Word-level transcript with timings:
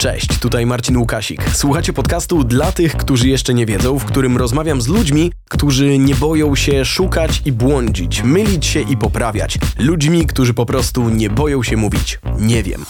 Cześć, 0.00 0.38
tutaj 0.38 0.66
Marcin 0.66 0.96
Łukasik. 0.96 1.44
Słuchacie 1.52 1.92
podcastu 1.92 2.44
dla 2.44 2.72
tych, 2.72 2.96
którzy 2.96 3.28
jeszcze 3.28 3.54
nie 3.54 3.66
wiedzą, 3.66 3.98
w 3.98 4.04
którym 4.04 4.36
rozmawiam 4.36 4.80
z 4.80 4.88
ludźmi, 4.88 5.32
którzy 5.48 5.98
nie 5.98 6.14
boją 6.14 6.56
się 6.56 6.84
szukać 6.84 7.42
i 7.44 7.52
błądzić, 7.52 8.22
mylić 8.22 8.66
się 8.66 8.80
i 8.80 8.96
poprawiać. 8.96 9.58
Ludźmi, 9.78 10.26
którzy 10.26 10.54
po 10.54 10.66
prostu 10.66 11.08
nie 11.08 11.30
boją 11.30 11.62
się 11.62 11.76
mówić 11.76 12.18
nie 12.38 12.62
wiem. 12.62 12.84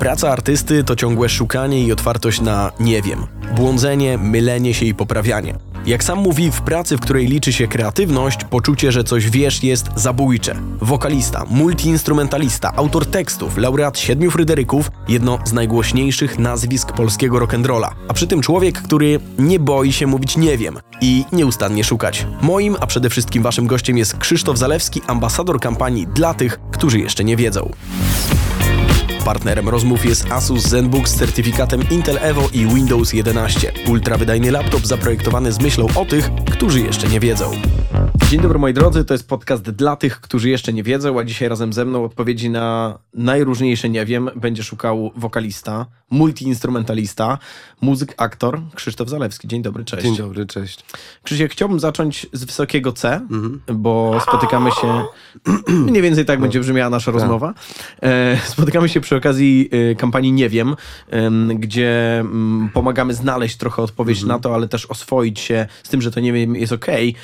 Praca 0.00 0.30
artysty 0.30 0.84
to 0.84 0.96
ciągłe 0.96 1.28
szukanie 1.28 1.84
i 1.84 1.92
otwartość 1.92 2.40
na 2.40 2.72
nie 2.80 3.02
wiem. 3.02 3.26
Błądzenie, 3.56 4.18
mylenie 4.18 4.74
się 4.74 4.86
i 4.86 4.94
poprawianie. 4.94 5.54
Jak 5.86 6.04
sam 6.04 6.18
mówi, 6.18 6.50
w 6.50 6.60
pracy, 6.60 6.96
w 6.96 7.00
której 7.00 7.26
liczy 7.26 7.52
się 7.52 7.68
kreatywność, 7.68 8.44
poczucie, 8.44 8.92
że 8.92 9.04
coś 9.04 9.30
wiesz, 9.30 9.62
jest 9.62 9.86
zabójcze. 9.96 10.56
Wokalista, 10.80 11.44
multiinstrumentalista, 11.50 12.72
autor 12.76 13.06
tekstów, 13.06 13.58
laureat 13.58 13.98
siedmiu 13.98 14.30
Fryderyków, 14.30 14.90
jedno 15.08 15.38
z 15.44 15.52
najgłośniejszych 15.52 16.38
nazwisk 16.38 16.92
polskiego 16.92 17.38
rock'n'rolla. 17.38 17.90
A 18.08 18.14
przy 18.14 18.26
tym 18.26 18.40
człowiek, 18.40 18.82
który 18.82 19.20
nie 19.38 19.58
boi 19.58 19.92
się 19.92 20.06
mówić 20.06 20.36
nie 20.36 20.58
wiem 20.58 20.78
i 21.00 21.24
nieustannie 21.32 21.84
szukać. 21.84 22.26
Moim, 22.42 22.76
a 22.80 22.86
przede 22.86 23.10
wszystkim 23.10 23.42
waszym 23.42 23.66
gościem 23.66 23.98
jest 23.98 24.16
Krzysztof 24.16 24.58
Zalewski, 24.58 25.02
ambasador 25.06 25.60
kampanii 25.60 26.06
dla 26.06 26.34
tych, 26.34 26.60
którzy 26.72 26.98
jeszcze 26.98 27.24
nie 27.24 27.36
wiedzą. 27.36 27.70
Partnerem 29.30 29.68
rozmów 29.68 30.04
jest 30.04 30.26
Asus 30.30 30.62
ZenBook 30.62 31.08
z 31.08 31.14
certyfikatem 31.14 31.82
Intel 31.90 32.18
Evo 32.20 32.48
i 32.52 32.66
Windows 32.66 33.12
11. 33.12 33.72
Ultrawydajny 33.88 34.50
laptop 34.50 34.86
zaprojektowany 34.86 35.52
z 35.52 35.60
myślą 35.60 35.86
o 35.96 36.04
tych, 36.04 36.30
którzy 36.52 36.80
jeszcze 36.80 37.08
nie 37.08 37.20
wiedzą. 37.20 37.50
Dzień 38.30 38.40
dobry 38.40 38.58
moi 38.58 38.74
drodzy, 38.74 39.04
to 39.04 39.14
jest 39.14 39.28
podcast 39.28 39.62
dla 39.62 39.96
tych, 39.96 40.20
którzy 40.20 40.50
jeszcze 40.50 40.72
nie 40.72 40.82
wiedzą, 40.82 41.18
a 41.18 41.24
dzisiaj 41.24 41.48
razem 41.48 41.72
ze 41.72 41.84
mną 41.84 42.04
odpowiedzi 42.04 42.50
na 42.50 42.98
najróżniejsze 43.14 43.88
nie 43.88 44.06
wiem 44.06 44.30
będzie 44.36 44.62
szukał 44.62 45.10
wokalista, 45.16 45.86
multiinstrumentalista, 46.10 47.38
muzyk, 47.80 48.14
aktor 48.16 48.60
Krzysztof 48.74 49.08
Zalewski. 49.08 49.48
Dzień 49.48 49.62
dobry, 49.62 49.84
cześć. 49.84 50.02
Dzień 50.02 50.16
dobry, 50.16 50.46
cześć. 50.46 50.84
Krzysiek, 51.22 51.52
chciałbym 51.52 51.80
zacząć 51.80 52.26
z 52.32 52.44
wysokiego 52.44 52.92
C, 52.92 53.20
bo 53.74 54.20
spotykamy 54.22 54.70
się, 54.70 55.04
mniej 55.90 56.02
więcej 56.02 56.24
tak 56.24 56.40
będzie 56.40 56.60
brzmiała 56.60 56.90
nasza 56.90 57.10
rozmowa. 57.10 57.54
E, 58.02 58.36
spotykamy 58.44 58.88
się 58.88 59.00
przy 59.00 59.16
okazji 59.16 59.68
e, 59.72 59.94
kampanii 59.94 60.32
Nie 60.32 60.48
Wiem, 60.48 60.76
em, 61.08 61.60
gdzie 61.60 62.20
mm, 62.20 62.70
pomagamy 62.74 63.14
znaleźć 63.14 63.56
trochę 63.56 63.82
odpowiedź 63.82 64.22
na 64.22 64.38
to, 64.38 64.54
ale 64.54 64.68
też 64.68 64.86
oswoić 64.86 65.40
się 65.40 65.66
z 65.82 65.88
tym, 65.88 66.02
że 66.02 66.10
to 66.10 66.20
nie 66.20 66.32
wiem 66.32 66.56
jest 66.56 66.72
okej. 66.72 67.14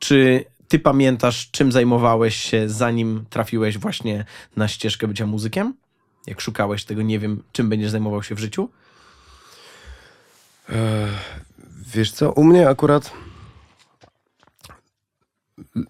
Czy 0.00 0.44
ty 0.70 0.78
pamiętasz, 0.78 1.50
czym 1.50 1.72
zajmowałeś 1.72 2.36
się, 2.36 2.68
zanim 2.68 3.24
trafiłeś 3.30 3.78
właśnie 3.78 4.24
na 4.56 4.68
ścieżkę 4.68 5.08
bycia 5.08 5.26
muzykiem? 5.26 5.74
Jak 6.26 6.40
szukałeś 6.40 6.84
tego, 6.84 7.02
nie 7.02 7.18
wiem, 7.18 7.42
czym 7.52 7.68
będziesz 7.68 7.90
zajmował 7.90 8.22
się 8.22 8.34
w 8.34 8.38
życiu? 8.38 8.68
Wiesz 11.94 12.12
co, 12.12 12.32
u 12.32 12.44
mnie 12.44 12.68
akurat 12.68 13.12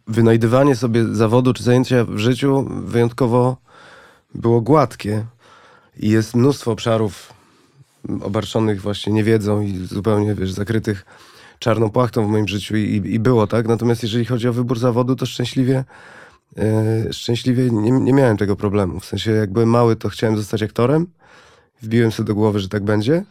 wynajdywanie 0.06 0.76
sobie 0.76 1.14
zawodu 1.14 1.52
czy 1.52 1.62
zajęcia 1.62 2.04
w 2.04 2.18
życiu 2.18 2.66
wyjątkowo 2.68 3.56
było 4.34 4.60
gładkie. 4.60 5.26
I 5.96 6.08
jest 6.08 6.34
mnóstwo 6.34 6.72
obszarów 6.72 7.32
obarczonych 8.22 8.82
właśnie 8.82 9.12
niewiedzą 9.12 9.60
i 9.60 9.86
zupełnie, 9.86 10.34
wiesz, 10.34 10.52
zakrytych 10.52 11.04
czarną 11.60 11.90
płachtą 11.90 12.26
w 12.26 12.30
moim 12.30 12.48
życiu 12.48 12.76
i, 12.76 13.02
i 13.04 13.18
było 13.18 13.46
tak. 13.46 13.68
Natomiast 13.68 14.02
jeżeli 14.02 14.24
chodzi 14.24 14.48
o 14.48 14.52
wybór 14.52 14.78
zawodu, 14.78 15.16
to 15.16 15.26
szczęśliwie 15.26 15.84
e, 16.56 17.12
szczęśliwie 17.12 17.70
nie, 17.70 17.90
nie 17.90 18.12
miałem 18.12 18.36
tego 18.36 18.56
problemu. 18.56 19.00
W 19.00 19.04
sensie 19.04 19.30
jak 19.30 19.52
byłem 19.52 19.68
mały, 19.68 19.96
to 19.96 20.08
chciałem 20.08 20.36
zostać 20.36 20.62
aktorem. 20.62 21.06
Wbiłem 21.82 22.12
sobie 22.12 22.26
do 22.26 22.34
głowy, 22.34 22.60
że 22.60 22.68
tak 22.68 22.84
będzie. 22.84 23.24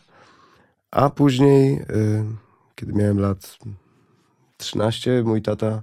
A 0.91 1.09
później, 1.09 1.79
y, 1.79 2.23
kiedy 2.75 2.93
miałem 2.93 3.19
lat 3.19 3.57
13, 4.57 5.23
mój 5.25 5.41
tata 5.41 5.81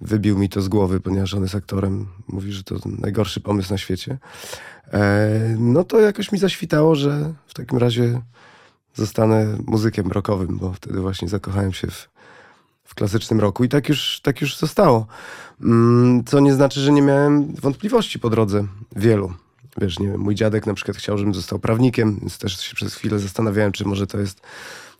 wybił 0.00 0.38
mi 0.38 0.48
to 0.48 0.62
z 0.62 0.68
głowy, 0.68 1.00
ponieważ 1.00 1.34
on 1.34 1.42
jest 1.42 1.54
aktorem. 1.54 2.06
Mówi, 2.28 2.52
że 2.52 2.64
to 2.64 2.76
najgorszy 2.84 3.40
pomysł 3.40 3.72
na 3.72 3.78
świecie. 3.78 4.18
E, 4.92 5.56
no 5.58 5.84
to 5.84 6.00
jakoś 6.00 6.32
mi 6.32 6.38
zaświtało, 6.38 6.94
że 6.94 7.32
w 7.46 7.54
takim 7.54 7.78
razie 7.78 8.20
zostanę 9.00 9.56
muzykiem 9.66 10.12
rockowym, 10.12 10.58
bo 10.58 10.72
wtedy 10.72 11.00
właśnie 11.00 11.28
zakochałem 11.28 11.72
się 11.72 11.86
w, 11.90 12.08
w 12.84 12.94
klasycznym 12.94 13.40
roku 13.40 13.64
i 13.64 13.68
tak 13.68 13.88
już, 13.88 14.20
tak 14.22 14.40
już 14.40 14.56
zostało. 14.56 15.06
Mm, 15.60 16.24
Co 16.24 16.40
nie 16.40 16.54
znaczy, 16.54 16.80
że 16.80 16.92
nie 16.92 17.02
miałem 17.02 17.54
wątpliwości 17.54 18.18
po 18.18 18.30
drodze. 18.30 18.66
Wielu. 18.96 19.32
Wiesz, 19.80 19.98
nie 19.98 20.06
wiem, 20.08 20.20
mój 20.20 20.34
dziadek 20.34 20.66
na 20.66 20.74
przykład 20.74 20.96
chciał, 20.96 21.18
żebym 21.18 21.34
został 21.34 21.58
prawnikiem, 21.58 22.18
więc 22.20 22.38
też 22.38 22.60
się 22.60 22.74
przez 22.74 22.94
chwilę 22.94 23.18
zastanawiałem, 23.18 23.72
czy 23.72 23.84
może 23.84 24.06
to 24.06 24.18
jest 24.18 24.40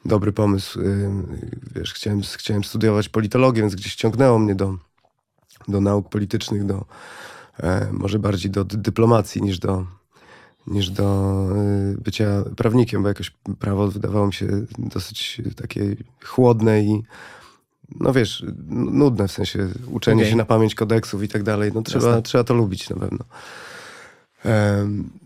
dobry 0.04 0.32
pomysł. 0.32 0.80
Ym, 0.80 1.26
Wiesz, 1.74 1.94
chciałem, 1.94 2.20
chciałem 2.36 2.64
studiować 2.64 3.08
politologię, 3.08 3.62
więc 3.62 3.74
gdzieś 3.74 3.94
ciągnęło 3.94 4.38
mnie 4.38 4.54
do, 4.54 4.76
do 5.68 5.80
nauk 5.80 6.08
politycznych, 6.08 6.64
do 6.66 6.84
e, 7.62 7.88
może 7.92 8.18
bardziej 8.18 8.50
do 8.50 8.64
dy- 8.64 8.76
dyplomacji 8.76 9.42
niż 9.42 9.58
do, 9.58 9.86
niż 10.66 10.90
do 10.90 11.46
y, 11.94 12.00
bycia 12.00 12.44
prawnikiem, 12.56 13.02
bo 13.02 13.08
jakoś 13.08 13.30
prawo 13.58 13.88
wydawało 13.88 14.26
mi 14.26 14.32
się 14.32 14.46
dosyć 14.78 15.42
takie 15.56 15.96
chłodne 16.24 16.80
i 16.80 17.02
no 18.00 18.12
wiesz, 18.12 18.44
nudne 18.68 19.28
w 19.28 19.32
sensie 19.32 19.68
uczenie 19.86 20.22
Okej. 20.22 20.30
się 20.30 20.36
na 20.36 20.44
pamięć 20.44 20.74
kodeksów 20.74 21.22
i 21.22 21.28
tak 21.28 21.42
dalej. 21.42 21.70
No 21.74 21.82
trzeba, 21.82 22.06
Jasne. 22.06 22.22
trzeba 22.22 22.44
to 22.44 22.54
lubić 22.54 22.90
na 22.90 22.96
pewno. 22.96 23.24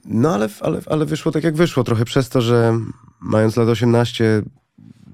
No 0.04 0.34
ale, 0.34 0.48
ale, 0.60 0.80
ale 0.86 1.06
wyszło 1.06 1.32
tak 1.32 1.44
jak 1.44 1.56
wyszło. 1.56 1.84
Trochę 1.84 2.04
przez 2.04 2.28
to, 2.28 2.40
że 2.40 2.78
mając 3.20 3.56
lat 3.56 3.68
18 3.68 4.42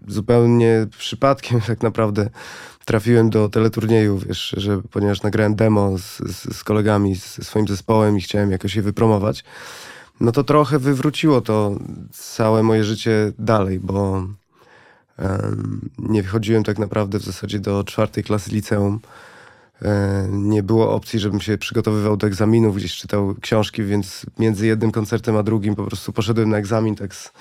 zupełnie 0.08 0.86
przypadkiem 0.98 1.60
tak 1.66 1.82
naprawdę 1.82 2.30
trafiłem 2.84 3.30
do 3.30 3.48
teleturnieju, 3.48 4.18
wiesz, 4.18 4.54
że 4.56 4.82
ponieważ 4.90 5.22
nagrałem 5.22 5.54
demo 5.54 5.98
z, 5.98 6.18
z, 6.18 6.56
z 6.56 6.64
kolegami, 6.64 7.14
ze 7.14 7.44
swoim 7.44 7.68
zespołem 7.68 8.18
i 8.18 8.20
chciałem 8.20 8.50
jakoś 8.50 8.76
je 8.76 8.82
wypromować, 8.82 9.44
no 10.20 10.32
to 10.32 10.44
trochę 10.44 10.78
wywróciło 10.78 11.40
to 11.40 11.76
całe 12.12 12.62
moje 12.62 12.84
życie 12.84 13.32
dalej, 13.38 13.80
bo 13.80 14.26
em, 15.18 15.90
nie 15.98 16.22
wychodziłem 16.22 16.64
tak 16.64 16.78
naprawdę 16.78 17.18
w 17.18 17.24
zasadzie 17.24 17.58
do 17.58 17.84
czwartej 17.84 18.24
klasy 18.24 18.50
liceum. 18.50 19.00
E, 19.82 20.28
Nie 20.30 20.62
było 20.62 20.94
opcji, 20.94 21.18
żebym 21.18 21.40
się 21.40 21.58
przygotowywał 21.58 22.16
do 22.16 22.26
egzaminów, 22.26 22.76
gdzieś 22.76 22.96
czytał 22.96 23.34
książki, 23.40 23.82
więc 23.82 24.26
między 24.38 24.66
jednym 24.66 24.92
koncertem 24.92 25.36
a 25.36 25.42
drugim 25.42 25.74
po 25.74 25.84
prostu 25.84 26.12
poszedłem 26.12 26.50
na 26.50 26.56
egzamin 26.58 26.94
tak 26.96 27.14
z, 27.14 27.32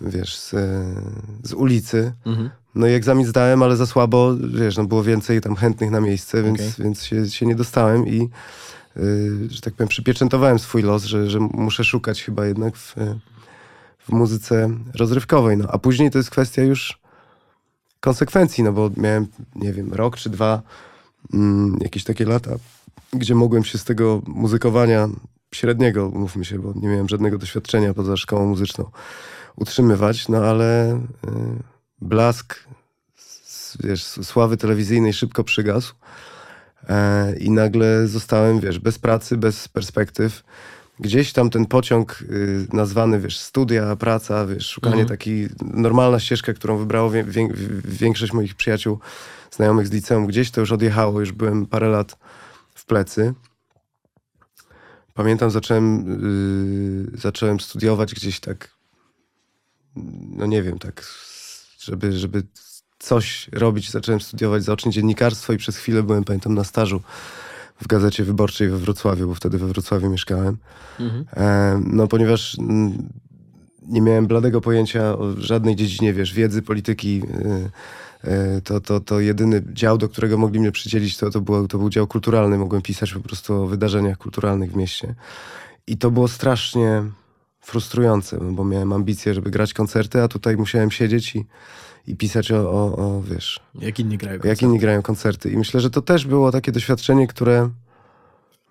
wiesz, 0.00 0.38
z, 0.38 0.50
z 1.42 1.52
ulicy. 1.52 2.12
Mhm. 2.26 2.50
No 2.74 2.86
i 2.86 2.92
egzamin 2.92 3.26
zdałem, 3.26 3.62
ale 3.62 3.76
za 3.76 3.86
słabo, 3.86 4.34
wiesz, 4.36 4.76
no 4.76 4.84
było 4.84 5.02
więcej 5.02 5.40
tam 5.40 5.56
chętnych 5.56 5.90
na 5.90 6.00
miejsce, 6.00 6.42
więc, 6.42 6.58
Okej. 6.60 6.72
więc 6.78 7.04
się, 7.04 7.30
się 7.30 7.46
nie 7.46 7.54
dostałem 7.54 8.06
i, 8.08 8.28
że 9.48 9.60
tak 9.60 9.74
powiem, 9.74 9.88
przypieczętowałem 9.88 10.58
swój 10.58 10.82
los, 10.82 11.04
że, 11.04 11.30
że 11.30 11.40
muszę 11.40 11.84
szukać 11.84 12.22
chyba 12.22 12.46
jednak 12.46 12.76
w, 12.76 12.94
w 13.98 14.12
muzyce 14.12 14.70
rozrywkowej. 14.94 15.56
No, 15.56 15.64
a 15.70 15.78
później 15.78 16.10
to 16.10 16.18
jest 16.18 16.30
kwestia 16.30 16.62
już 16.62 16.98
konsekwencji, 18.00 18.64
no 18.64 18.72
bo 18.72 18.90
miałem, 18.96 19.26
nie 19.54 19.72
wiem, 19.72 19.92
rok 19.92 20.16
czy 20.16 20.30
dwa, 20.30 20.62
mm, 21.34 21.76
jakieś 21.80 22.04
takie 22.04 22.24
lata, 22.24 22.50
gdzie 23.12 23.34
mogłem 23.34 23.64
się 23.64 23.78
z 23.78 23.84
tego 23.84 24.22
muzykowania 24.26 25.08
średniego, 25.54 26.10
mówmy 26.10 26.44
się, 26.44 26.58
bo 26.58 26.72
nie 26.76 26.88
miałem 26.88 27.08
żadnego 27.08 27.38
doświadczenia 27.38 27.94
poza 27.94 28.16
szkołą 28.16 28.46
muzyczną, 28.46 28.90
utrzymywać, 29.56 30.28
no 30.28 30.38
ale 30.38 30.94
y, 30.94 30.98
blask 32.00 32.66
wiesz, 33.84 34.04
sławy 34.04 34.56
telewizyjnej 34.56 35.12
szybko 35.12 35.44
przygasł 35.44 35.94
i 37.40 37.50
nagle 37.50 38.06
zostałem, 38.06 38.60
wiesz, 38.60 38.78
bez 38.78 38.98
pracy, 38.98 39.36
bez 39.36 39.68
perspektyw. 39.68 40.42
Gdzieś 41.00 41.32
tam 41.32 41.50
ten 41.50 41.66
pociąg 41.66 42.22
y, 42.22 42.66
nazwany, 42.72 43.20
wiesz, 43.20 43.38
studia, 43.38 43.96
praca, 43.96 44.46
wiesz, 44.46 44.66
szukanie 44.66 45.02
Mhm. 45.02 45.08
taki, 45.08 45.48
normalna 45.62 46.20
ścieżka, 46.20 46.52
którą 46.52 46.78
wybrało 46.78 47.10
wie, 47.10 47.24
wie, 47.24 47.48
większość 47.84 48.32
moich 48.32 48.54
przyjaciół, 48.54 48.98
znajomych 49.50 49.86
z 49.86 49.92
liceum, 49.92 50.26
gdzieś 50.26 50.50
to 50.50 50.60
już 50.60 50.72
odjechało, 50.72 51.20
już 51.20 51.32
byłem 51.32 51.66
parę 51.66 51.88
lat 51.88 52.18
w 52.74 52.84
plecy. 52.86 53.34
Pamiętam, 55.14 55.50
zacząłem, 55.50 56.06
y, 57.14 57.18
zacząłem 57.18 57.60
studiować 57.60 58.14
gdzieś 58.14 58.40
tak, 58.40 58.70
no 60.36 60.46
nie 60.46 60.62
wiem, 60.62 60.78
tak, 60.78 61.04
żeby, 61.78 62.12
żeby 62.12 62.42
coś 62.98 63.48
robić, 63.52 63.90
zacząłem 63.90 64.20
studiować 64.20 64.64
zaocznie 64.64 64.92
dziennikarstwo 64.92 65.52
i 65.52 65.56
przez 65.56 65.76
chwilę 65.76 66.02
byłem, 66.02 66.24
pamiętam, 66.24 66.54
na 66.54 66.64
stażu 66.64 67.00
w 67.80 67.86
Gazecie 67.86 68.24
Wyborczej 68.24 68.68
we 68.68 68.78
Wrocławiu, 68.78 69.28
bo 69.28 69.34
wtedy 69.34 69.58
we 69.58 69.66
Wrocławiu 69.66 70.10
mieszkałem. 70.10 70.56
Mhm. 71.00 71.24
E, 71.36 71.80
no 71.84 72.06
ponieważ 72.08 72.58
mm, 72.58 73.08
nie 73.82 74.02
miałem 74.02 74.26
bladego 74.26 74.60
pojęcia 74.60 75.18
o 75.18 75.32
żadnej 75.38 75.76
dziedzinie, 75.76 76.12
wiesz, 76.12 76.34
wiedzy, 76.34 76.62
polityki, 76.62 77.22
y, 78.24 78.30
e, 78.30 78.60
to, 78.60 78.80
to, 78.80 79.00
to 79.00 79.20
jedyny 79.20 79.62
dział, 79.72 79.98
do 79.98 80.08
którego 80.08 80.38
mogli 80.38 80.60
mnie 80.60 80.72
przydzielić, 80.72 81.16
to, 81.16 81.30
to, 81.30 81.40
było, 81.40 81.68
to 81.68 81.78
był 81.78 81.90
dział 81.90 82.06
kulturalny. 82.06 82.58
Mogłem 82.58 82.82
pisać 82.82 83.12
po 83.12 83.20
prostu 83.20 83.54
o 83.54 83.66
wydarzeniach 83.66 84.18
kulturalnych 84.18 84.72
w 84.72 84.76
mieście. 84.76 85.14
I 85.86 85.98
to 85.98 86.10
było 86.10 86.28
strasznie 86.28 87.02
frustrujące, 87.60 88.38
bo 88.52 88.64
miałem 88.64 88.92
ambicje, 88.92 89.34
żeby 89.34 89.50
grać 89.50 89.74
koncerty, 89.74 90.22
a 90.22 90.28
tutaj 90.28 90.56
musiałem 90.56 90.90
siedzieć 90.90 91.36
i, 91.36 91.46
i 92.06 92.16
pisać 92.16 92.52
o, 92.52 92.70
o, 92.70 92.96
o 92.96 93.22
wiesz, 93.22 93.60
Jak 93.74 94.00
inni 94.00 94.18
grają. 94.18 94.40
jak 94.44 94.62
inni 94.62 94.78
grają 94.78 95.02
koncerty. 95.02 95.50
I 95.50 95.56
myślę, 95.56 95.80
że 95.80 95.90
to 95.90 96.02
też 96.02 96.26
było 96.26 96.52
takie 96.52 96.72
doświadczenie, 96.72 97.26
które 97.26 97.70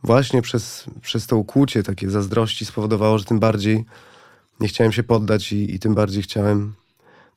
właśnie 0.04 0.42
przez, 0.42 0.86
przez 1.02 1.28
to 1.28 1.38
ukłucie, 1.38 1.84
takie 1.84 2.10
zazdrości 2.10 2.66
spowodowało, 2.66 3.18
że 3.18 3.26
tym 3.26 3.40
bardziej 3.40 3.86
nie 4.60 4.68
chciałem 4.68 4.92
się 4.94 5.04
poddać 5.04 5.54
i, 5.54 5.76
i 5.76 5.80
tym 5.80 5.96
bardziej 5.96 6.24
chciałem 6.24 6.74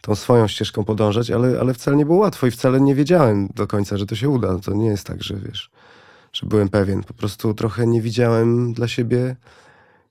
tą 0.00 0.14
swoją 0.14 0.48
ścieżką 0.48 0.84
podążać, 0.84 1.30
ale, 1.30 1.60
ale 1.60 1.74
wcale 1.74 1.96
nie 1.96 2.06
było 2.06 2.18
łatwo 2.18 2.46
i 2.46 2.50
wcale 2.50 2.80
nie 2.80 2.94
wiedziałem 2.94 3.48
do 3.54 3.66
końca, 3.66 3.96
że 3.96 4.06
to 4.06 4.14
się 4.16 4.28
uda. 4.28 4.58
To 4.58 4.74
nie 4.74 4.86
jest 4.86 5.06
tak, 5.06 5.22
że 5.22 5.36
wiesz, 5.36 5.70
że 6.32 6.46
byłem 6.46 6.68
pewien. 6.68 7.02
Po 7.02 7.14
prostu 7.14 7.54
trochę 7.54 7.86
nie 7.86 8.02
widziałem 8.02 8.72
dla 8.72 8.88
siebie 8.88 9.36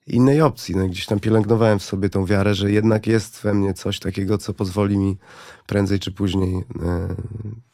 innej 0.08 0.42
opcji. 0.42 0.76
No, 0.76 0.88
gdzieś 0.88 1.06
tam 1.06 1.20
pielęgnowałem 1.20 1.80
w 1.80 1.84
sobie 1.84 2.10
tą 2.10 2.26
wiarę, 2.26 2.56
że 2.56 2.72
jednak 2.72 3.08
jest 3.08 3.42
we 3.42 3.54
mnie 3.54 3.74
coś 3.74 4.00
takiego, 4.00 4.38
co 4.38 4.54
pozwoli 4.54 4.98
mi 4.98 5.18
prędzej 5.68 6.00
czy 6.00 6.12
później 6.12 6.56
e, 6.56 7.16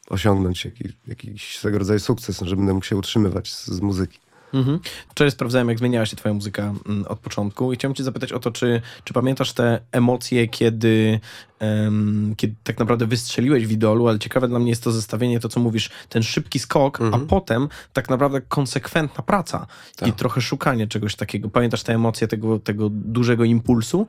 osiągnąć 0.08 0.64
jakiś, 0.64 0.92
jakiś 1.06 1.58
swego 1.58 1.78
rodzaju 1.78 2.00
sukces, 2.00 2.40
no, 2.40 2.46
że 2.46 2.56
będę 2.56 2.74
mógł 2.74 2.86
się 2.86 2.96
utrzymywać 2.96 3.52
z, 3.52 3.66
z 3.66 3.80
muzyki. 3.80 4.18
Mhm. 4.54 4.80
Wczoraj 5.08 5.30
sprawdzałem, 5.30 5.68
jak 5.68 5.78
zmieniała 5.78 6.06
się 6.06 6.16
twoja 6.16 6.34
muzyka 6.34 6.62
mm, 6.62 7.04
od 7.08 7.18
początku 7.18 7.72
i 7.72 7.76
chciałem 7.76 7.94
cię 7.94 8.04
zapytać 8.04 8.32
o 8.32 8.38
to, 8.38 8.50
czy, 8.50 8.82
czy 9.04 9.12
pamiętasz 9.14 9.52
te 9.52 9.80
emocje, 9.92 10.48
kiedy, 10.48 11.20
em, 11.58 12.34
kiedy 12.36 12.54
tak 12.64 12.78
naprawdę 12.78 13.06
wystrzeliłeś 13.06 13.66
w 13.66 13.70
idolu, 13.72 14.08
ale 14.08 14.18
ciekawe 14.18 14.48
dla 14.48 14.58
mnie 14.58 14.70
jest 14.70 14.84
to 14.84 14.92
zestawienie, 14.92 15.40
to 15.40 15.48
co 15.48 15.60
mówisz, 15.60 15.90
ten 16.08 16.22
szybki 16.22 16.58
skok, 16.58 17.00
Mhm. 17.00 17.22
a 17.22 17.26
potem 17.26 17.68
tak 17.92 18.10
naprawdę 18.10 18.40
konsekwentna 18.40 19.22
praca 19.24 19.66
Tak. 19.96 20.08
i 20.08 20.12
trochę 20.12 20.40
szukanie 20.40 20.86
czegoś 20.86 21.16
takiego. 21.16 21.48
Pamiętasz 21.48 21.82
te 21.82 21.94
emocje 21.94 22.28
tego, 22.28 22.58
tego 22.58 22.88
dużego 22.90 23.44
impulsu? 23.44 24.06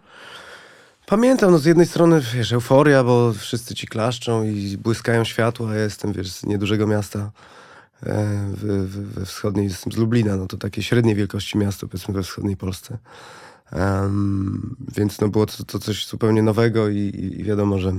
Pamiętam, 1.06 1.52
no 1.52 1.58
z 1.58 1.66
jednej 1.66 1.86
strony, 1.86 2.22
wiesz, 2.34 2.52
euforia, 2.54 3.04
bo 3.04 3.34
wszyscy 3.34 3.76
ci 3.76 3.88
klaszczą 3.88 4.44
i 4.44 4.78
błyskają 4.78 5.24
światła, 5.24 5.76
ja 5.76 5.82
jestem, 5.82 6.14
wiesz, 6.14 6.32
z 6.32 6.46
niedużego 6.46 6.88
miasta 6.88 7.32
w, 8.02 8.88
w, 8.88 9.14
we 9.14 9.26
wschodniej, 9.26 9.68
jestem 9.68 9.94
z 9.94 9.98
Lublina, 9.98 10.38
no 10.38 10.48
to 10.48 10.58
takie 10.58 10.84
średniej 10.84 11.16
wielkości 11.16 11.58
miasto, 11.58 11.88
powiedzmy, 11.88 12.14
we 12.14 12.24
wschodniej 12.24 12.58
Polsce. 12.58 12.98
Em, 13.72 14.76
więc 14.98 15.22
no 15.22 15.28
było 15.28 15.46
to, 15.46 15.64
to 15.64 15.80
coś 15.80 16.08
zupełnie 16.08 16.44
nowego 16.44 16.90
i, 16.90 17.36
i 17.38 17.44
wiadomo, 17.44 17.80
że, 17.80 17.94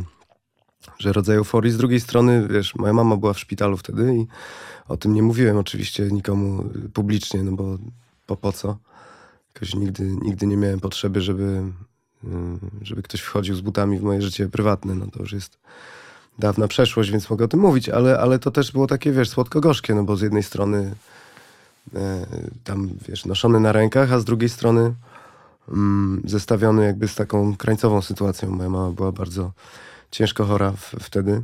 że 0.98 1.12
rodzaj 1.12 1.36
euforii. 1.36 1.72
Z 1.72 1.76
drugiej 1.76 2.00
strony, 2.00 2.48
wiesz, 2.48 2.74
moja 2.74 2.92
mama 2.92 3.16
była 3.16 3.32
w 3.32 3.38
szpitalu 3.38 3.76
wtedy 3.76 4.16
i 4.16 4.26
o 4.88 4.96
tym 4.96 5.14
nie 5.14 5.22
mówiłem 5.22 5.56
oczywiście 5.56 6.08
nikomu 6.10 6.70
publicznie, 6.94 7.42
no 7.42 7.52
bo 7.52 7.78
po, 8.26 8.36
po 8.36 8.52
co? 8.52 8.78
Jakoś 9.54 9.74
nigdy, 9.74 10.16
nigdy 10.22 10.46
nie 10.46 10.56
miałem 10.56 10.80
potrzeby, 10.80 11.20
żeby, 11.20 11.62
y, 12.24 12.28
żeby 12.82 13.02
ktoś 13.02 13.20
wchodził 13.20 13.54
z 13.54 13.60
butami 13.60 13.98
w 13.98 14.02
moje 14.02 14.22
życie 14.22 14.48
prywatne. 14.48 14.94
No 14.94 15.06
to 15.06 15.20
już 15.20 15.32
jest 15.32 15.58
dawna 16.38 16.68
przeszłość, 16.68 17.10
więc 17.10 17.30
mogę 17.30 17.44
o 17.44 17.48
tym 17.48 17.60
mówić, 17.60 17.88
ale, 17.88 18.18
ale 18.18 18.38
to 18.38 18.50
też 18.50 18.72
było 18.72 18.86
takie, 18.86 19.12
wiesz, 19.12 19.28
słodko-gorzkie, 19.28 19.94
no 19.94 20.04
bo 20.04 20.16
z 20.16 20.20
jednej 20.20 20.42
strony 20.42 20.94
e, 21.94 22.26
tam, 22.64 22.90
wiesz, 23.08 23.26
noszony 23.26 23.60
na 23.60 23.72
rękach, 23.72 24.12
a 24.12 24.18
z 24.18 24.24
drugiej 24.24 24.48
strony 24.48 24.94
mm, 25.68 26.22
zestawiony 26.24 26.84
jakby 26.84 27.08
z 27.08 27.14
taką 27.14 27.56
krańcową 27.56 28.02
sytuacją. 28.02 28.50
Moja 28.50 28.70
mama 28.70 28.90
była 28.90 29.12
bardzo 29.12 29.52
ciężko 30.10 30.44
chora 30.44 30.72
w, 30.72 30.94
wtedy. 31.00 31.42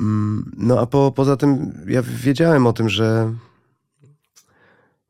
Mm, 0.00 0.52
No 0.56 0.80
a 0.80 0.86
po, 0.86 1.12
poza 1.12 1.36
tym 1.36 1.72
ja 1.86 2.02
wiedziałem 2.02 2.66
o 2.66 2.72
tym, 2.72 2.88
że 2.88 3.32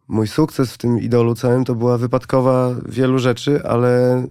mój 0.09 0.29
sukces 0.29 0.73
w 0.73 0.79
tym 0.79 0.99
idolu 0.99 1.35
całym 1.35 1.65
to 1.65 1.75
była 1.75 1.99
wypadkowa 1.99 2.75
wielu 2.89 3.19
rzeczy, 3.19 3.65
ale 3.65 4.23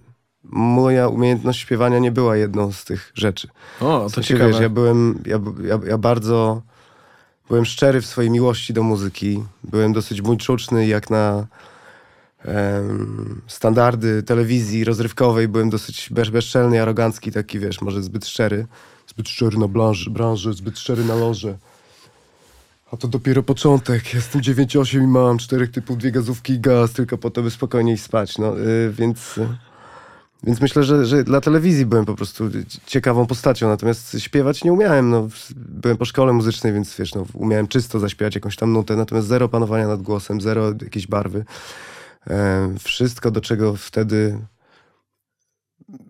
moja 0.49 1.07
umiejętność 1.07 1.59
śpiewania 1.59 1.99
nie 1.99 2.11
była 2.11 2.37
jedną 2.37 2.71
z 2.71 2.85
tych 2.85 3.11
rzeczy. 3.15 3.47
O, 3.79 3.83
to 3.83 4.09
W 4.09 4.13
sensie, 4.13 4.27
ciekawe. 4.27 4.51
wiesz, 4.51 4.61
ja 4.61 4.69
byłem, 4.69 5.23
ja, 5.25 5.39
ja, 5.63 5.79
ja 5.87 5.97
bardzo 5.97 6.61
byłem 7.49 7.65
szczery 7.65 8.01
w 8.01 8.05
swojej 8.05 8.31
miłości 8.31 8.73
do 8.73 8.83
muzyki. 8.83 9.43
Byłem 9.63 9.93
dosyć 9.93 10.21
buńczuczny 10.21 10.87
jak 10.87 11.09
na 11.09 11.47
standardy 13.47 14.23
telewizji 14.23 14.83
rozrywkowej. 14.83 15.47
Byłem 15.47 15.69
dosyć 15.69 16.09
bez, 16.11 16.29
bezczelny, 16.29 16.81
arogancki, 16.81 17.31
taki 17.31 17.59
wiesz, 17.59 17.81
może 17.81 18.03
zbyt 18.03 18.25
szczery. 18.27 18.67
Zbyt 19.07 19.29
szczery 19.29 19.57
na 19.57 19.67
branży, 19.67 20.09
branży 20.09 20.53
zbyt 20.53 20.79
szczery 20.79 21.05
na 21.05 21.15
loże. 21.15 21.57
A 22.91 22.97
to 22.97 23.07
dopiero 23.07 23.43
początek. 23.43 24.13
Jestem 24.13 24.41
9,8 24.41 25.03
i 25.03 25.07
mam 25.07 25.37
czterech 25.37 25.71
typów, 25.71 25.97
dwie 25.97 26.11
gazówki 26.11 26.53
i 26.53 26.59
gaz, 26.59 26.93
tylko 26.93 27.17
po 27.17 27.29
to, 27.29 27.41
by 27.43 27.51
spokojniej 27.51 27.97
spać. 27.97 28.37
No, 28.37 28.59
y, 28.59 28.91
więc... 28.93 29.39
więc 30.43 30.61
myślę, 30.61 30.83
że, 30.83 31.05
że 31.05 31.23
dla 31.23 31.41
telewizji 31.41 31.85
byłem 31.85 32.05
po 32.05 32.15
prostu 32.15 32.43
ciekawą 32.85 33.25
postacią, 33.25 33.67
natomiast 33.67 34.19
śpiewać 34.19 34.63
nie 34.63 34.73
umiałem. 34.73 35.09
No, 35.09 35.27
byłem 35.55 35.97
po 35.97 36.05
szkole 36.05 36.33
muzycznej, 36.33 36.73
więc 36.73 36.95
wiesz, 36.97 37.15
no, 37.15 37.25
umiałem 37.33 37.67
czysto 37.67 37.99
zaśpiewać 37.99 38.35
jakąś 38.35 38.55
tam 38.55 38.73
nutę, 38.73 38.95
natomiast 38.95 39.27
zero 39.27 39.49
panowania 39.49 39.87
nad 39.87 40.01
głosem, 40.01 40.41
zero 40.41 40.73
jakiejś 40.81 41.07
barwy. 41.07 41.45
E, 42.27 42.75
wszystko, 42.79 43.31
do 43.31 43.41
czego 43.41 43.75
wtedy 43.75 44.39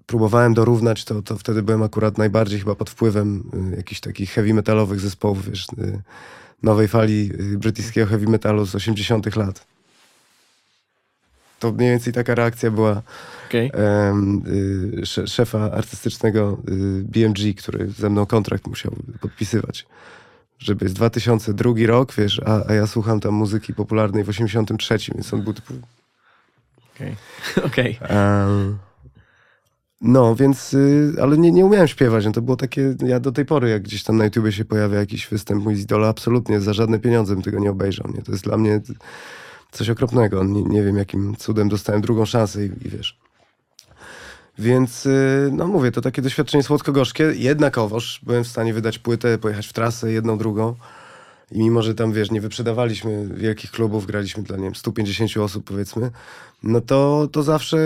próbowałem 0.05 0.53
dorównać, 0.53 1.05
to, 1.05 1.21
to 1.21 1.37
wtedy 1.37 1.63
byłem 1.63 1.83
akurat 1.83 2.17
najbardziej 2.17 2.59
chyba 2.59 2.75
pod 2.75 2.89
wpływem 2.89 3.43
y, 3.73 3.75
jakichś 3.77 4.01
takich 4.01 4.31
heavy 4.31 4.53
metalowych 4.53 4.99
zespołów, 4.99 5.49
wiesz, 5.49 5.65
y, 5.79 6.01
nowej 6.63 6.87
fali 6.87 7.31
y, 7.53 7.57
brytyjskiego 7.57 8.07
heavy 8.07 8.27
metalu 8.27 8.65
z 8.65 8.75
80 8.75 9.35
lat. 9.35 9.67
To 11.59 11.71
mniej 11.71 11.89
więcej 11.89 12.13
taka 12.13 12.35
reakcja 12.35 12.71
była 12.71 13.01
em, 13.73 14.41
y, 15.01 15.05
sze- 15.05 15.27
szefa 15.27 15.71
artystycznego 15.71 16.57
y, 16.69 17.03
BMG, 17.03 17.53
który 17.57 17.89
ze 17.89 18.09
mną 18.09 18.25
kontrakt 18.25 18.67
musiał 18.67 18.95
podpisywać. 19.21 19.85
Żeby 20.59 20.85
jest 20.85 20.95
2002 20.95 21.73
rok, 21.87 22.13
wiesz, 22.17 22.41
a, 22.45 22.69
a 22.69 22.73
ja 22.73 22.87
słucham 22.87 23.19
tam 23.19 23.33
muzyki 23.33 23.73
popularnej 23.73 24.23
w 24.23 24.29
83, 24.29 24.97
więc 25.15 25.33
on 25.33 25.41
był 25.41 25.53
typu... 25.53 25.73
Okej. 26.95 27.15
Okej. 27.67 27.99
em, 28.01 28.77
no, 30.01 30.35
więc, 30.35 30.73
y, 30.73 31.13
ale 31.21 31.37
nie, 31.37 31.51
nie 31.51 31.65
umiałem 31.65 31.87
śpiewać, 31.87 32.25
no 32.25 32.31
to 32.31 32.41
było 32.41 32.57
takie, 32.57 32.95
ja 33.05 33.19
do 33.19 33.31
tej 33.31 33.45
pory, 33.45 33.69
jak 33.69 33.81
gdzieś 33.83 34.03
tam 34.03 34.17
na 34.17 34.25
YouTubie 34.25 34.51
się 34.51 34.65
pojawia 34.65 34.99
jakiś 34.99 35.27
występ 35.27 35.63
mój 35.63 35.75
z 35.75 35.81
idola, 35.81 36.07
absolutnie 36.07 36.59
za 36.59 36.73
żadne 36.73 36.99
pieniądze 36.99 37.33
bym 37.33 37.43
tego 37.43 37.59
nie 37.59 37.71
obejrzał, 37.71 38.11
nie? 38.15 38.21
To 38.21 38.31
jest 38.31 38.43
dla 38.43 38.57
mnie 38.57 38.81
coś 39.71 39.89
okropnego, 39.89 40.43
nie, 40.43 40.63
nie 40.63 40.83
wiem 40.83 40.97
jakim 40.97 41.35
cudem 41.35 41.69
dostałem 41.69 42.01
drugą 42.01 42.25
szansę 42.25 42.65
i, 42.65 42.69
i 42.85 42.89
wiesz... 42.89 43.19
Więc, 44.59 45.05
y, 45.05 45.49
no 45.51 45.67
mówię, 45.67 45.91
to 45.91 46.01
takie 46.01 46.21
doświadczenie 46.21 46.63
słodko-gorzkie. 46.63 47.23
Jednakowoż 47.23 48.21
byłem 48.23 48.43
w 48.43 48.47
stanie 48.47 48.73
wydać 48.73 48.99
płytę, 48.99 49.37
pojechać 49.37 49.67
w 49.67 49.73
trasę 49.73 50.11
jedną, 50.11 50.37
drugą. 50.37 50.75
I 51.51 51.59
mimo, 51.59 51.81
że 51.81 51.95
tam, 51.95 52.13
wiesz, 52.13 52.31
nie 52.31 52.41
wyprzedawaliśmy 52.41 53.27
wielkich 53.27 53.71
klubów, 53.71 54.05
graliśmy 54.05 54.43
dla, 54.43 54.57
nie 54.57 54.63
wiem, 54.63 54.75
150 54.75 55.37
osób, 55.37 55.63
powiedzmy, 55.65 56.11
no 56.63 56.81
to, 56.81 57.27
to 57.31 57.43
zawsze 57.43 57.77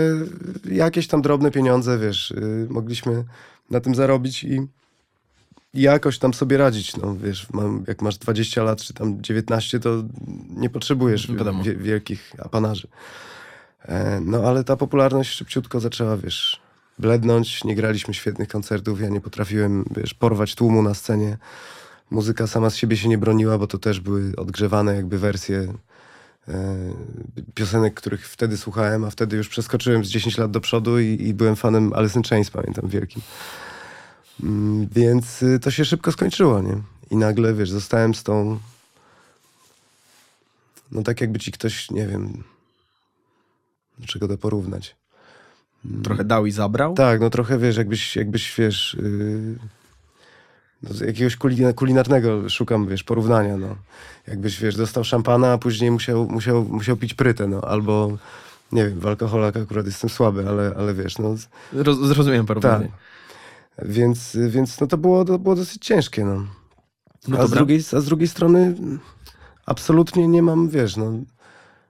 jakieś 0.70 1.08
tam 1.08 1.22
drobne 1.22 1.50
pieniądze, 1.50 1.98
wiesz, 1.98 2.30
y, 2.30 2.66
mogliśmy 2.70 3.24
na 3.70 3.80
tym 3.80 3.94
zarobić 3.94 4.44
i 4.44 4.56
i 4.56 4.66
jakoś 5.74 6.18
tam 6.18 6.34
sobie 6.34 6.56
radzić. 6.56 6.96
No, 6.96 7.16
wiesz, 7.16 7.46
mam, 7.52 7.84
jak 7.88 8.02
masz 8.02 8.18
20 8.18 8.62
lat, 8.62 8.82
czy 8.82 8.94
tam 8.94 9.22
19, 9.22 9.80
to 9.80 10.02
nie 10.50 10.70
potrzebujesz 10.70 11.28
wie, 11.62 11.76
wielkich 11.76 12.32
apanarzy. 12.38 12.88
E, 13.82 14.20
No 14.20 14.38
ale 14.38 14.64
ta 14.64 14.76
popularność 14.76 15.30
szybciutko 15.30 15.80
zaczęła, 15.80 16.16
wiesz, 16.16 16.60
blednąć. 16.98 17.64
Nie 17.64 17.74
graliśmy 17.74 18.14
świetnych 18.14 18.48
koncertów. 18.48 19.00
Ja 19.00 19.08
nie 19.08 19.20
potrafiłem, 19.20 19.84
wiesz, 19.96 20.14
porwać 20.14 20.54
tłumu 20.54 20.82
na 20.82 20.94
scenie. 20.94 21.36
Muzyka 22.10 22.46
sama 22.46 22.70
z 22.70 22.76
siebie 22.76 22.96
się 22.96 23.08
nie 23.08 23.18
broniła, 23.18 23.58
bo 23.58 23.66
to 23.66 23.78
też 23.78 24.00
były 24.00 24.32
odgrzewane 24.36 24.94
jakby 24.94 25.18
wersje 25.18 25.74
e, 26.48 26.76
piosenek, 27.54 27.94
których 27.94 28.28
wtedy 28.28 28.56
słuchałem, 28.56 29.04
a 29.04 29.10
wtedy 29.10 29.36
już 29.36 29.48
przeskoczyłem 29.48 30.04
z 30.04 30.08
10 30.08 30.38
lat 30.38 30.50
do 30.50 30.60
przodu 30.60 31.00
i, 31.00 31.16
i 31.20 31.34
byłem 31.34 31.56
fanem 31.56 31.92
Alice 31.92 32.18
in 32.18 32.22
Chains, 32.22 32.50
pamiętam, 32.50 32.88
wielkim. 32.88 33.22
Mm, 34.42 34.88
Więc 34.92 35.42
y, 35.42 35.58
to 35.60 35.70
się 35.70 35.84
szybko 35.84 36.12
skończyło, 36.12 36.60
nie? 36.60 36.76
I 37.10 37.16
nagle, 37.16 37.54
wiesz, 37.54 37.70
zostałem 37.70 38.14
z 38.14 38.22
tą... 38.22 38.58
No 40.92 41.02
tak 41.02 41.20
jakby 41.20 41.38
ci 41.38 41.52
ktoś, 41.52 41.90
nie 41.90 42.06
wiem, 42.06 42.42
do 43.98 44.06
czego 44.06 44.28
to 44.28 44.38
porównać. 44.38 44.96
Trochę 46.04 46.24
dał 46.24 46.46
i 46.46 46.52
zabrał. 46.52 46.94
Tak, 46.94 47.20
no 47.20 47.30
trochę 47.30 47.58
wiesz, 47.58 47.76
jakbyś, 47.76 48.16
jakbyś 48.16 48.54
wiesz, 48.58 48.96
yy, 49.02 50.94
z 50.94 51.00
jakiegoś 51.00 51.36
kulina, 51.36 51.72
kulinarnego 51.72 52.48
szukam, 52.48 52.86
wiesz, 52.86 53.02
porównania, 53.02 53.56
no. 53.56 53.76
Jakbyś, 54.28 54.60
wiesz, 54.60 54.76
dostał 54.76 55.04
szampana, 55.04 55.52
a 55.52 55.58
później 55.58 55.90
musiał, 55.90 56.28
musiał, 56.28 56.64
musiał 56.64 56.96
pić 56.96 57.14
prytę, 57.14 57.46
no, 57.46 57.60
albo, 57.60 58.18
nie 58.72 58.88
wiem, 58.88 59.00
w 59.00 59.06
alkoholach 59.06 59.56
akurat 59.56 59.86
jestem 59.86 60.10
słaby, 60.10 60.48
ale, 60.48 60.74
ale 60.76 60.94
wiesz, 60.94 61.18
no, 61.18 61.36
Roz, 61.72 61.98
zrozumiem 61.98 62.46
porównanie. 62.46 62.88
Tak. 62.88 63.11
Więc, 63.78 64.36
więc 64.48 64.80
no 64.80 64.86
to, 64.86 64.98
było, 64.98 65.24
to 65.24 65.38
było 65.38 65.54
dosyć 65.54 65.86
ciężkie. 65.86 66.24
No. 66.24 66.46
No 67.28 67.38
a, 67.38 67.46
z 67.46 67.50
drugiej, 67.50 67.80
a 67.96 68.00
z 68.00 68.04
drugiej 68.04 68.28
strony 68.28 68.74
absolutnie 69.66 70.28
nie 70.28 70.42
mam, 70.42 70.68
wiesz, 70.68 70.96
no, 70.96 71.12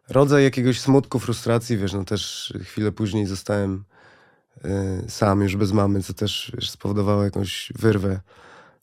rodzaj 0.08 0.44
jakiegoś 0.44 0.80
smutku, 0.80 1.18
frustracji, 1.18 1.76
wiesz, 1.76 1.92
no 1.92 2.04
też 2.04 2.52
chwilę 2.62 2.92
później 2.92 3.26
zostałem 3.26 3.84
y, 4.64 5.10
sam, 5.10 5.42
już 5.42 5.56
bez 5.56 5.72
mamy, 5.72 6.02
co 6.02 6.14
też 6.14 6.52
wiesz, 6.54 6.70
spowodowało 6.70 7.24
jakąś 7.24 7.72
wyrwę 7.78 8.20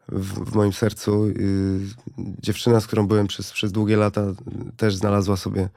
w, 0.07 0.51
w 0.51 0.55
moim 0.55 0.73
sercu. 0.73 1.25
Y, 1.25 1.79
dziewczyna, 2.17 2.79
z 2.79 2.87
którą 2.87 3.07
byłem 3.07 3.27
przez, 3.27 3.51
przez 3.51 3.71
długie 3.71 3.97
lata, 3.97 4.21
y, 4.21 4.35
też 4.77 4.95
znalazła 4.95 5.37
sobie 5.37 5.69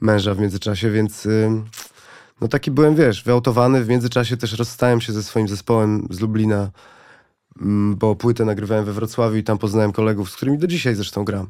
męża 0.00 0.34
w 0.34 0.38
międzyczasie, 0.38 0.90
więc 0.90 1.26
y, 1.26 1.50
no 2.40 2.48
taki 2.48 2.70
byłem, 2.70 2.94
wiesz, 2.94 3.24
wyautowany. 3.24 3.84
W 3.84 3.88
międzyczasie 3.88 4.36
też 4.36 4.58
rozstałem 4.58 5.00
się 5.00 5.12
ze 5.12 5.22
swoim 5.22 5.48
zespołem 5.48 6.06
z 6.10 6.20
Lublina, 6.20 6.70
mm, 7.60 7.96
bo 7.96 8.16
płytę 8.16 8.44
nagrywałem 8.44 8.84
we 8.84 8.92
Wrocławiu 8.92 9.36
i 9.36 9.42
tam 9.42 9.58
poznałem 9.58 9.92
kolegów, 9.92 10.30
z 10.30 10.36
którymi 10.36 10.58
do 10.58 10.66
dzisiaj 10.66 10.94
zresztą 10.94 11.24
gram, 11.24 11.48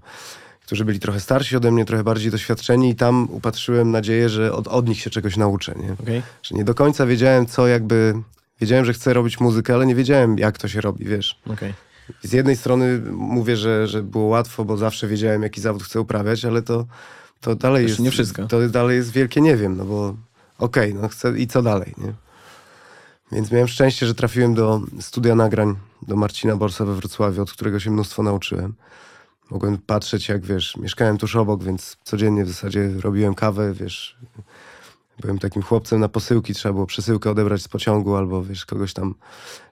którzy 0.67 0.85
byli 0.85 1.01
trochę 1.01 1.21
starsi 1.21 1.57
ode 1.57 1.71
mnie, 1.71 1.85
trochę 1.85 2.05
bardziej 2.05 2.31
doświadczeni 2.31 2.91
i 2.91 2.97
tam 2.97 3.29
upatrzyłem 3.31 3.91
nadzieję, 3.91 4.29
że 4.29 4.53
od, 4.53 4.69
od 4.69 4.89
nich 4.89 5.01
się 5.01 5.11
czegoś 5.11 5.37
nauczę, 5.37 5.75
nie? 5.83 5.93
Okej. 5.93 6.23
Że 6.43 6.55
nie 6.55 6.65
do 6.65 6.75
końca 6.75 7.07
wiedziałem, 7.07 7.47
co 7.47 7.67
jakby... 7.67 8.15
Wiedziałem, 8.61 8.85
że 8.85 8.93
chcę 8.93 9.15
robić 9.15 9.41
muzykę, 9.41 9.75
ale 9.75 9.87
nie 9.87 9.95
wiedziałem, 9.95 10.39
jak 10.39 10.59
to 10.59 10.69
się 10.69 10.81
robi, 10.81 11.05
wiesz. 11.05 11.41
okej. 11.47 11.75
Z 12.23 12.33
jednej 12.33 12.57
strony 12.57 13.01
mówię, 13.11 13.57
że, 13.57 13.87
że 13.87 14.03
było 14.03 14.25
łatwo, 14.25 14.65
bo 14.65 14.77
zawsze 14.77 15.09
wiedziałem, 15.09 15.43
jaki 15.43 15.61
zawód 15.61 15.83
chcę 15.83 16.01
uprawiać, 16.01 16.45
ale 16.45 16.63
to, 16.63 16.87
to 17.41 17.55
dalej 17.55 17.87
jest... 17.87 17.99
nie 17.99 18.11
wszystko. 18.11 18.47
To 18.47 18.69
dalej 18.69 18.97
jest 18.97 19.13
wielkie 19.13 19.41
nie 19.41 19.57
wiem, 19.57 19.77
no 19.77 19.85
bo 19.85 20.15
okej, 20.59 20.95
no 20.95 21.09
chcę 21.09 21.39
i 21.39 21.47
co 21.47 21.63
dalej, 21.63 21.95
nie? 21.99 22.13
Więc 23.33 23.53
miałem 23.53 23.69
szczęście, 23.69 24.07
że 24.07 24.15
trafiłem 24.15 24.55
do 24.55 24.81
studia 25.01 25.35
nagrań 25.35 25.77
do 26.03 26.17
Marcina 26.17 26.57
Borsa 26.57 26.85
we 26.85 26.95
Wrocławiu, 26.95 27.43
od 27.43 27.53
którego 27.53 27.81
się 27.81 27.91
mnóstwo 27.91 28.23
nauczyłem. 28.23 28.75
Mogłem 29.51 29.79
patrzeć, 29.79 30.29
jak 30.29 30.47
wiesz, 30.47 30.77
mieszkałem 30.77 31.19
tuż 31.19 31.37
obok, 31.37 31.65
więc 31.65 31.97
codziennie 32.05 32.45
w 32.45 32.49
zasadzie 32.49 32.91
robiłem 33.01 33.35
kawę, 33.35 33.73
wiesz. 33.73 34.19
Byłem 35.21 35.39
takim 35.39 35.63
chłopcem 35.63 36.01
na 36.01 36.09
posyłki, 36.09 36.55
trzeba 36.55 36.73
było 36.73 36.87
przesyłkę 36.87 37.31
odebrać 37.31 37.63
z 37.63 37.69
pociągu, 37.69 38.17
albo 38.17 38.45
wiesz, 38.45 38.67
kogoś 38.67 38.93
tam 38.93 39.15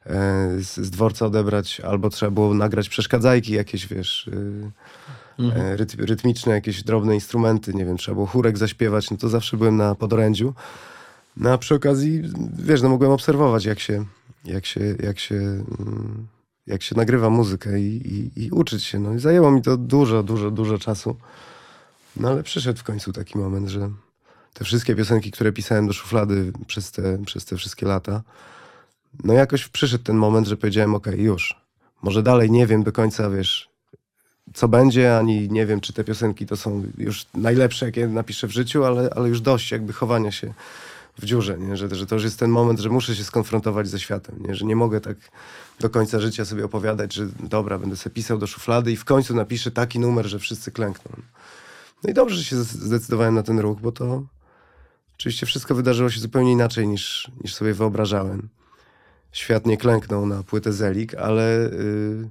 e, 0.06 0.12
z, 0.58 0.76
z 0.76 0.90
dworca 0.90 1.26
odebrać, 1.26 1.80
albo 1.80 2.10
trzeba 2.10 2.30
było 2.30 2.54
nagrać 2.54 2.88
przeszkadzajki 2.88 3.52
jakieś, 3.52 3.86
wiesz, 3.86 4.26
y, 4.26 4.70
e, 5.38 5.76
rytm, 5.76 6.04
rytmiczne, 6.04 6.52
jakieś 6.52 6.82
drobne 6.82 7.14
instrumenty, 7.14 7.74
nie 7.74 7.84
wiem, 7.84 7.96
trzeba 7.96 8.14
było 8.14 8.26
chórek 8.26 8.58
zaśpiewać, 8.58 9.10
no 9.10 9.16
to 9.16 9.28
zawsze 9.28 9.56
byłem 9.56 9.76
na 9.76 9.94
podorędziu. 9.94 10.54
No 11.36 11.52
a 11.52 11.58
przy 11.58 11.74
okazji, 11.74 12.22
wiesz, 12.58 12.82
no 12.82 12.88
mogłem 12.88 13.10
obserwować, 13.10 13.64
jak 13.64 13.80
się, 13.80 14.04
jak 14.44 14.66
się, 14.66 14.80
jak 15.02 15.18
się, 15.18 15.34
mm, 15.34 16.26
jak 16.66 16.82
się 16.82 16.96
nagrywa 16.96 17.30
muzykę 17.30 17.80
i, 17.80 18.14
i, 18.14 18.44
i 18.44 18.50
uczyć 18.50 18.84
się. 18.84 18.98
No 18.98 19.14
i 19.14 19.18
zajęło 19.18 19.50
mi 19.50 19.62
to 19.62 19.76
dużo, 19.76 20.22
dużo, 20.22 20.50
dużo 20.50 20.78
czasu. 20.78 21.16
No 22.16 22.28
ale 22.28 22.42
przyszedł 22.42 22.78
w 22.78 22.84
końcu 22.84 23.12
taki 23.12 23.38
moment, 23.38 23.68
że 23.68 23.90
te 24.54 24.64
wszystkie 24.64 24.94
piosenki, 24.94 25.30
które 25.30 25.52
pisałem 25.52 25.86
do 25.86 25.92
szuflady 25.92 26.52
przez 26.66 26.92
te, 26.92 27.24
przez 27.24 27.44
te 27.44 27.56
wszystkie 27.56 27.86
lata, 27.86 28.22
no 29.24 29.32
jakoś 29.32 29.68
przyszedł 29.68 30.04
ten 30.04 30.16
moment, 30.16 30.46
że 30.46 30.56
powiedziałem, 30.56 30.94
okej, 30.94 31.22
już. 31.22 31.66
Może 32.02 32.22
dalej 32.22 32.50
nie 32.50 32.66
wiem 32.66 32.82
do 32.82 32.92
końca, 32.92 33.30
wiesz, 33.30 33.68
co 34.54 34.68
będzie, 34.68 35.18
ani 35.18 35.48
nie 35.50 35.66
wiem, 35.66 35.80
czy 35.80 35.92
te 35.92 36.04
piosenki 36.04 36.46
to 36.46 36.56
są 36.56 36.82
już 36.98 37.26
najlepsze, 37.34 37.86
jakie 37.86 38.08
napiszę 38.08 38.46
w 38.46 38.50
życiu, 38.50 38.84
ale, 38.84 39.10
ale 39.16 39.28
już 39.28 39.40
dość 39.40 39.70
jakby 39.70 39.92
chowania 39.92 40.32
się 40.32 40.54
w 41.18 41.24
dziurze, 41.24 41.58
nie? 41.58 41.76
Że, 41.76 41.94
że 41.94 42.06
to 42.06 42.14
już 42.14 42.24
jest 42.24 42.38
ten 42.38 42.50
moment, 42.50 42.80
że 42.80 42.88
muszę 42.88 43.16
się 43.16 43.24
skonfrontować 43.24 43.88
ze 43.88 44.00
światem, 44.00 44.42
nie? 44.48 44.54
że 44.54 44.64
nie 44.64 44.76
mogę 44.76 45.00
tak 45.00 45.16
do 45.80 45.90
końca 45.90 46.20
życia 46.20 46.44
sobie 46.44 46.64
opowiadać, 46.64 47.14
że 47.14 47.26
dobra, 47.40 47.78
będę 47.78 47.96
sobie 47.96 48.14
pisał 48.14 48.38
do 48.38 48.46
szuflady 48.46 48.92
i 48.92 48.96
w 48.96 49.04
końcu 49.04 49.34
napiszę 49.34 49.70
taki 49.70 49.98
numer, 49.98 50.26
że 50.26 50.38
wszyscy 50.38 50.72
klękną. 50.72 51.16
No 52.04 52.10
i 52.10 52.14
dobrze, 52.14 52.36
że 52.36 52.44
się 52.44 52.56
zdecydowałem 52.56 53.34
na 53.34 53.42
ten 53.42 53.58
ruch, 53.58 53.80
bo 53.80 53.92
to 53.92 54.22
oczywiście 55.14 55.46
wszystko 55.46 55.74
wydarzyło 55.74 56.10
się 56.10 56.20
zupełnie 56.20 56.52
inaczej 56.52 56.88
niż, 56.88 57.30
niż 57.44 57.54
sobie 57.54 57.74
wyobrażałem. 57.74 58.48
Świat 59.32 59.66
nie 59.66 59.76
klęknął 59.76 60.26
na 60.26 60.42
płytę 60.42 60.72
Zelik, 60.72 61.14
ale 61.14 61.70
yy, 61.72 62.28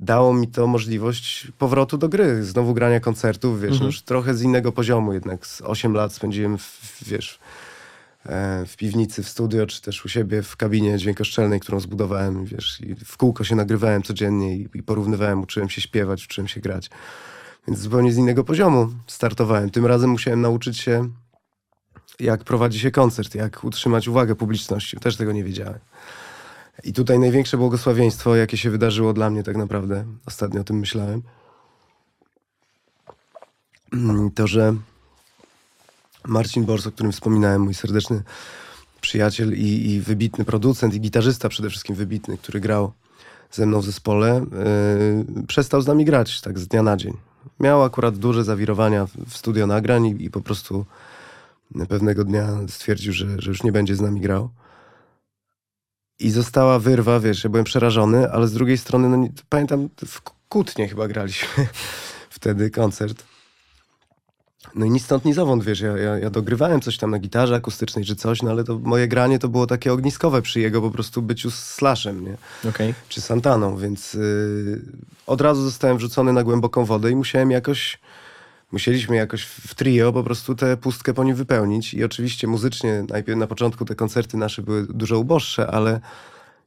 dało 0.00 0.34
mi 0.34 0.48
to 0.48 0.66
możliwość 0.66 1.48
powrotu 1.58 1.98
do 1.98 2.08
gry, 2.08 2.44
znowu 2.44 2.74
grania 2.74 3.00
koncertów, 3.00 3.60
wiesz, 3.60 3.80
no 3.80 3.86
już 3.86 4.02
trochę 4.02 4.34
z 4.34 4.42
innego 4.42 4.72
poziomu 4.72 5.12
jednak. 5.12 5.46
Z 5.46 5.60
8 5.60 5.94
lat 5.94 6.12
spędziłem, 6.12 6.58
w, 6.58 7.04
wiesz, 7.06 7.38
e, 8.26 8.66
w 8.66 8.76
piwnicy, 8.76 9.22
w 9.22 9.28
studio, 9.28 9.66
czy 9.66 9.82
też 9.82 10.04
u 10.04 10.08
siebie 10.08 10.42
w 10.42 10.56
kabinie 10.56 10.98
dźwiękoszczelnej, 10.98 11.60
którą 11.60 11.80
zbudowałem, 11.80 12.44
wiesz, 12.44 12.80
i 12.80 12.94
w 12.94 13.16
kółko 13.16 13.44
się 13.44 13.56
nagrywałem 13.56 14.02
codziennie 14.02 14.56
i, 14.56 14.68
i 14.74 14.82
porównywałem, 14.82 15.42
uczyłem 15.42 15.68
się 15.68 15.80
śpiewać, 15.80 16.24
uczyłem 16.24 16.48
się 16.48 16.60
grać. 16.60 16.90
Więc 17.68 17.80
zupełnie 17.80 18.12
z 18.12 18.16
innego 18.16 18.44
poziomu 18.44 18.88
startowałem. 19.06 19.70
Tym 19.70 19.86
razem 19.86 20.10
musiałem 20.10 20.40
nauczyć 20.40 20.78
się, 20.78 21.08
jak 22.20 22.44
prowadzi 22.44 22.78
się 22.78 22.90
koncert, 22.90 23.34
jak 23.34 23.64
utrzymać 23.64 24.08
uwagę 24.08 24.34
publiczności. 24.34 24.96
Też 24.96 25.16
tego 25.16 25.32
nie 25.32 25.44
wiedziałem. 25.44 25.78
I 26.84 26.92
tutaj 26.92 27.18
największe 27.18 27.56
błogosławieństwo, 27.56 28.36
jakie 28.36 28.56
się 28.56 28.70
wydarzyło 28.70 29.12
dla 29.12 29.30
mnie 29.30 29.42
tak 29.42 29.56
naprawdę, 29.56 30.04
ostatnio 30.26 30.60
o 30.60 30.64
tym 30.64 30.78
myślałem, 30.78 31.22
mm, 33.92 34.30
to, 34.30 34.46
że 34.46 34.74
Marcin 36.24 36.64
Bors, 36.64 36.86
o 36.86 36.92
którym 36.92 37.12
wspominałem, 37.12 37.62
mój 37.62 37.74
serdeczny 37.74 38.22
przyjaciel 39.00 39.54
i, 39.54 39.90
i 39.90 40.00
wybitny 40.00 40.44
producent 40.44 40.94
i 40.94 41.00
gitarzysta 41.00 41.48
przede 41.48 41.70
wszystkim 41.70 41.96
wybitny, 41.96 42.38
który 42.38 42.60
grał 42.60 42.92
ze 43.50 43.66
mną 43.66 43.80
w 43.80 43.84
zespole, 43.84 44.46
yy, 45.36 45.46
przestał 45.46 45.82
z 45.82 45.86
nami 45.86 46.04
grać 46.04 46.40
tak 46.40 46.58
z 46.58 46.68
dnia 46.68 46.82
na 46.82 46.96
dzień. 46.96 47.16
Miał 47.60 47.82
akurat 47.82 48.16
duże 48.16 48.44
zawirowania 48.44 49.06
w- 49.06 49.36
studio 49.36 49.66
nagrań 49.66 50.06
i, 50.06 50.24
i 50.24 50.30
po 50.30 50.40
prostu 50.40 50.86
pewnego 51.88 52.24
dnia 52.24 52.48
stwierdził, 52.68 53.12
że, 53.12 53.26
że 53.38 53.50
już 53.50 53.62
nie 53.62 53.72
będzie 53.72 53.96
z 53.96 54.00
nami 54.00 54.20
grał. 54.20 54.50
I 56.20 56.30
została 56.30 56.78
wyrwa, 56.78 57.20
wiesz, 57.20 57.44
ja 57.44 57.50
byłem 57.50 57.64
przerażony, 57.64 58.30
ale 58.30 58.48
z 58.48 58.52
drugiej 58.52 58.78
strony, 58.78 59.08
no 59.08 59.28
pamiętam, 59.48 59.88
w 60.06 60.20
Kutnie 60.50 60.88
chyba 60.88 61.08
graliśmy 61.08 61.48
wtedy 62.30 62.70
koncert. 62.70 63.24
No 64.74 64.86
i 64.86 64.90
ni 64.90 65.00
stąd, 65.00 65.24
ni 65.24 65.32
zowąd, 65.32 65.64
wiesz, 65.64 65.80
ja, 65.80 65.96
ja, 65.96 66.18
ja 66.18 66.30
dogrywałem 66.30 66.80
coś 66.80 66.96
tam 66.96 67.10
na 67.10 67.18
gitarze 67.18 67.54
akustycznej 67.54 68.04
czy 68.04 68.16
coś, 68.16 68.42
no 68.42 68.50
ale 68.50 68.64
to 68.64 68.78
moje 68.78 69.08
granie 69.08 69.38
to 69.38 69.48
było 69.48 69.66
takie 69.66 69.92
ogniskowe 69.92 70.42
przy 70.42 70.60
jego 70.60 70.80
po 70.80 70.90
prostu 70.90 71.22
byciu 71.22 71.50
slashem, 71.50 72.24
nie? 72.24 72.36
Okej. 72.70 72.94
czy 73.08 73.20
Santaną, 73.20 73.76
więc 73.76 74.14
yy, 74.14 74.82
od 75.26 75.40
razu 75.40 75.62
zostałem 75.62 75.98
wrzucony 75.98 76.32
na 76.32 76.44
głęboką 76.44 76.84
wodę 76.84 77.10
i 77.10 77.16
musiałem 77.16 77.50
jakoś, 77.50 77.98
musieliśmy 78.72 79.16
jakoś 79.16 79.42
w 79.42 79.74
trio 79.74 80.12
po 80.12 80.22
prostu 80.22 80.54
tę 80.54 80.76
pustkę 80.76 81.14
po 81.14 81.24
nim 81.24 81.36
wypełnić. 81.36 81.94
I 81.94 82.04
oczywiście 82.04 82.46
muzycznie 82.46 83.04
najpierw 83.08 83.38
na 83.38 83.46
początku 83.46 83.84
te 83.84 83.94
koncerty 83.94 84.36
nasze 84.36 84.62
były 84.62 84.86
dużo 84.86 85.18
uboższe, 85.18 85.66
ale 85.66 86.00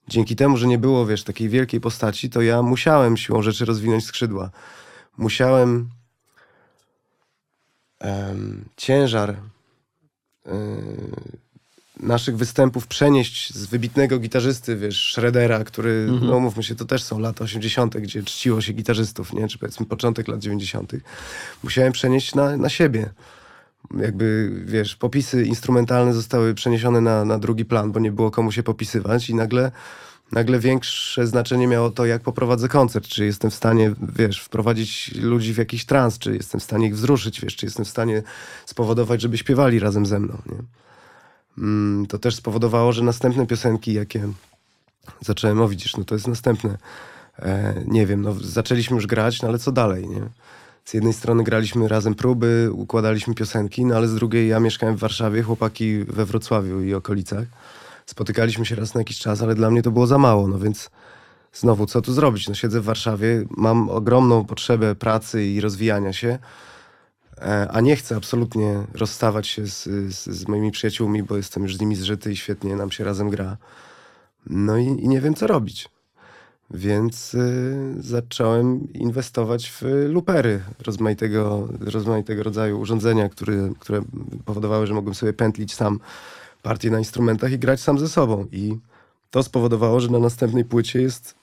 dzięki 0.08 0.36
temu, 0.36 0.58
że 0.58 0.68
nie 0.68 0.78
było, 0.78 1.06
wiesz, 1.06 1.24
takiej 1.24 1.50
wielkiej 1.50 1.82
postaci, 1.82 2.30
to 2.30 2.42
ja 2.42 2.62
musiałem 2.62 3.18
siłą 3.18 3.42
rzeczy 3.42 3.66
rozwinąć 3.66 4.06
skrzydła. 4.06 4.50
Musiałem 5.18 5.90
em, 8.00 8.66
ciężar 8.78 9.36
naszych 12.04 12.38
występów 12.38 12.88
przenieść 12.88 13.54
z 13.54 13.66
wybitnego 13.66 14.20
gitarzysty, 14.20 14.76
wiesz, 14.76 15.14
Schroedera, 15.14 15.64
który, 15.64 16.08
no 16.22 16.40
mówmy 16.40 16.64
się, 16.64 16.76
to 16.76 16.86
też 16.86 17.04
są 17.04 17.20
lata 17.20 17.44
80., 17.44 17.98
gdzie 17.98 18.24
czciło 18.24 18.62
się 18.62 18.74
gitarzystów, 18.74 19.34
nie? 19.34 19.48
Czy 19.48 19.58
powiedzmy 19.58 19.86
początek 19.86 20.28
lat 20.28 20.40
90. 20.40 20.92
Musiałem 21.64 21.94
przenieść 21.94 22.36
na, 22.36 22.58
na 22.58 22.70
siebie. 22.70 23.10
Jakby, 24.00 24.52
wiesz, 24.66 24.96
popisy 24.96 25.44
instrumentalne 25.44 26.14
zostały 26.14 26.54
przeniesione 26.54 27.02
na, 27.02 27.26
na 27.26 27.40
drugi 27.40 27.66
plan, 27.66 27.92
bo 27.92 28.00
nie 28.00 28.12
było 28.12 28.32
komu 28.32 28.52
się 28.52 28.64
popisywać 28.64 29.30
i 29.30 29.36
nagle, 29.36 29.72
nagle 30.32 30.60
większe 30.60 31.28
znaczenie 31.28 31.68
miało 31.68 31.90
to, 31.90 32.06
jak 32.06 32.22
poprowadzę 32.22 32.68
koncert. 32.68 33.08
Czy 33.08 33.26
jestem 33.26 33.52
w 33.52 33.56
stanie, 33.56 33.94
wiesz, 34.16 34.42
wprowadzić 34.42 35.16
ludzi 35.16 35.54
w 35.54 35.58
jakiś 35.58 35.86
trans, 35.86 36.20
czy 36.20 36.36
jestem 36.36 36.60
w 36.60 36.64
stanie 36.64 36.88
ich 36.88 36.96
wzruszyć, 36.96 37.42
wiesz, 37.42 37.56
czy 37.56 37.66
jestem 37.66 37.86
w 37.86 37.90
stanie 37.90 38.24
spowodować, 38.66 39.22
żeby 39.22 39.38
śpiewali 39.38 39.80
razem 39.80 40.06
ze 40.06 40.20
mną, 40.20 40.42
nie? 40.52 40.58
Mm, 41.58 42.06
to 42.06 42.20
też 42.20 42.36
spowodowało, 42.36 42.92
że 42.92 43.04
następne 43.04 43.48
piosenki, 43.48 43.94
jakie 43.94 44.28
zacząłem, 45.22 45.62
o 45.62 45.68
widzisz, 45.68 45.98
no 45.98 46.04
to 46.04 46.16
jest 46.16 46.28
następne. 46.28 46.78
E, 47.40 47.84
nie 47.88 48.06
wiem, 48.06 48.22
no 48.22 48.34
zaczęliśmy 48.34 48.96
już 48.96 49.08
grać, 49.08 49.42
no 49.42 49.48
ale 49.48 49.60
co 49.60 49.72
dalej, 49.72 50.08
nie? 50.08 50.22
Z 50.86 50.94
jednej 50.94 51.14
strony 51.14 51.44
graliśmy 51.44 51.88
razem 51.88 52.16
próby, 52.16 52.70
układaliśmy 52.74 53.36
piosenki, 53.36 53.86
no 53.86 53.96
ale 53.96 54.08
z 54.08 54.16
drugiej 54.16 54.48
ja 54.48 54.60
mieszkałem 54.60 54.96
w 54.96 55.00
Warszawie, 55.00 55.44
chłopaki 55.44 56.04
we 56.04 56.26
Wrocławiu 56.26 56.82
i 56.82 56.94
okolicach. 56.94 57.46
Spotykaliśmy 58.06 58.66
się 58.66 58.76
raz 58.76 58.94
na 58.94 59.02
jakiś 59.02 59.20
czas, 59.20 59.42
ale 59.42 59.56
dla 59.56 59.72
mnie 59.72 59.82
to 59.82 59.92
było 59.92 60.08
za 60.08 60.18
mało, 60.18 60.48
no 60.48 60.60
więc 60.60 60.90
znowu, 61.54 61.86
co 61.86 62.02
tu 62.02 62.14
zrobić? 62.14 62.48
No 62.48 62.56
siedzę 62.56 62.82
w 62.82 62.84
Warszawie, 62.84 63.46
mam 63.58 63.90
ogromną 63.90 64.46
potrzebę 64.46 64.96
pracy 64.96 65.46
i 65.46 65.62
rozwijania 65.62 66.14
się, 66.14 66.40
a 67.70 67.82
nie 67.82 67.96
chcę 67.96 68.16
absolutnie 68.16 68.84
rozstawać 68.94 69.48
się 69.48 69.68
z, 69.68 69.84
z, 69.84 70.28
z 70.28 70.48
moimi 70.48 70.72
przyjaciółmi, 70.72 71.24
bo 71.24 71.38
jestem 71.38 71.64
już 71.64 71.76
z 71.76 71.82
nimi 71.82 71.96
zżyty 71.96 72.32
i 72.32 72.38
świetnie 72.38 72.76
nam 72.76 72.92
się 72.92 73.04
razem 73.04 73.30
gra. 73.30 73.58
No 74.48 74.78
i, 74.78 74.86
i 74.86 75.08
nie 75.08 75.22
wiem, 75.22 75.34
co 75.34 75.48
robić. 75.48 75.90
Więc 76.72 77.34
y, 77.34 77.96
zacząłem 78.00 78.94
inwestować 78.94 79.72
w 79.72 79.82
lupery 80.08 80.62
rozmaitego, 80.86 81.70
rozmaitego 81.80 82.44
rodzaju 82.44 82.80
urządzenia, 82.80 83.30
które, 83.30 83.70
które 83.80 84.02
powodowały, 84.46 84.88
że 84.88 84.94
mogłem 84.94 85.16
sobie 85.16 85.34
pętlić 85.34 85.74
sam 85.74 86.00
partie 86.62 86.92
na 86.92 87.00
instrumentach 87.00 87.52
i 87.52 87.60
grać 87.60 87.82
sam 87.82 88.00
ze 88.00 88.10
sobą. 88.10 88.48
I 88.52 88.78
to 89.32 89.44
spowodowało, 89.44 90.00
że 90.00 90.10
na 90.10 90.20
następnej 90.20 90.66
płycie 90.66 91.02
jest 91.02 91.36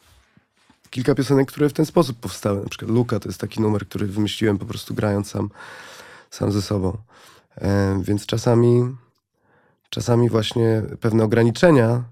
kilka 0.90 1.14
piosenek, 1.14 1.49
które 1.49 1.68
w 1.68 1.73
ten 1.73 1.87
sposób 1.87 2.18
powstały. 2.20 2.62
Na 2.62 2.68
przykład 2.68 2.90
Luka 2.90 3.20
to 3.20 3.28
jest 3.28 3.40
taki 3.40 3.61
numer, 3.61 3.88
który 3.88 4.06
wymyśliłem 4.06 4.59
po 4.59 4.66
prostu 4.66 4.94
grając 4.94 5.30
sam, 5.30 5.50
sam 6.30 6.52
ze 6.52 6.62
sobą. 6.62 6.97
Więc 8.02 8.26
czasami, 8.26 8.97
czasami 9.90 10.28
właśnie 10.28 10.82
pewne 11.00 11.25
ograniczenia, 11.25 12.02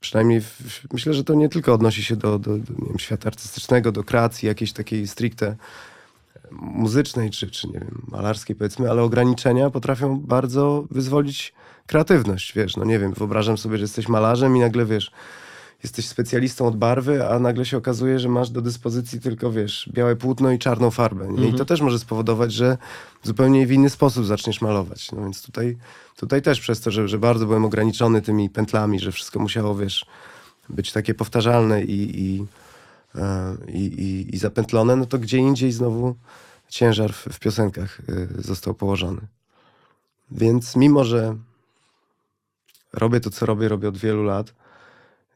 przynajmniej 0.00 0.40
w, 0.40 0.86
myślę, 0.92 1.14
że 1.14 1.24
to 1.24 1.34
nie 1.34 1.48
tylko 1.48 1.72
odnosi 1.72 2.02
się 2.02 2.16
do, 2.16 2.38
do, 2.38 2.58
do 2.58 2.86
wiem, 2.86 2.98
świata 2.98 3.26
artystycznego, 3.26 3.92
do 3.92 4.04
kreacji 4.04 4.48
jakiejś 4.48 4.72
takiej 4.72 5.08
stricte 5.08 5.56
muzycznej, 6.50 7.30
czy, 7.30 7.50
czy 7.50 7.66
nie 7.66 7.80
wiem, 7.80 8.02
malarskiej 8.08 8.56
powiedzmy, 8.56 8.90
ale 8.90 9.02
ograniczenia 9.02 9.70
potrafią 9.70 10.20
bardzo 10.20 10.84
wyzwolić 10.90 11.54
kreatywność, 11.86 12.52
wiesz, 12.54 12.76
no 12.76 12.84
nie 12.84 12.98
wiem, 12.98 13.12
wyobrażam 13.12 13.58
sobie, 13.58 13.78
że 13.78 13.84
jesteś 13.84 14.08
malarzem 14.08 14.56
i 14.56 14.60
nagle, 14.60 14.86
wiesz, 14.86 15.10
jesteś 15.82 16.08
specjalistą 16.08 16.66
od 16.66 16.76
barwy, 16.76 17.28
a 17.28 17.38
nagle 17.38 17.64
się 17.64 17.76
okazuje, 17.76 18.18
że 18.18 18.28
masz 18.28 18.50
do 18.50 18.60
dyspozycji 18.60 19.20
tylko, 19.20 19.52
wiesz, 19.52 19.90
białe 19.92 20.16
płótno 20.16 20.50
i 20.50 20.58
czarną 20.58 20.90
farbę. 20.90 21.24
Nie? 21.26 21.34
I 21.34 21.38
Mhm. 21.38 21.56
to 21.56 21.64
też 21.64 21.80
może 21.80 21.98
spowodować, 21.98 22.52
że 22.52 22.78
zupełnie 23.22 23.66
w 23.66 23.72
inny 23.72 23.90
sposób 23.90 24.26
zaczniesz 24.26 24.60
malować. 24.60 25.12
No 25.12 25.22
więc 25.22 25.42
tutaj, 25.42 25.78
tutaj 26.16 26.42
też 26.42 26.60
przez 26.60 26.80
to, 26.80 26.90
że, 26.90 27.08
że 27.08 27.18
bardzo 27.18 27.46
byłem 27.46 27.64
ograniczony 27.64 28.22
tymi 28.22 28.50
pętlami, 28.50 29.00
że 29.00 29.12
wszystko 29.12 29.38
musiało, 29.38 29.74
wiesz, 29.74 30.06
być 30.68 30.92
takie 30.92 31.14
powtarzalne 31.14 31.82
i, 31.84 32.20
i, 32.24 32.46
e, 33.14 33.56
i, 33.68 33.84
i, 33.84 34.34
i 34.34 34.38
zapętlone, 34.38 34.96
no 34.96 35.06
to 35.06 35.18
gdzie 35.18 35.38
indziej 35.38 35.72
znowu 35.72 36.14
ciężar 36.68 37.12
w, 37.12 37.24
w 37.32 37.38
piosenkach 37.38 38.00
y, 38.00 38.28
został 38.38 38.74
położony. 38.74 39.20
Więc 40.30 40.76
mimo, 40.76 41.04
że 41.04 41.36
robię 42.92 43.20
to, 43.20 43.30
co 43.30 43.46
robię, 43.46 43.68
robię 43.68 43.88
od 43.88 43.96
wielu 43.96 44.24
lat 44.24 44.54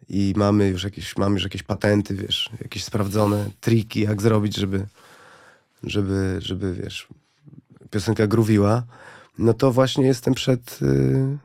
i 0.08 0.34
mamy 0.36 0.68
już 0.68 0.84
jakieś, 0.84 1.16
mamy 1.16 1.34
już 1.34 1.42
jakieś 1.42 1.62
patenty, 1.62 2.14
wiesz, 2.14 2.50
jakieś 2.60 2.84
sprawdzone 2.84 3.50
triki, 3.60 4.00
jak 4.00 4.22
zrobić, 4.22 4.56
żeby, 4.56 4.86
żeby, 5.82 6.36
żeby 6.38 6.74
wiesz, 6.74 7.08
piosenka 7.90 8.26
gruwiła, 8.26 8.82
no 9.38 9.54
to 9.54 9.72
właśnie 9.72 10.06
jestem 10.06 10.34
przed 10.34 10.78
y, 10.82 11.38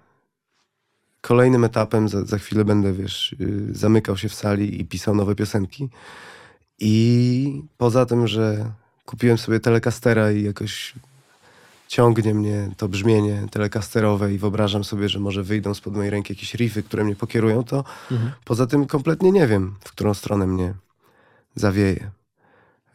kolejnym 1.22 1.64
etapem. 1.64 2.10
Za, 2.10 2.26
za 2.26 2.38
chwilę 2.38 2.66
będę, 2.66 2.94
wiesz, 2.94 3.36
y, 3.42 3.74
zamykał 3.74 4.18
się 4.18 4.30
w 4.30 4.34
sali 4.34 4.82
i 4.82 4.86
pisał 4.86 5.16
nowe 5.16 5.36
piosenki. 5.36 5.90
I 6.80 7.62
poza 7.78 8.06
tym, 8.06 8.28
że 8.28 8.72
kupiłem 9.06 9.38
sobie 9.38 9.60
telecastera 9.60 10.32
i 10.32 10.44
jakoś 10.44 10.94
ciągnie 11.88 12.34
mnie 12.34 12.70
to 12.77 12.88
brzmienie 12.89 13.48
telekasterowe 13.51 14.34
i 14.34 14.38
wyobrażam 14.38 14.84
sobie, 14.84 15.10
że 15.10 15.20
może 15.20 15.44
wyjdą 15.44 15.74
spod 15.74 15.96
mojej 15.96 16.10
ręki 16.12 16.34
jakieś 16.34 16.53
riffy, 16.53 16.84
które 16.84 17.03
mnie 17.03 17.15
pokierują, 17.15 17.63
to 17.63 17.84
Mhm. 18.12 18.32
poza 18.46 18.67
tym 18.67 18.86
kompletnie 18.86 19.32
nie 19.32 19.48
wiem, 19.48 19.75
w 19.79 19.91
którą 19.91 20.13
stronę 20.13 20.48
mnie 20.48 20.74
zawieje. 21.56 22.12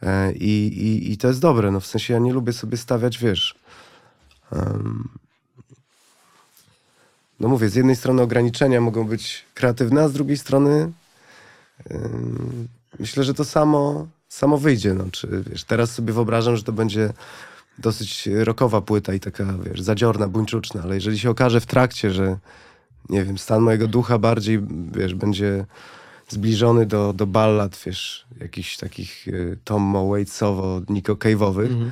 E, 0.01 0.33
I, 0.33 0.67
i, 0.67 1.11
I 1.11 1.17
to 1.17 1.27
jest 1.27 1.39
dobre, 1.39 1.71
no 1.71 1.79
w 1.79 1.85
sensie 1.85 2.13
ja 2.13 2.19
nie 2.19 2.33
lubię 2.33 2.53
sobie 2.53 2.77
stawiać, 2.77 3.17
wiesz... 3.17 3.55
em, 4.51 5.09
no 7.39 7.47
mówię, 7.47 7.69
z 7.69 7.75
jednej 7.75 7.95
strony 7.95 8.21
ograniczenia 8.21 8.81
mogą 8.81 9.07
być 9.07 9.45
kreatywne, 9.53 10.03
a 10.03 10.07
z 10.07 10.13
drugiej 10.13 10.37
strony 10.37 10.91
em, 11.89 12.67
myślę, 12.99 13.23
że 13.23 13.33
to 13.33 13.45
samo, 13.45 14.07
samo 14.29 14.57
wyjdzie. 14.57 14.93
No, 14.93 15.03
czy, 15.11 15.43
wiesz, 15.49 15.63
teraz 15.63 15.91
sobie 15.91 16.13
wyobrażam, 16.13 16.57
że 16.57 16.63
to 16.63 16.71
będzie 16.71 17.13
dosyć 17.79 18.29
rockowa 18.33 18.81
płyta 18.81 19.13
i 19.13 19.19
taka, 19.19 19.45
wiesz, 19.65 19.81
zadziorna, 19.81 20.27
buńczuczna, 20.27 20.81
ale 20.83 20.95
jeżeli 20.95 21.19
się 21.19 21.29
okaże 21.29 21.61
w 21.61 21.65
trakcie, 21.65 22.11
że 22.11 22.37
nie 23.09 23.23
wiem, 23.25 23.37
stan 23.37 23.61
mojego 23.61 23.87
ducha 23.87 24.17
bardziej, 24.19 24.59
wiesz, 24.95 25.15
będzie 25.15 25.65
zbliżony 26.29 26.85
do, 26.85 27.13
do 27.13 27.27
ballad, 27.27 27.81
wiesz, 27.85 28.25
jakichś 28.41 28.77
takich 28.77 29.27
y, 29.27 29.57
Tom 29.63 30.09
Waitsowo, 30.09 30.81
Nico 30.89 31.13
Cave'owych, 31.15 31.65
Mhm. 31.71 31.91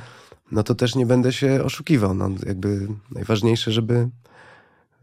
no 0.52 0.62
to 0.62 0.74
też 0.74 0.94
nie 0.94 1.06
będę 1.06 1.32
się 1.32 1.62
oszukiwał. 1.64 2.14
No, 2.14 2.30
jakby 2.46 2.88
najważniejsze, 3.10 3.72
żeby, 3.72 4.08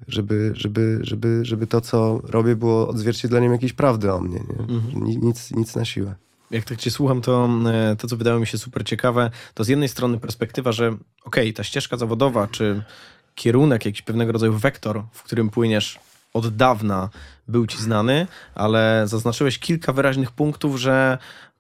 żeby, 0.08 0.52
żeby, 0.56 1.00
żeby, 1.02 1.40
żeby 1.46 1.68
to, 1.68 1.82
co 1.82 2.22
robię, 2.24 2.56
było 2.56 2.88
odzwierciedleniem 2.88 3.52
jakiejś 3.52 3.74
prawdy 3.74 4.14
o 4.14 4.20
mnie. 4.22 4.40
Nie? 4.50 4.60
Mhm. 4.76 5.04
Ni- 5.04 5.18
Nic, 5.18 5.52
nic 5.52 5.76
na 5.76 5.86
siłę. 5.86 6.16
Jak 6.52 6.64
tak 6.66 6.78
cię 6.78 6.92
słucham, 6.92 7.22
to 7.22 7.50
e, 7.74 7.96
to, 7.96 8.08
co 8.08 8.18
wydało 8.18 8.40
mi 8.40 8.48
się 8.48 8.58
super 8.58 8.84
ciekawe, 8.86 9.32
to 9.54 9.64
z 9.64 9.68
jednej 9.68 9.90
strony 9.90 10.20
perspektywa, 10.20 10.72
że 10.72 10.98
okej, 11.26 11.54
ta 11.54 11.64
ścieżka 11.64 11.98
zawodowa, 11.98 12.48
czy 12.48 12.84
kierunek, 13.36 13.86
jakiś 13.86 14.02
pewnego 14.02 14.32
rodzaju 14.32 14.54
wektor, 14.54 15.04
w 15.14 15.24
którym 15.24 15.50
płyniesz 15.50 16.00
od 16.34 16.56
dawna, 16.56 17.10
był 17.48 17.68
ci 17.68 17.78
znany, 17.78 18.28
ale 18.56 19.04
zaznaczyłeś 19.06 19.60
kilka 19.60 19.94
wyraźnych 19.94 20.32
punktów, 20.32 20.78
że 20.80 21.18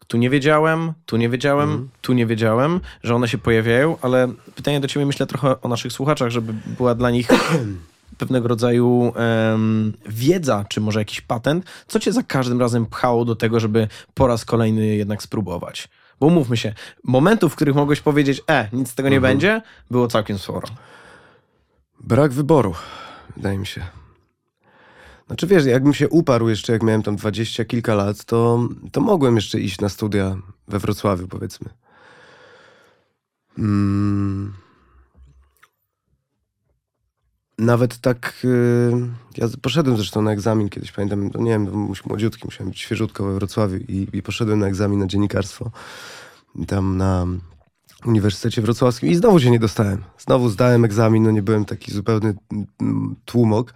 tu 0.08 0.18
nie 0.18 0.30
wiedziałem, 0.30 0.94
tu 1.06 1.18
nie 1.18 1.30
wiedziałem, 1.30 1.70
Mhm. 1.70 1.90
tu 2.02 2.14
nie 2.14 2.26
wiedziałem, 2.26 2.80
że 3.04 3.16
one 3.16 3.28
się 3.28 3.38
pojawiają, 3.38 3.98
ale 4.02 4.28
pytanie 4.56 4.80
do 4.80 4.88
ciebie 4.88 5.06
myślę 5.06 5.26
trochę 5.26 5.62
o 5.62 5.68
naszych 5.68 5.92
słuchaczach, 5.94 6.30
żeby 6.30 6.54
była 6.78 6.96
dla 6.96 7.12
nich 7.12 7.28
pewnego 8.18 8.48
rodzaju 8.48 9.14
em, 9.16 9.94
wiedza, 10.06 10.66
czy 10.70 10.82
może 10.82 11.00
jakiś 11.00 11.22
patent, 11.22 11.66
co 11.88 12.00
cię 12.00 12.12
za 12.12 12.24
każdym 12.24 12.60
razem 12.60 12.86
pchało 12.86 13.26
do 13.26 13.36
tego, 13.36 13.60
żeby 13.60 13.88
po 14.14 14.28
raz 14.28 14.46
kolejny 14.46 14.86
jednak 14.86 15.24
spróbować? 15.24 15.90
Bo 16.20 16.28
umówmy 16.28 16.58
się, 16.58 16.74
momentów, 17.04 17.54
w 17.54 17.56
których 17.56 17.76
mogłeś 17.76 18.02
powiedzieć, 18.02 18.42
e, 18.50 18.70
nic 18.74 18.90
z 18.90 18.96
tego 18.96 19.10
nie 19.10 19.18
Mhm. 19.18 19.34
będzie, 19.34 19.62
było 19.92 20.08
całkiem 20.08 20.38
sporo. 20.38 20.68
Brak 22.00 22.32
wyboru, 22.32 22.76
wydaje 23.36 23.58
mi 23.58 23.68
się. 23.68 23.82
Znaczy 25.28 25.48
wiesz, 25.48 25.66
jakbym 25.66 25.94
się 25.94 26.10
uparł 26.10 26.50
jeszcze, 26.50 26.74
jak 26.74 26.84
miałem 26.84 27.04
tam 27.04 27.16
dwadzieścia 27.16 27.66
kilka 27.66 27.96
lat, 27.96 28.26
to, 28.26 28.68
to 28.92 29.02
mogłem 29.02 29.36
jeszcze 29.36 29.60
iść 29.60 29.80
na 29.82 29.90
studia 29.90 30.36
we 30.68 30.80
Wrocławiu, 30.80 31.28
powiedzmy. 31.28 31.70
Mm. 33.58 34.54
Nawet 37.60 37.98
tak, 37.98 38.34
y, 38.46 38.92
ja 39.38 39.48
poszedłem 39.62 39.98
zresztą 39.98 40.22
na 40.22 40.32
egzamin 40.32 40.70
kiedyś, 40.70 40.92
pamiętam, 40.92 41.32
no 41.34 41.42
nie 41.42 41.52
wiem, 41.52 41.94
młodziutki, 42.06 42.42
musiałem 42.46 42.70
być 42.70 42.80
świeżutko 42.80 43.26
we 43.26 43.34
Wrocławiu 43.34 43.78
i, 43.78 44.08
i 44.14 44.22
poszedłem 44.22 44.60
na 44.60 44.68
egzamin 44.68 45.00
na 45.00 45.08
dziennikarstwo 45.08 45.72
tam 46.68 46.98
na 46.98 47.28
Uniwersytecie 48.06 48.62
Wrocławskim 48.62 49.10
i 49.10 49.16
znowu 49.16 49.40
się 49.40 49.52
nie 49.52 49.60
dostałem. 49.60 50.04
Znowu 50.18 50.50
zdałem 50.50 50.86
egzamin, 50.86 51.24
no 51.24 51.32
nie 51.32 51.42
byłem 51.42 51.66
taki 51.66 51.92
zupełny 51.92 52.34
mm, 52.82 53.16
tłumok, 53.26 53.74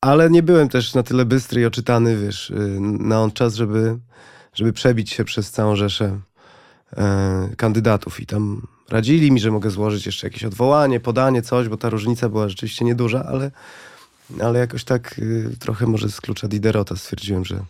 ale 0.00 0.30
nie 0.30 0.42
byłem 0.42 0.68
też 0.68 0.94
na 0.94 1.02
tyle 1.02 1.24
bystry 1.24 1.60
i 1.60 1.66
oczytany, 1.66 2.16
wiesz, 2.16 2.50
y, 2.50 2.78
na 2.80 3.22
on 3.22 3.32
czas, 3.32 3.54
żeby, 3.54 3.98
żeby 4.52 4.72
przebić 4.72 5.10
się 5.10 5.24
przez 5.24 5.50
całą 5.50 5.76
rzeszę 5.76 6.20
kandydatów 7.56 8.20
i 8.20 8.26
tam 8.26 8.62
radzili 8.88 9.32
mi, 9.32 9.40
że 9.40 9.50
mogę 9.50 9.70
złożyć 9.70 10.06
jeszcze 10.06 10.26
jakieś 10.26 10.44
odwołanie, 10.44 11.00
podanie, 11.00 11.42
coś, 11.42 11.68
bo 11.68 11.76
ta 11.76 11.90
różnica 11.90 12.28
była 12.28 12.48
rzeczywiście 12.48 12.84
nieduża, 12.84 13.24
ale, 13.28 13.50
ale 14.40 14.58
jakoś 14.58 14.84
tak 14.84 15.18
y, 15.18 15.56
trochę 15.58 15.86
może 15.86 16.10
z 16.10 16.20
klucza 16.20 16.48
Diderota 16.48 16.96
stwierdziłem, 16.96 17.44
że 17.44 17.60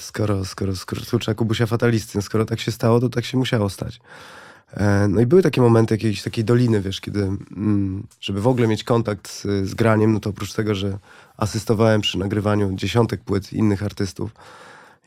skoro, 0.00 0.44
skoro, 0.44 0.76
skoro 0.76 1.02
z 1.02 1.10
klucza 1.10 1.34
Kubusia 1.34 1.66
Fatalisty, 1.66 2.12
no 2.18 2.22
skoro 2.22 2.44
tak 2.44 2.60
się 2.60 2.72
stało, 2.72 3.00
to 3.00 3.08
tak 3.08 3.24
się 3.24 3.38
musiało 3.38 3.70
stać. 3.70 4.00
E, 4.74 5.08
No 5.08 5.20
i 5.20 5.26
były 5.26 5.42
takie 5.42 5.60
momenty 5.60 5.94
jakiejś 5.94 6.22
takiej 6.22 6.44
doliny, 6.44 6.80
wiesz, 6.80 7.00
kiedy, 7.00 7.22
mm, 7.22 8.06
żeby 8.20 8.40
w 8.40 8.46
ogóle 8.46 8.68
mieć 8.68 8.84
kontakt 8.84 9.30
z, 9.30 9.68
z 9.68 9.74
graniem, 9.74 10.12
no 10.12 10.20
to 10.20 10.30
oprócz 10.30 10.52
tego, 10.52 10.74
że 10.74 10.98
asystowałem 11.36 12.00
przy 12.00 12.18
nagrywaniu 12.18 12.74
dziesiątek 12.74 13.20
płyt 13.20 13.52
innych 13.52 13.82
artystów 13.82 14.30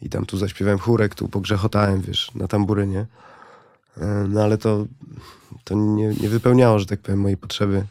i 0.04 0.10
tam 0.10 0.26
tu 0.26 0.38
zaśpiewałem 0.38 0.80
chórek, 0.80 1.16
tu 1.16 1.30
pogrzechotałem, 1.30 2.02
wiesz, 2.02 2.32
na 2.36 2.48
tamburynie, 2.48 3.06
no 4.30 4.44
ale 4.44 4.58
to, 4.58 4.86
to 5.64 5.76
nie, 5.76 6.08
nie 6.08 6.30
wypełniało, 6.30 6.80
że 6.80 6.86
tak 6.86 7.00
powiem, 7.00 7.20
mojej 7.20 7.38
potrzeby 7.38 7.86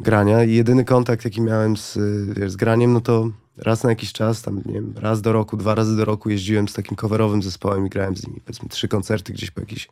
grania. 0.00 0.44
I 0.44 0.54
jedyny 0.54 0.84
kontakt, 0.84 1.24
jaki 1.24 1.40
miałem 1.40 1.76
z, 1.76 1.98
wiesz, 2.38 2.52
z 2.52 2.56
graniem, 2.56 2.92
no 2.92 3.00
to 3.00 3.28
raz 3.56 3.82
na 3.82 3.90
jakiś 3.90 4.12
czas, 4.12 4.42
tam 4.42 4.62
nie 4.66 4.72
wiem, 4.72 4.94
raz 4.96 5.22
do 5.22 5.32
roku, 5.32 5.56
dwa 5.56 5.74
razy 5.74 5.96
do 5.96 6.04
roku 6.04 6.30
jeździłem 6.30 6.68
z 6.68 6.74
takim 6.74 6.96
coverowym 6.96 7.42
zespołem 7.42 7.86
i 7.86 7.90
grałem 7.90 8.16
z 8.16 8.26
nimi, 8.26 8.40
powiedzmy, 8.40 8.68
trzy 8.68 8.88
koncerty 8.88 9.32
gdzieś 9.32 9.50
po 9.50 9.60
jakichś 9.60 9.88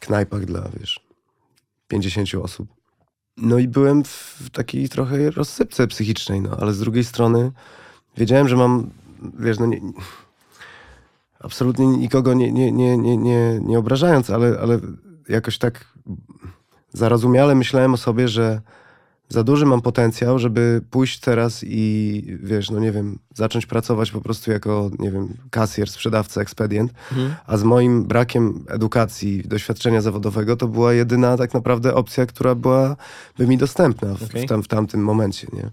knajpach 0.00 0.44
dla, 0.44 0.68
wiesz, 0.80 1.00
50 1.88 2.34
osób. 2.34 2.68
No 3.36 3.58
i 3.58 3.68
byłem 3.68 4.04
w 4.04 4.50
takiej 4.52 4.88
trochę 4.88 5.30
rozsypce 5.30 5.86
psychicznej, 5.86 6.40
no, 6.40 6.56
ale 6.60 6.72
z 6.72 6.78
drugiej 6.78 7.04
strony 7.04 7.52
wiedziałem, 8.16 8.48
że 8.48 8.56
mam, 8.56 8.90
wiesz, 9.38 9.58
no 9.58 9.66
nie, 9.66 9.80
absolutnie 11.40 11.86
nikogo 11.86 12.34
nie, 12.34 12.52
nie, 12.52 12.72
nie, 12.72 12.96
nie, 12.98 13.16
nie, 13.16 13.60
nie 13.62 13.78
obrażając, 13.78 14.30
ale, 14.30 14.58
ale 14.60 14.78
jakoś 15.28 15.58
tak 15.58 15.84
zarozumiale 16.92 17.54
myślałem 17.54 17.94
o 17.94 17.96
sobie, 17.96 18.28
że 18.28 18.60
za 19.30 19.42
duży 19.44 19.66
mam 19.66 19.80
potencjał, 19.82 20.38
żeby 20.38 20.82
pójść 20.90 21.20
teraz 21.20 21.64
i 21.66 22.38
wiesz, 22.42 22.70
no 22.70 22.80
nie 22.80 22.92
wiem, 22.92 23.18
zacząć 23.34 23.66
pracować 23.66 24.10
po 24.10 24.20
prostu 24.20 24.50
jako, 24.50 24.90
nie 24.98 25.10
wiem, 25.10 25.28
kasjer, 25.50 25.90
sprzedawca, 25.90 26.40
ekspedient, 26.40 26.92
Mhm. 27.12 27.34
a 27.46 27.56
z 27.56 27.62
moim 27.64 28.04
brakiem 28.04 28.64
edukacji, 28.68 29.42
doświadczenia 29.46 30.00
zawodowego, 30.00 30.56
to 30.56 30.68
była 30.68 30.92
jedyna 30.92 31.36
tak 31.36 31.54
naprawdę 31.54 31.94
opcja, 31.94 32.26
która 32.26 32.54
była 32.54 32.96
by 33.38 33.46
mi 33.46 33.58
dostępna 33.58 34.14
w, 34.14 34.22
Okej. 34.22 34.46
w, 34.46 34.48
tam, 34.48 34.62
w 34.62 34.68
tamtym 34.68 35.00
momencie, 35.04 35.46
nie? 35.52 35.70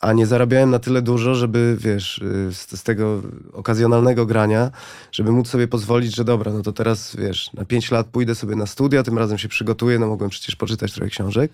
A 0.00 0.12
nie 0.12 0.26
zarabiałem 0.26 0.70
na 0.70 0.78
tyle 0.78 1.02
dużo, 1.02 1.34
żeby, 1.34 1.76
wiesz, 1.80 2.18
y, 2.18 2.52
z, 2.52 2.78
z 2.80 2.82
tego 2.82 3.22
okazjonalnego 3.52 4.26
grania, 4.26 4.70
żeby 5.12 5.32
móc 5.32 5.48
sobie 5.48 5.68
pozwolić, 5.68 6.16
że 6.16 6.24
dobra, 6.24 6.52
no 6.52 6.62
to 6.62 6.72
teraz, 6.72 7.16
wiesz, 7.16 7.52
na 7.52 7.64
5 7.64 7.90
lat 7.90 8.06
pójdę 8.06 8.34
sobie 8.34 8.56
na 8.56 8.66
studia, 8.66 9.02
tym 9.02 9.18
razem 9.18 9.38
się 9.38 9.48
przygotuję, 9.48 9.98
no 9.98 10.06
mogłem 10.06 10.30
przecież 10.30 10.56
poczytać 10.56 10.92
trochę 10.92 11.10
książek 11.10 11.52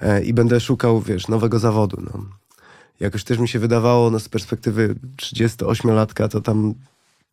e, 0.00 0.22
i 0.24 0.34
będę 0.34 0.60
szukał, 0.60 1.00
wiesz, 1.00 1.28
nowego 1.28 1.58
zawodu, 1.58 2.02
no. 2.14 2.24
Jakoś 3.00 3.24
też 3.24 3.38
mi 3.38 3.48
się 3.48 3.58
wydawało, 3.58 4.10
no 4.10 4.20
z 4.20 4.28
perspektywy 4.28 4.94
38-latka, 5.16 6.28
to 6.28 6.40
tam 6.40 6.74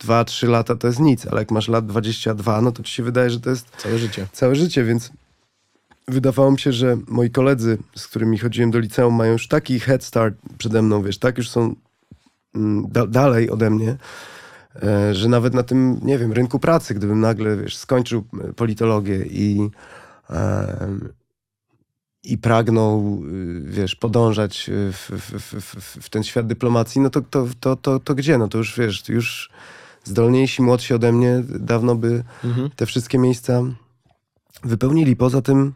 2-3 0.04 0.50
lata 0.50 0.76
to 0.76 0.88
jest 0.88 1.00
nic, 1.00 1.28
ale 1.28 1.42
jak 1.42 1.52
masz 1.52 1.68
lat 1.68 1.86
22, 1.86 2.62
no 2.62 2.72
to 2.72 2.84
ci 2.84 2.94
się 2.94 3.04
wydaje, 3.04 3.30
że 3.30 3.40
to 3.40 3.50
jest 3.50 3.70
Całe 3.78 3.98
życie. 3.98 4.28
całe 4.32 4.56
życie, 4.56 4.84
więc 4.84 5.12
wydawało 6.08 6.52
mi 6.52 6.60
się, 6.60 6.74
że 6.74 6.98
moi 7.08 7.30
koledzy, 7.30 7.78
z 7.96 8.08
którymi 8.08 8.38
chodziłem 8.38 8.72
do 8.72 8.80
liceum, 8.80 9.16
mają 9.16 9.32
już 9.32 9.48
taki 9.48 9.80
head 9.80 10.04
start 10.04 10.36
przede 10.58 10.82
mną, 10.82 11.04
wiesz, 11.04 11.18
tak 11.18 11.38
już 11.38 11.50
są 11.50 11.76
mm, 12.56 12.86
da 12.92 13.08
dalej 13.08 13.50
ode 13.50 13.70
mnie, 13.70 13.98
e, 14.84 15.16
że 15.16 15.30
nawet 15.30 15.54
na 15.54 15.64
tym, 15.64 16.00
nie 16.04 16.18
wiem, 16.18 16.34
rynku 16.34 16.60
pracy, 16.60 16.94
gdybym 16.94 17.20
nagle, 17.20 17.58
wiesz, 17.58 17.78
skończył 17.78 18.24
e, 18.50 18.54
politologię 18.54 19.26
i 19.26 19.70
i 22.24 22.38
pragnął, 22.38 23.22
y, 23.26 23.62
wiesz, 23.66 23.96
podążać 23.96 24.70
w, 24.74 25.10
w, 25.10 25.40
w, 25.40 25.62
w, 25.62 26.06
w 26.06 26.10
ten 26.10 26.24
świat 26.24 26.48
dyplomacji, 26.48 27.02
no 27.02 27.10
to, 27.10 27.22
to, 27.22 27.48
to, 27.60 27.76
to, 27.76 28.00
to 28.00 28.16
gdzie? 28.16 28.38
No 28.38 28.48
to 28.48 28.58
już, 28.58 28.78
wiesz, 28.78 29.10
już 29.10 29.50
zdolniejsi, 30.04 30.62
młodsi 30.62 30.94
ode 30.94 31.12
mnie 31.12 31.44
dawno 31.50 31.96
by 31.96 32.24
Mhm. 32.44 32.70
te 32.76 32.86
wszystkie 32.86 33.18
miejsca 33.18 33.62
wypełnili. 34.64 35.16
Poza 35.16 35.42
tym 35.42 35.74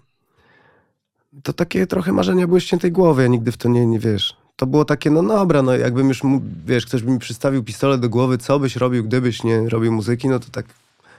to 1.43 1.53
takie 1.53 1.87
trochę 1.87 2.11
marzenia 2.11 2.47
były 2.47 2.61
ściętej 2.61 2.91
głowy, 2.91 3.21
ja 3.21 3.27
nigdy 3.27 3.51
w 3.51 3.57
to 3.57 3.69
nie, 3.69 3.85
nie 3.85 3.99
wiesz. 3.99 4.37
To 4.55 4.67
było 4.67 4.85
takie, 4.85 5.11
no 5.11 5.23
dobra, 5.23 5.61
no 5.61 5.77
jakbym 5.77 6.07
już, 6.07 6.21
wiesz, 6.65 6.85
ktoś 6.85 7.03
by 7.03 7.11
mi 7.11 7.19
przystawił 7.19 7.63
pistolet 7.63 8.01
do 8.01 8.09
głowy, 8.09 8.37
co 8.37 8.59
byś 8.59 8.75
robił, 8.75 9.03
gdybyś 9.03 9.43
nie 9.43 9.69
robił 9.69 9.91
muzyki, 9.91 10.29
no 10.29 10.39
to 10.39 10.49
tak 10.51 10.65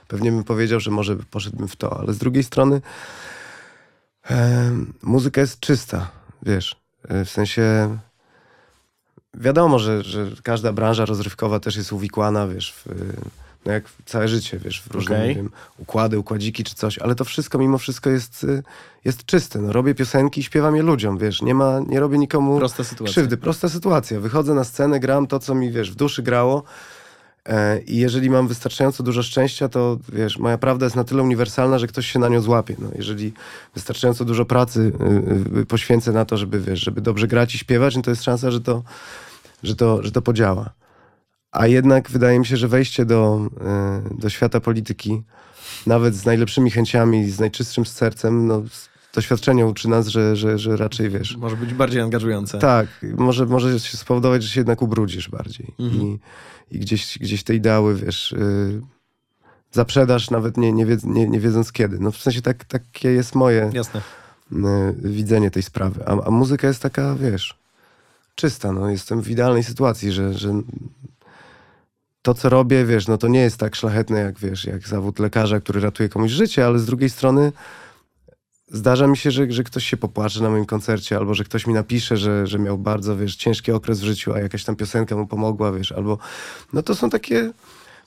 pewnie 0.07 0.31
bym 0.31 0.43
powiedział, 0.43 0.79
że 0.79 0.91
może 0.91 1.15
poszedłbym 1.15 1.67
w 1.67 1.75
to, 1.75 1.99
ale 1.99 2.13
z 2.13 2.17
drugiej 2.17 2.43
strony 2.43 2.81
em, 4.23 4.93
muzyka 5.01 5.41
jest 5.41 5.59
czysta, 5.59 6.11
wiesz, 6.43 6.75
e, 7.07 7.25
w 7.25 7.29
sensie 7.29 7.97
wiadomo, 9.33 9.79
że, 9.79 10.03
że 10.03 10.31
każda 10.43 10.73
branża 10.73 11.05
rozrywkowa 11.05 11.59
też 11.59 11.75
jest 11.75 11.93
uwikłana, 11.93 12.47
wiesz, 12.47 12.73
w, 12.73 12.85
no 13.67 13.73
jak 13.73 13.83
całe 14.05 14.27
życie, 14.27 14.59
wiesz, 14.59 14.81
w 14.81 14.91
różne, 14.91 15.27
wiem, 15.27 15.49
układy, 15.77 16.19
układziki 16.19 16.63
czy 16.63 16.75
coś, 16.75 16.99
ale 16.99 17.15
to 17.15 17.25
wszystko 17.25 17.57
mimo 17.57 17.77
wszystko 17.77 18.09
jest, 18.09 18.43
y, 18.43 18.63
jest 19.05 19.25
czyste. 19.25 19.59
No, 19.59 19.73
robię 19.73 19.95
piosenki 19.95 20.41
i 20.41 20.43
śpiewam 20.43 20.75
je 20.75 20.83
ludziom, 20.83 21.17
wiesz, 21.17 21.41
nie 21.41 21.55
ma, 21.55 21.79
nie 21.87 21.99
robię 21.99 22.17
nikomu 22.17 22.57
Prosta 22.57 22.83
sytuacja. 22.83 23.11
krzywdy. 23.11 23.37
Prosta 23.37 23.69
sytuacja. 23.69 24.19
Wychodzę 24.19 24.53
na 24.53 24.63
scenę, 24.63 24.99
gram 24.99 25.27
to, 25.27 25.39
co 25.39 25.55
mi, 25.55 25.71
wiesz, 25.71 25.91
w 25.91 25.95
duszy 25.95 26.23
grało 26.23 26.63
e, 27.45 27.79
i 27.79 27.97
jeżeli 27.97 28.29
mam 28.29 28.47
wystarczająco 28.47 29.03
dużo 29.03 29.23
szczęścia, 29.23 29.69
to, 29.69 29.97
wiesz, 30.13 30.37
moja 30.37 30.57
prawda 30.57 30.85
jest 30.85 30.95
na 30.95 31.03
tyle 31.03 31.23
uniwersalna, 31.23 31.79
że 31.79 31.87
ktoś 31.87 32.07
się 32.07 32.19
na 32.19 32.27
nią 32.29 32.41
złapie. 32.41 32.75
No, 32.79 32.89
jeżeli 32.95 33.33
wystarczająco 33.75 34.25
dużo 34.25 34.45
pracy 34.45 34.91
y, 35.55 35.59
y, 35.59 35.65
poświęcę 35.65 36.11
na 36.11 36.25
to, 36.25 36.37
żeby, 36.37 36.59
wiesz, 36.59 36.79
żeby 36.79 37.01
dobrze 37.01 37.27
grać 37.27 37.55
i 37.55 37.57
śpiewać, 37.57 37.95
no 37.95 38.01
to 38.01 38.09
jest 38.09 38.23
szansa, 38.23 38.51
że 38.51 38.61
to, 38.61 38.83
że 39.63 39.75
to, 39.75 40.03
że 40.03 40.11
to 40.11 40.21
podziała. 40.21 40.69
A 41.57 41.67
jednak 41.67 42.09
wydaje 42.09 42.39
mi 42.39 42.45
się, 42.45 42.57
że 42.57 42.67
wejście 42.67 43.05
do, 43.05 43.49
y, 44.11 44.19
do 44.19 44.29
świata 44.29 44.59
polityki, 44.59 45.21
nawet 45.85 46.15
z 46.15 46.25
najlepszymi 46.25 46.71
chęciami, 46.71 47.31
z 47.31 47.39
najczystszym 47.39 47.85
sercem, 47.85 48.47
no, 48.47 48.63
doświadczenie 49.13 49.65
uczy 49.65 49.89
nas, 49.89 50.07
że, 50.07 50.35
że, 50.35 50.59
że 50.59 50.77
raczej 50.77 51.09
wiesz. 51.09 51.37
Może 51.37 51.55
być 51.55 51.73
bardziej 51.73 52.01
angażujące. 52.01 52.59
Tak, 52.59 52.87
może, 53.17 53.45
może 53.45 53.79
się 53.79 53.97
spowodować, 53.97 54.43
że 54.43 54.49
się 54.49 54.59
jednak 54.59 54.81
ubrudzisz 54.81 55.29
bardziej. 55.29 55.73
Mhm. 55.79 56.01
I, 56.01 56.19
I 56.71 56.79
gdzieś, 56.79 57.17
gdzieś 57.19 57.43
te 57.43 57.55
ideały, 57.55 57.95
wiesz, 57.95 58.31
y, 58.31 58.81
zaprzedasz 59.71 60.29
nawet 60.29 60.57
nie, 60.57 60.73
nie, 60.73 60.85
wiedz, 60.85 61.03
nie, 61.03 61.27
nie 61.27 61.39
wiedząc 61.39 61.71
kiedy. 61.71 61.99
No 61.99 62.11
w 62.11 62.17
sensie 62.17 62.41
tak, 62.41 62.65
takie 62.65 63.11
jest 63.11 63.35
moje 63.35 63.69
Jasne. 63.73 64.01
y, 64.51 64.55
widzenie 65.03 65.51
tej 65.51 65.63
sprawy. 65.63 66.03
A, 66.05 66.27
a 66.27 66.31
muzyka 66.31 66.67
jest 66.67 66.81
taka, 66.81 67.15
wiesz, 67.15 67.57
czysta. 68.35 68.71
No. 68.71 68.89
Jestem 68.89 69.21
w 69.21 69.29
idealnej 69.29 69.63
sytuacji, 69.63 70.11
że, 70.11 70.33
że 70.33 70.61
to, 72.21 72.33
co 72.33 72.49
robię, 72.49 72.85
wiesz, 72.85 73.07
no 73.07 73.17
to 73.17 73.27
nie 73.27 73.39
jest 73.39 73.57
tak 73.57 73.75
szlachetne, 73.75 74.19
jak 74.19 74.39
wiesz, 74.39 74.65
jak 74.65 74.87
zawód 74.87 75.19
lekarza, 75.19 75.59
który 75.59 75.79
ratuje 75.79 76.09
komuś 76.09 76.31
życie, 76.31 76.65
ale 76.65 76.79
z 76.79 76.85
drugiej 76.85 77.09
strony 77.09 77.51
zdarza 78.67 79.07
mi 79.07 79.17
się, 79.17 79.31
że, 79.31 79.51
że 79.51 79.63
ktoś 79.63 79.85
się 79.85 79.97
popłacze 79.97 80.43
na 80.43 80.49
moim 80.49 80.65
koncercie, 80.65 81.17
albo 81.17 81.33
że 81.33 81.43
ktoś 81.43 81.67
mi 81.67 81.73
napisze, 81.73 82.17
że, 82.17 82.47
że 82.47 82.59
miał 82.59 82.77
bardzo, 82.77 83.17
wiesz, 83.17 83.35
ciężki 83.35 83.71
okres 83.71 83.99
w 83.99 84.03
życiu, 84.03 84.33
a 84.33 84.39
jakaś 84.39 84.63
tam 84.63 84.75
piosenka 84.75 85.15
mu 85.15 85.27
pomogła, 85.27 85.71
wiesz, 85.71 85.91
albo... 85.91 86.17
No 86.73 86.83
to 86.83 86.95
są 86.95 87.09
takie 87.09 87.51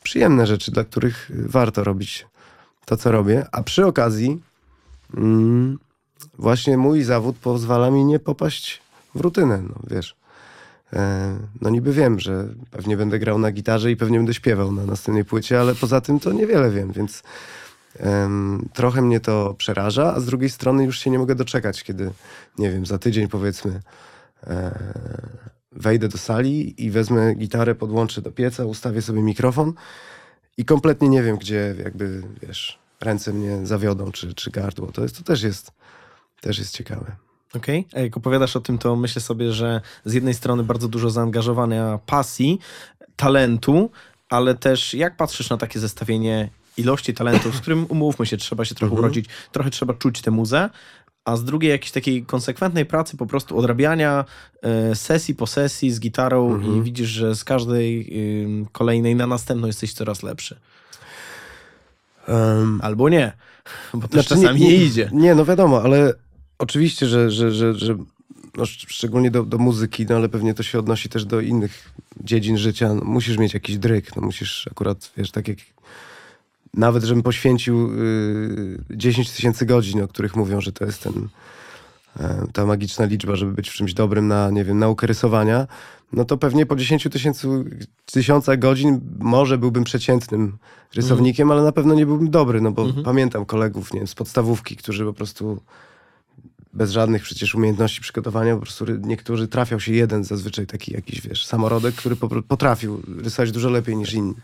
przyjemne 0.03 0.46
rzeczy, 0.46 0.70
dla 0.70 0.85
których 0.85 1.31
warto 1.35 1.85
robić 1.85 2.27
to, 2.85 2.96
co 2.96 3.12
robię. 3.12 3.46
A 3.53 3.62
przy 3.62 3.87
okazji 3.87 4.42
mm, 5.16 5.79
właśnie 6.38 6.77
mój 6.77 7.03
zawód 7.03 7.37
pozwala 7.37 7.90
mi 7.90 8.05
nie 8.05 8.18
popaść 8.18 8.81
w 9.14 9.20
rutynę, 9.20 9.62
no 9.62 9.75
wiesz. 9.90 10.20
E, 10.92 11.37
no 11.61 11.70
niby 11.70 11.92
wiem, 11.92 12.20
że 12.20 12.48
pewnie 12.70 12.96
będę 12.96 13.18
grał 13.18 13.38
na 13.38 13.53
gitarze 13.53 13.90
i 13.90 13.96
pewnie 13.96 14.18
będę 14.18 14.35
śpiewał 14.35 14.72
na 14.72 14.87
następnej 14.87 15.24
płycie, 15.24 15.61
ale 15.61 15.74
poza 15.74 16.00
tym 16.00 16.20
to 16.20 16.33
niewiele 16.33 16.70
wiem, 16.70 16.92
więc 16.92 17.22
em, 17.98 18.68
trochę 18.72 19.03
mnie 19.03 19.20
to 19.20 19.55
przeraża, 19.55 20.14
a 20.14 20.20
z 20.20 20.26
drugiej 20.26 20.50
strony 20.50 20.85
już 20.85 20.98
się 20.98 21.11
nie 21.11 21.18
mogę 21.18 21.35
doczekać, 21.35 21.85
kiedy, 21.85 22.11
nie 22.59 22.70
wiem, 22.70 22.87
za 22.87 22.98
tydzień 22.98 23.29
powiedzmy 23.29 23.81
e, 24.46 24.79
wejdę 25.72 26.09
do 26.09 26.18
sali 26.18 26.85
i 26.85 26.90
wezmę 26.90 27.35
gitarę, 27.35 27.74
podłączę 27.74 28.22
do 28.22 28.33
pieca, 28.33 28.64
ustawię 28.64 29.03
sobie 29.03 29.22
mikrofon 29.22 29.72
i 30.57 30.64
kompletnie 30.64 31.09
nie 31.09 31.22
wiem, 31.22 31.37
gdzie 31.37 31.74
jakby, 31.85 32.22
wiesz, 32.42 32.79
ręce 33.00 33.33
mnie 33.33 33.66
zawiodą, 33.66 34.12
czy, 34.12 34.35
czy 34.35 34.50
gardło. 34.50 34.92
To, 34.92 35.03
jest, 35.03 35.16
to 35.16 35.22
też 35.22 35.42
jest 35.42 35.72
też 36.40 36.59
jest 36.59 36.76
ciekawe. 36.76 37.16
Okej. 37.55 37.87
A 37.97 38.01
Jak 38.01 38.17
opowiadasz 38.17 38.57
o 38.57 38.61
tym, 38.61 38.79
to 38.79 38.97
myślę 38.97 39.23
sobie, 39.23 39.53
że 39.53 39.81
z 40.05 40.13
jednej 40.15 40.35
strony 40.35 40.63
bardzo 40.65 40.89
dużo 40.89 41.11
zaangażowania 41.11 41.99
pasji, 42.07 42.59
talentu, 43.17 43.91
ale 44.29 44.55
też 44.55 44.95
jak 44.95 45.17
patrzysz 45.17 45.51
na 45.51 45.57
takie 45.57 45.81
zestawienie 45.81 46.49
ilości 46.77 47.15
talentów, 47.15 47.57
z 47.57 47.61
którym 47.61 47.87
umówmy 47.89 48.27
się, 48.27 48.37
trzeba 48.37 48.65
się 48.65 48.75
trochę 48.75 48.91
Mhm. 48.93 49.05
urodzić, 49.05 49.27
trochę 49.53 49.71
trzeba 49.71 49.95
czuć 49.95 50.21
tę 50.21 50.31
muzę, 50.31 50.71
a 51.25 51.37
z 51.37 51.45
drugiej 51.45 51.71
jakiejś 51.71 51.91
takiej 51.93 52.25
konsekwentnej 52.27 52.87
pracy, 52.87 53.17
po 53.17 53.27
prostu 53.27 53.59
odrabiania 53.59 54.25
e, 54.63 54.95
sesji 54.95 55.35
po 55.35 55.47
sesji 55.47 55.91
z 55.93 56.01
gitarą 56.01 56.55
Mhm. 56.55 56.77
i 56.79 56.83
widzisz, 56.83 57.09
że 57.09 57.35
z 57.35 57.45
każdej 57.45 58.13
kolejnej 58.73 59.15
na 59.17 59.27
następną 59.27 59.67
jesteś 59.67 59.93
coraz 59.93 60.23
lepszy. 60.23 60.57
Um, 62.29 62.81
Albo 62.83 63.09
nie, 63.09 63.33
bo 63.95 64.09
też 64.09 64.11
Znaczy, 64.27 64.29
czasami 64.43 64.61
nie, 64.61 64.75
idzie. 64.77 65.11
Nie, 65.13 65.35
no 65.35 65.45
wiadomo, 65.45 65.83
ale 65.83 66.15
oczywiście, 66.61 67.07
że, 67.07 67.31
że, 67.31 67.53
że, 67.53 67.75
że 67.75 67.94
no, 68.57 68.64
szcz- 68.64 68.85
szczególnie 68.88 69.31
do, 69.31 69.42
do 69.44 69.59
muzyki, 69.59 70.07
no 70.09 70.16
ale 70.16 70.29
pewnie 70.29 70.55
to 70.55 70.62
się 70.62 70.79
odnosi 70.79 71.09
też 71.09 71.25
do 71.25 71.40
innych 71.40 71.90
dziedzin 72.25 72.59
życia. 72.59 72.94
No, 72.94 73.05
musisz 73.05 73.38
mieć 73.38 73.55
jakiś 73.55 73.79
dryk, 73.79 74.16
no 74.16 74.23
musisz 74.23 74.68
akurat, 74.70 75.12
wiesz, 75.16 75.31
tak 75.31 75.49
jak 75.49 75.59
nawet, 76.75 77.05
żebym 77.05 77.23
poświęcił 77.23 77.90
y, 77.92 78.79
10 78.90 79.31
tysięcy 79.31 79.66
godzin, 79.66 80.03
o 80.03 80.09
których 80.09 80.37
mówią, 80.37 80.61
że 80.61 80.73
to 80.73 80.85
jest 80.85 81.03
ten, 81.03 81.29
e, 82.20 82.46
ta 82.53 82.66
magiczna 82.66 83.05
liczba, 83.05 83.37
żeby 83.37 83.53
być 83.53 83.68
w 83.68 83.73
czymś 83.75 83.94
dobrym 83.94 84.29
na, 84.29 84.51
nie 84.51 84.64
wiem, 84.64 84.79
naukę 84.79 85.07
rysowania, 85.07 85.66
no 86.12 86.25
to 86.25 86.37
pewnie 86.37 86.66
po 86.66 86.77
10 86.77 87.09
tysięcy 87.12 87.49
tysiącach 88.12 88.59
godzin 88.59 89.01
może 89.18 89.59
byłbym 89.59 89.85
przeciętnym 89.85 90.59
rysownikiem, 90.94 91.51
ale 91.51 91.62
na 91.62 91.73
pewno 91.73 91.94
nie 91.94 92.07
byłbym 92.07 92.31
dobry, 92.31 92.61
no 92.61 92.73
bo 92.73 92.83
Mhm. 92.83 93.05
pamiętam 93.05 93.46
kolegów, 93.46 93.92
nie 93.94 94.01
wiem, 94.01 94.07
z 94.07 94.14
podstawówki, 94.14 94.77
którzy 94.77 95.05
po 95.05 95.12
prostu 95.12 95.61
bez 96.73 96.91
żadnych 96.91 97.23
przecież 97.23 97.55
umiejętności 97.55 98.01
przygotowania, 98.01 98.55
po 98.55 98.61
prostu 98.61 98.85
niektórzy 99.01 99.49
trafiał 99.49 99.81
się 99.81 99.93
jeden 99.93 100.25
zazwyczaj 100.25 100.67
taki 100.67 100.93
jakiś, 100.93 101.21
wiesz, 101.21 101.47
samorodek, 101.47 101.95
który 101.95 102.17
potrafił 102.49 103.03
rysować 103.23 103.53
dużo 103.53 103.71
lepiej 103.71 103.97
niż 103.97 104.13
inni. 104.13 104.35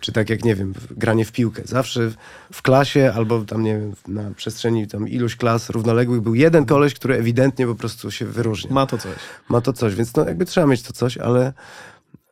Czy 0.00 0.12
tak 0.12 0.30
jak, 0.30 0.44
nie 0.44 0.54
wiem, 0.54 0.74
granie 0.90 1.24
w 1.24 1.32
piłkę. 1.32 1.62
Zawsze 1.64 2.10
w, 2.52 2.62
klasie 2.62 3.12
albo 3.14 3.44
tam, 3.44 3.62
nie 3.62 3.78
wiem, 3.78 3.92
na 4.08 4.30
przestrzeni 4.30 4.88
tam 4.88 5.08
iluś 5.08 5.36
klas 5.36 5.70
równoległych 5.70 6.20
był 6.20 6.34
jeden 6.34 6.66
koleś, 6.66 6.94
który 6.94 7.14
ewidentnie 7.14 7.66
po 7.66 7.74
prostu 7.74 8.10
się 8.10 8.26
wyróżnia 8.26 8.72
Ma 8.72 8.86
to 8.86 8.98
coś. 8.98 9.16
ma 9.48 9.60
to 9.60 9.72
coś, 9.72 9.94
więc 9.94 10.16
no 10.16 10.24
jakby 10.24 10.44
trzeba 10.44 10.66
mieć 10.66 10.82
to 10.82 10.92
coś, 10.92 11.18
ale 11.18 11.52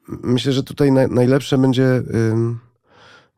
myślę, 0.08 0.52
że 0.52 0.62
tutaj 0.62 0.92
naj, 0.92 1.08
najlepsze 1.10 1.58
będzie 1.58 2.02
ym, 2.14 2.58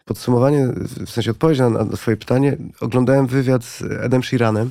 podsumowanie, 0.04 0.68
w 1.06 1.10
sensie 1.10 1.30
odpowiedź 1.30 1.58
na, 1.58 1.70
na 1.70 1.96
twoje 1.96 2.16
pytanie. 2.16 2.56
Oglądałem 2.80 3.26
wywiad 3.26 3.64
z 3.64 3.82
Edem 3.82 4.22
Sheeranem 4.22 4.70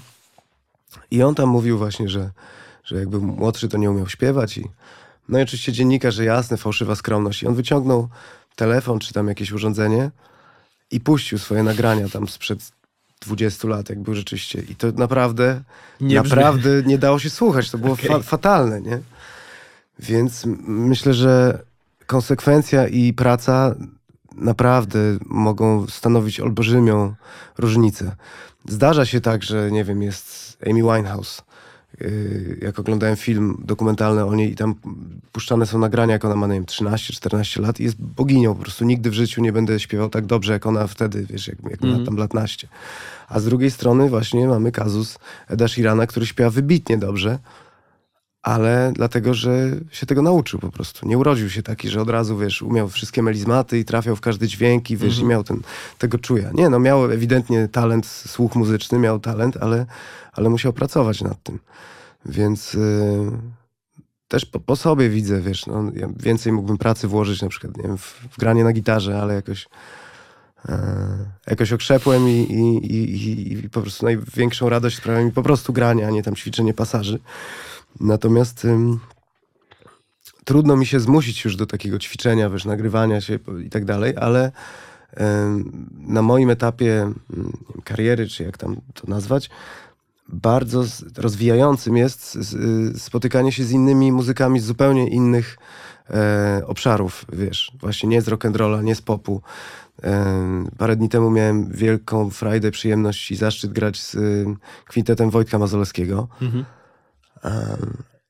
I 1.11 1.23
on 1.23 1.35
tam 1.35 1.49
mówił 1.49 1.77
właśnie, 1.77 2.09
że, 2.09 2.29
że 2.83 2.95
jakby 2.95 3.19
młodszy 3.19 3.69
to 3.69 3.77
nie 3.77 3.91
umiał 3.91 4.09
śpiewać 4.09 4.57
i 4.57 4.65
no 5.29 5.39
i 5.39 5.41
oczywiście 5.41 5.71
dziennikarz, 5.71 6.15
że 6.15 6.25
jasne, 6.25 6.57
fałszywa 6.57 6.95
skromność. 6.95 7.43
I 7.43 7.47
on 7.47 7.55
wyciągnął 7.55 8.07
telefon 8.55 8.99
czy 8.99 9.13
tam 9.13 9.27
jakieś 9.27 9.51
urządzenie 9.51 10.11
i 10.91 10.99
puścił 10.99 11.37
swoje 11.37 11.63
nagrania 11.63 12.09
tam 12.09 12.27
sprzed 12.27 12.71
20 13.21 13.67
lat, 13.67 13.89
jak 13.89 13.99
był 13.99 14.13
rzeczywiście. 14.13 14.59
I 14.69 14.75
to 14.75 14.87
naprawdę, 14.91 15.61
Nie 16.01 16.21
brzmi- 16.21 16.23
naprawdę 16.35 16.69
nie 16.85 16.97
dało 16.97 17.19
się 17.19 17.29
słuchać. 17.29 17.71
To 17.71 17.77
było 17.77 17.93
Okej. 17.93 18.09
fa- 18.09 18.19
fatalne, 18.19 18.81
nie? 18.81 18.99
Więc 19.99 20.43
myślę, 20.67 21.13
że 21.13 21.63
konsekwencja 22.07 22.87
i 22.87 23.13
praca 23.13 23.75
naprawdę 24.35 24.99
mogą 25.25 25.87
stanowić 25.87 26.39
olbrzymią 26.39 27.13
różnicę. 27.57 28.15
Zdarza 28.67 29.05
się 29.05 29.21
tak, 29.21 29.43
że 29.43 29.71
nie 29.71 29.83
wiem, 29.83 30.01
jest 30.01 30.57
Amy 30.67 30.81
Winehouse. 30.81 31.41
Yy, 32.01 32.57
Jak 32.61 32.79
oglądałem 32.79 33.15
film 33.15 33.57
dokumentalny 33.65 34.25
o 34.25 34.35
niej 34.35 34.51
i 34.51 34.55
tam 34.55 34.75
puszczane 35.31 35.65
są 35.65 35.79
nagrania, 35.79 36.13
jak 36.13 36.25
ona 36.25 36.35
ma, 36.35 36.47
nie 36.47 36.53
wiem, 36.53 36.65
13-14 36.65 37.61
lat 37.61 37.79
i 37.79 37.83
jest 37.83 38.01
boginią. 38.01 38.55
Po 38.55 38.61
prostu 38.61 38.85
nigdy 38.85 39.09
w 39.09 39.13
życiu 39.13 39.41
nie 39.41 39.53
będę 39.53 39.79
śpiewał 39.79 40.09
tak 40.09 40.25
dobrze, 40.25 40.53
jak 40.53 40.65
ona 40.65 40.87
wtedy, 40.87 41.25
wiesz, 41.29 41.47
jak, 41.47 41.57
jak 41.69 41.81
miała 41.81 42.05
tam 42.05 42.17
lat 42.17 42.33
naście. 42.33 42.67
A 43.29 43.39
z 43.39 43.45
drugiej 43.45 43.71
strony 43.71 44.09
właśnie 44.09 44.47
mamy 44.47 44.71
kazus 44.71 45.19
Eda 45.47 45.67
Sheerana, 45.67 46.07
który 46.07 46.25
śpiewa 46.25 46.49
wybitnie 46.49 46.97
dobrze, 46.97 47.39
ale 48.43 48.91
dlatego, 48.95 49.33
że 49.33 49.71
się 49.91 50.05
tego 50.05 50.21
nauczył 50.21 50.59
po 50.59 50.71
prostu. 50.71 51.07
Nie 51.07 51.17
urodził 51.17 51.49
się 51.49 51.63
taki, 51.63 51.89
że 51.89 52.01
od 52.01 52.09
razu, 52.09 52.37
wiesz, 52.37 52.61
umiał 52.61 52.89
wszystkie 52.89 53.23
melizmaty 53.23 53.79
i 53.79 53.85
trafiał 53.85 54.15
w 54.15 54.21
każdy 54.21 54.47
dźwięk 54.47 54.91
i 54.91 54.97
wiesz, 54.97 55.19
i 55.19 55.25
miał 55.25 55.43
ten, 55.43 55.61
tego 55.97 56.17
czuja. 56.17 56.49
Nie, 56.53 56.69
no 56.69 56.79
miał 56.79 57.11
ewidentnie 57.11 57.67
talent, 57.67 58.05
słuch 58.05 58.55
muzyczny, 58.55 58.99
miał 58.99 59.19
talent, 59.19 59.57
ale, 59.57 59.85
ale 60.33 60.49
musiał 60.49 60.73
pracować 60.73 61.21
nad 61.21 61.43
tym. 61.43 61.59
Więc 62.25 62.75
y, 62.75 63.31
też 64.27 64.45
po, 64.45 64.59
po 64.59 64.75
sobie 64.75 65.09
widzę, 65.09 65.41
wiesz, 65.41 65.67
no, 65.67 65.91
ja 65.95 66.07
więcej 66.17 66.51
mógłbym 66.51 66.77
pracy 66.77 67.07
włożyć 67.07 67.41
na 67.41 67.49
przykład, 67.49 67.77
nie 67.77 67.83
wiem, 67.83 67.97
w, 67.97 68.19
w 68.31 68.37
granie 68.37 68.63
na 68.63 68.73
gitarze, 68.73 69.21
ale 69.21 69.33
jakoś 69.33 69.67
e, 70.69 70.77
jakoś 71.47 71.73
okrzepłem 71.73 72.29
i, 72.29 72.31
i, 72.31 72.93
i, 72.95 73.27
i, 73.27 73.53
i 73.53 73.69
po 73.69 73.81
prostu 73.81 74.05
największą 74.05 74.69
radość 74.69 74.97
sprawia 74.97 75.23
mi 75.23 75.31
po 75.31 75.43
prostu 75.43 75.73
granie, 75.73 76.07
a 76.07 76.09
nie 76.09 76.23
tam 76.23 76.35
ćwiczenie 76.35 76.73
pasaży. 76.73 77.19
Natomiast 77.99 78.65
ym, 78.65 78.99
trudno 80.45 80.77
mi 80.77 80.85
się 80.85 80.99
zmusić 80.99 81.45
już 81.45 81.55
do 81.55 81.65
takiego 81.65 81.99
ćwiczenia, 81.99 82.49
wiesz, 82.49 82.65
nagrywania 82.65 83.21
się 83.21 83.39
i 83.65 83.69
tak 83.69 83.85
dalej, 83.85 84.13
ale 84.17 84.51
ym, 85.21 85.89
na 86.07 86.21
moim 86.21 86.49
etapie 86.49 87.13
wiem, 87.29 87.53
kariery, 87.83 88.27
czy 88.27 88.43
jak 88.43 88.57
tam 88.57 88.75
to 88.93 89.07
nazwać, 89.07 89.49
bardzo 90.29 90.83
rozwijającym 91.17 91.97
jest 91.97 92.37
spotykanie 92.97 93.51
się 93.51 93.63
z 93.63 93.71
innymi 93.71 94.11
muzykami 94.11 94.59
z 94.59 94.65
zupełnie 94.65 95.09
innych 95.09 95.57
e, 96.09 96.61
obszarów, 96.67 97.25
wiesz, 97.33 97.71
właśnie 97.79 98.09
nie 98.09 98.21
z 98.21 98.27
rock'n'rolla, 98.27 98.83
nie 98.83 98.95
z 98.95 99.01
popu. 99.01 99.41
E, 100.03 100.65
parę 100.77 100.95
dni 100.95 101.09
temu 101.09 101.31
miałem 101.31 101.71
wielką 101.71 102.29
frajdę, 102.29 102.71
przyjemność 102.71 103.31
i 103.31 103.35
zaszczyt 103.35 103.73
grać 103.73 104.01
z 104.01 104.17
kwintetem 104.85 105.29
Wojtka 105.29 105.59
Mazolewskiego. 105.59 106.27
Mhm. 106.41 106.65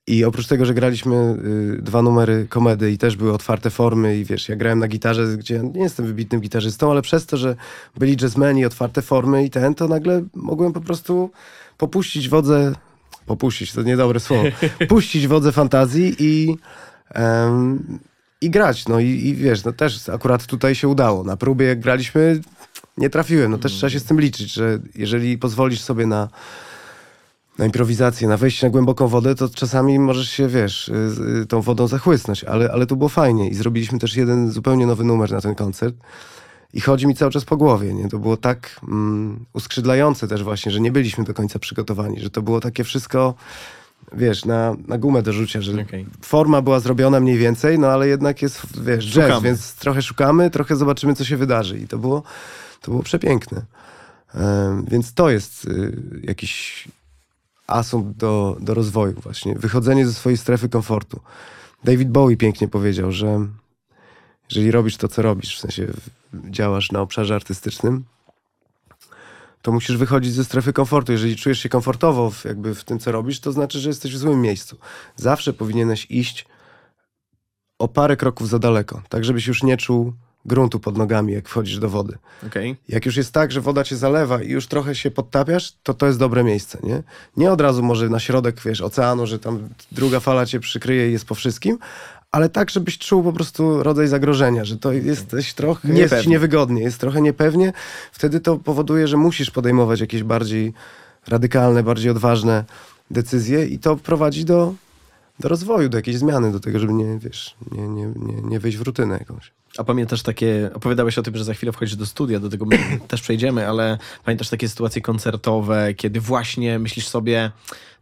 I 0.08 0.23
oprócz 0.23 0.47
tego, 0.47 0.65
że 0.65 0.73
graliśmy 0.73 1.38
y, 1.80 1.82
dwa 1.82 2.02
numery 2.02 2.47
komedy 2.49 2.91
i 2.91 2.97
też 2.97 3.15
były 3.15 3.34
otwarte 3.34 3.69
formy 3.69 4.17
i 4.17 4.26
wiesz, 4.26 4.49
ja 4.49 4.56
grałem 4.56 4.80
na 4.80 4.88
gitarze, 4.88 5.38
gdzie 5.38 5.56
ja 5.56 5.62
nie 5.62 5.82
jestem 5.82 6.06
wybitnym 6.06 6.41
gitarzystą, 6.41 6.91
ale 6.91 7.02
przez 7.02 7.26
to, 7.26 7.38
że 7.38 7.56
byli 7.97 8.17
jazzmeni, 8.21 8.65
otwarte 8.65 9.02
formy 9.02 9.45
i 9.45 9.49
ten, 9.49 9.76
to 9.76 9.88
nagle 9.88 10.23
mogłem 10.36 10.73
po 10.73 10.82
prostu 10.82 11.32
popuścić 11.78 12.30
wodze, 12.30 12.73
popuścić, 13.26 13.71
to 13.71 13.82
niedobre 13.82 14.19
słowo, 14.19 14.43
puścić 14.89 15.28
wodze 15.28 15.52
fantazji 15.52 16.15
i, 16.19 16.56
em, 17.10 17.99
i 18.41 18.49
grać. 18.49 18.88
No 18.88 18.99
i, 18.99 19.08
i 19.08 19.36
wiesz, 19.36 19.63
no 19.63 19.71
też 19.71 20.10
akurat 20.10 20.45
tutaj 20.45 20.76
się 20.76 20.88
udało. 20.88 21.23
Na 21.23 21.38
próbie 21.38 21.65
jak 21.65 21.80
graliśmy, 21.80 22.41
nie 22.97 23.10
trafiłem. 23.10 23.52
No 23.52 23.58
też 23.58 23.71
trzeba 23.71 23.89
się 23.89 23.99
z 23.99 24.04
tym 24.04 24.19
liczyć, 24.19 24.54
że 24.54 24.80
jeżeli 24.95 25.38
pozwolisz 25.38 25.82
sobie 25.82 26.06
na 26.06 26.30
na 27.57 27.65
improwizację, 27.65 28.27
na 28.27 28.37
wejście 28.37 28.67
na 28.67 28.71
głęboką 28.71 29.07
wodę, 29.07 29.35
to 29.35 29.49
czasami 29.49 29.99
możesz 29.99 30.29
się, 30.29 30.47
wiesz, 30.47 30.87
y, 30.87 30.93
y, 31.41 31.45
tą 31.45 31.61
wodą 31.61 31.87
zachłysnąć, 31.87 32.43
ale, 32.43 32.71
ale 32.71 32.85
tu 32.85 32.97
było 32.97 33.09
fajnie 33.09 33.49
i 33.49 33.53
zrobiliśmy 33.53 33.99
też 33.99 34.15
jeden 34.15 34.51
zupełnie 34.51 34.87
nowy 34.87 35.03
numer 35.03 35.31
na 35.31 35.41
ten 35.41 35.55
koncert 35.55 35.95
i 36.73 36.81
chodzi 36.81 37.07
mi 37.07 37.15
cały 37.15 37.31
czas 37.31 37.45
po 37.45 37.57
głowie, 37.57 37.93
nie? 37.93 38.09
To 38.09 38.19
było 38.19 38.37
tak 38.37 38.79
mm, 38.87 39.45
uskrzydlające 39.53 40.27
też 40.27 40.43
właśnie, 40.43 40.71
że 40.71 40.79
nie 40.79 40.91
byliśmy 40.91 41.23
do 41.23 41.33
końca 41.33 41.59
przygotowani, 41.59 42.19
że 42.19 42.29
to 42.29 42.41
było 42.41 42.59
takie 42.59 42.83
wszystko, 42.83 43.33
wiesz, 44.13 44.45
na, 44.45 44.75
na 44.87 44.97
gumę 44.97 45.21
do 45.21 45.33
rzucia, 45.33 45.61
że 45.61 45.81
Okej. 45.81 46.05
forma 46.21 46.61
była 46.61 46.79
zrobiona 46.79 47.19
mniej 47.19 47.37
więcej, 47.37 47.79
no 47.79 47.87
ale 47.87 48.07
jednak 48.07 48.41
jest, 48.41 48.83
wiesz, 48.83 49.05
jazz, 49.05 49.25
Szukamy. 49.25 49.41
więc 49.41 49.75
trochę 49.75 50.01
szukamy, 50.01 50.49
trochę 50.49 50.75
zobaczymy, 50.75 51.15
co 51.15 51.25
się 51.25 51.37
wydarzy 51.37 51.79
i 51.79 51.87
to 51.87 51.97
było, 51.97 52.23
to 52.81 52.91
było 52.91 53.03
przepiękne. 53.03 53.61
Em, 54.35 54.85
więc 54.85 55.13
to 55.13 55.29
jest 55.29 55.65
y, 55.65 56.01
jakiś 56.23 56.87
asumpt 57.73 58.17
do, 58.17 58.57
do 58.59 58.73
rozwoju 58.73 59.21
właśnie. 59.21 59.55
Wychodzenie 59.55 60.07
ze 60.07 60.13
swojej 60.13 60.38
strefy 60.38 60.69
komfortu. 60.69 61.19
David 61.83 62.12
Bowie 62.12 62.38
pięknie 62.38 62.67
powiedział, 62.67 63.12
że 63.12 63.47
jeżeli 64.49 64.71
robisz 64.71 64.97
to, 64.97 65.07
co 65.07 65.21
robisz, 65.21 65.57
w 65.57 65.59
sensie 65.59 65.88
działasz 66.49 66.91
na 66.91 67.01
obszarze 67.01 67.36
artystycznym, 67.36 68.03
to 69.62 69.71
musisz 69.71 69.97
wychodzić 69.97 70.33
ze 70.33 70.45
strefy 70.45 70.73
komfortu. 70.73 71.12
Jeżeli 71.12 71.36
czujesz 71.36 71.59
się 71.59 71.69
komfortowo 71.69 72.31
w, 72.31 72.45
jakby 72.45 72.75
w 72.75 72.83
tym, 72.83 72.99
co 72.99 73.12
robisz, 73.12 73.39
to 73.39 73.51
znaczy, 73.51 73.79
że 73.79 73.89
jesteś 73.89 74.13
w 74.13 74.17
złym 74.17 74.41
miejscu. 74.41 74.77
Zawsze 75.15 75.53
powinieneś 75.53 76.07
iść 76.09 76.45
o 77.79 77.88
parę 77.88 78.17
kroków 78.17 78.49
za 78.49 78.59
daleko, 78.59 79.01
tak 79.09 79.25
żebyś 79.25 79.47
już 79.47 79.63
nie 79.63 79.77
czuł 79.77 80.13
gruntu 80.45 80.79
pod 80.79 80.97
nogami, 80.97 81.34
jak 81.34 81.49
wchodzisz 81.49 81.79
do 81.79 81.89
wody. 81.89 82.17
Okej. 82.47 82.75
Jak 82.88 83.06
już 83.06 83.17
jest 83.17 83.32
tak, 83.32 83.51
że 83.51 83.62
woda 83.62 83.84
cię 83.84 83.97
zalewa 83.97 84.41
i 84.41 84.49
już 84.49 84.67
trochę 84.67 84.95
się 84.95 85.12
podtapiasz, 85.12 85.73
to 85.84 85.93
to 85.93 86.08
jest 86.08 86.19
dobre 86.19 86.43
miejsce, 86.43 86.77
nie? 86.84 87.03
Nie 87.38 87.51
od 87.51 87.62
razu 87.62 87.84
może 87.84 88.10
na 88.10 88.19
środek, 88.19 88.62
wiesz, 88.65 88.82
oceanu, 88.82 89.27
że 89.27 89.39
tam 89.39 89.69
druga 89.91 90.19
fala 90.19 90.45
cię 90.45 90.60
przykryje 90.60 91.10
i 91.10 91.12
jest 91.12 91.25
po 91.25 91.36
wszystkim, 91.36 91.77
ale 92.32 92.49
tak, 92.49 92.69
żebyś 92.69 92.97
czuł 92.97 93.23
po 93.23 93.34
prostu 93.34 93.84
rodzaj 93.84 94.08
zagrożenia, 94.08 94.65
że 94.65 94.77
to 94.77 94.91
jesteś 94.91 95.53
trochę, 95.53 95.93
jest 95.93 96.21
ci 96.21 96.29
niewygodnie, 96.29 96.82
jest 96.82 96.97
trochę 96.97 97.21
niepewnie. 97.21 97.73
Wtedy 98.12 98.39
to 98.39 98.58
powoduje, 98.58 99.08
że 99.08 99.17
musisz 99.17 99.51
podejmować 99.51 99.99
jakieś 99.99 100.23
bardziej 100.23 100.73
radykalne, 101.27 101.84
bardziej 101.84 102.12
odważne 102.12 102.63
decyzje 103.12 103.65
i 103.65 103.79
to 103.79 103.95
prowadzi 103.95 104.45
do, 104.45 104.73
do 105.39 105.49
rozwoju, 105.49 105.89
do 105.89 105.97
jakiejś 105.97 106.17
zmiany, 106.17 106.51
do 106.51 106.60
tego, 106.60 106.79
żeby 106.79 106.93
nie, 106.93 107.19
wiesz, 107.19 107.56
nie, 107.71 107.88
nie, 107.88 108.06
nie, 108.15 108.41
nie 108.41 108.60
wejść 108.60 108.77
w 108.77 108.82
rutynę 108.82 109.17
jakąś. 109.19 109.51
A 109.77 109.83
pamiętasz 109.83 110.21
takie, 110.23 110.69
opowiadałeś 110.73 111.17
o 111.17 111.23
tym, 111.23 111.38
że 111.38 111.43
za 111.43 111.53
chwilę 111.53 111.71
wchodzisz 111.71 111.95
do 111.95 112.05
studia, 112.05 112.39
do 112.39 112.49
tego 112.49 112.65
my 112.65 112.77
też 113.07 113.21
przejdziemy, 113.21 113.67
ale 113.67 113.97
pamiętasz 114.25 114.49
takie 114.49 114.69
sytuacje 114.69 115.01
koncertowe, 115.01 115.93
kiedy 115.93 116.21
właśnie 116.21 116.79
myślisz 116.79 117.07
sobie, 117.07 117.51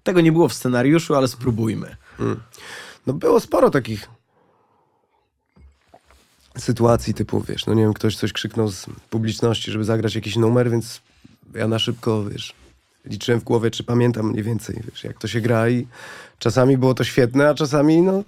tego 0.03 0.21
nie 0.21 0.31
było 0.31 0.47
w 0.47 0.53
scenariuszu, 0.53 1.15
ale 1.15 1.27
spróbujmy. 1.27 1.95
No 3.07 3.13
było 3.13 3.39
sporo 3.39 3.69
takich 3.69 4.09
sytuacji 6.57 7.13
typu, 7.13 7.41
wiesz, 7.41 7.65
no 7.65 7.73
nie 7.73 7.81
wiem, 7.83 7.93
ktoś 7.93 8.15
coś 8.15 8.33
krzyknął 8.33 8.67
z 8.67 8.85
publiczności, 9.09 9.71
żeby 9.71 9.83
zagrać 9.83 10.15
jakiś 10.15 10.35
numer, 10.35 10.71
więc 10.71 11.01
ja 11.53 11.67
na 11.67 11.79
szybko, 11.79 12.25
wiesz, 12.25 12.53
liczyłem 13.05 13.39
w 13.39 13.43
głowie, 13.43 13.71
czy 13.71 13.83
pamiętam 13.83 14.29
mniej 14.29 14.43
więcej, 14.43 14.81
wiesz, 14.91 15.03
jak 15.03 15.17
to 15.17 15.27
się 15.27 15.41
gra 15.41 15.69
i 15.69 15.87
czasami 16.39 16.77
było 16.77 16.93
to 16.93 17.03
świetne, 17.03 17.49
a 17.49 17.53
czasami, 17.53 18.01
no, 18.01 18.23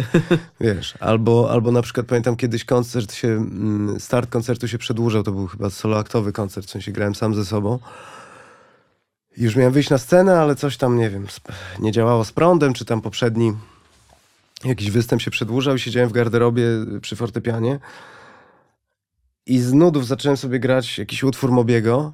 wiesz, 0.60 0.94
albo, 1.00 1.50
albo 1.50 1.72
na 1.72 1.82
przykład 1.82 2.06
pamiętam 2.06 2.36
kiedyś 2.36 2.64
koncert 2.64 3.14
się, 3.14 3.28
mm, 3.28 4.00
start 4.00 4.30
koncertu 4.30 4.68
się 4.68 4.78
przedłużał, 4.78 5.22
to 5.22 5.32
był 5.32 5.46
chyba 5.46 5.70
soloaktowy 5.70 6.32
koncert, 6.32 6.66
w 6.66 6.70
sensie 6.70 6.92
grałem 6.92 7.14
sam 7.14 7.34
ze 7.34 7.44
sobą. 7.44 7.78
I 9.36 9.42
Już 9.42 9.56
miałem 9.56 9.72
wyjść 9.72 9.90
na 9.90 9.98
scenę, 9.98 10.40
ale 10.40 10.56
coś 10.56 10.76
tam, 10.76 10.98
nie 10.98 11.10
wiem, 11.10 11.26
nie 11.78 11.92
działało 11.92 12.24
z 12.24 12.32
prądem, 12.32 12.74
czy 12.74 12.84
tam 12.84 13.00
poprzedni 13.00 13.52
jakiś 14.64 14.90
występ 14.90 15.22
się 15.22 15.30
przedłużał 15.30 15.76
i 15.76 15.78
siedziałem 15.78 16.08
w 16.08 16.12
garderobie 16.12 16.64
przy 17.00 17.16
fortepianie 17.16 17.78
i 19.46 19.58
z 19.58 19.72
nudów 19.72 20.06
zacząłem 20.06 20.36
sobie 20.36 20.60
grać 20.60 20.98
jakiś 20.98 21.24
utwór 21.24 21.52
Mobiego 21.52 22.12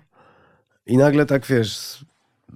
i 0.88 0.96
nagle 0.96 1.26
tak, 1.26 1.46
wiesz, 1.46 2.04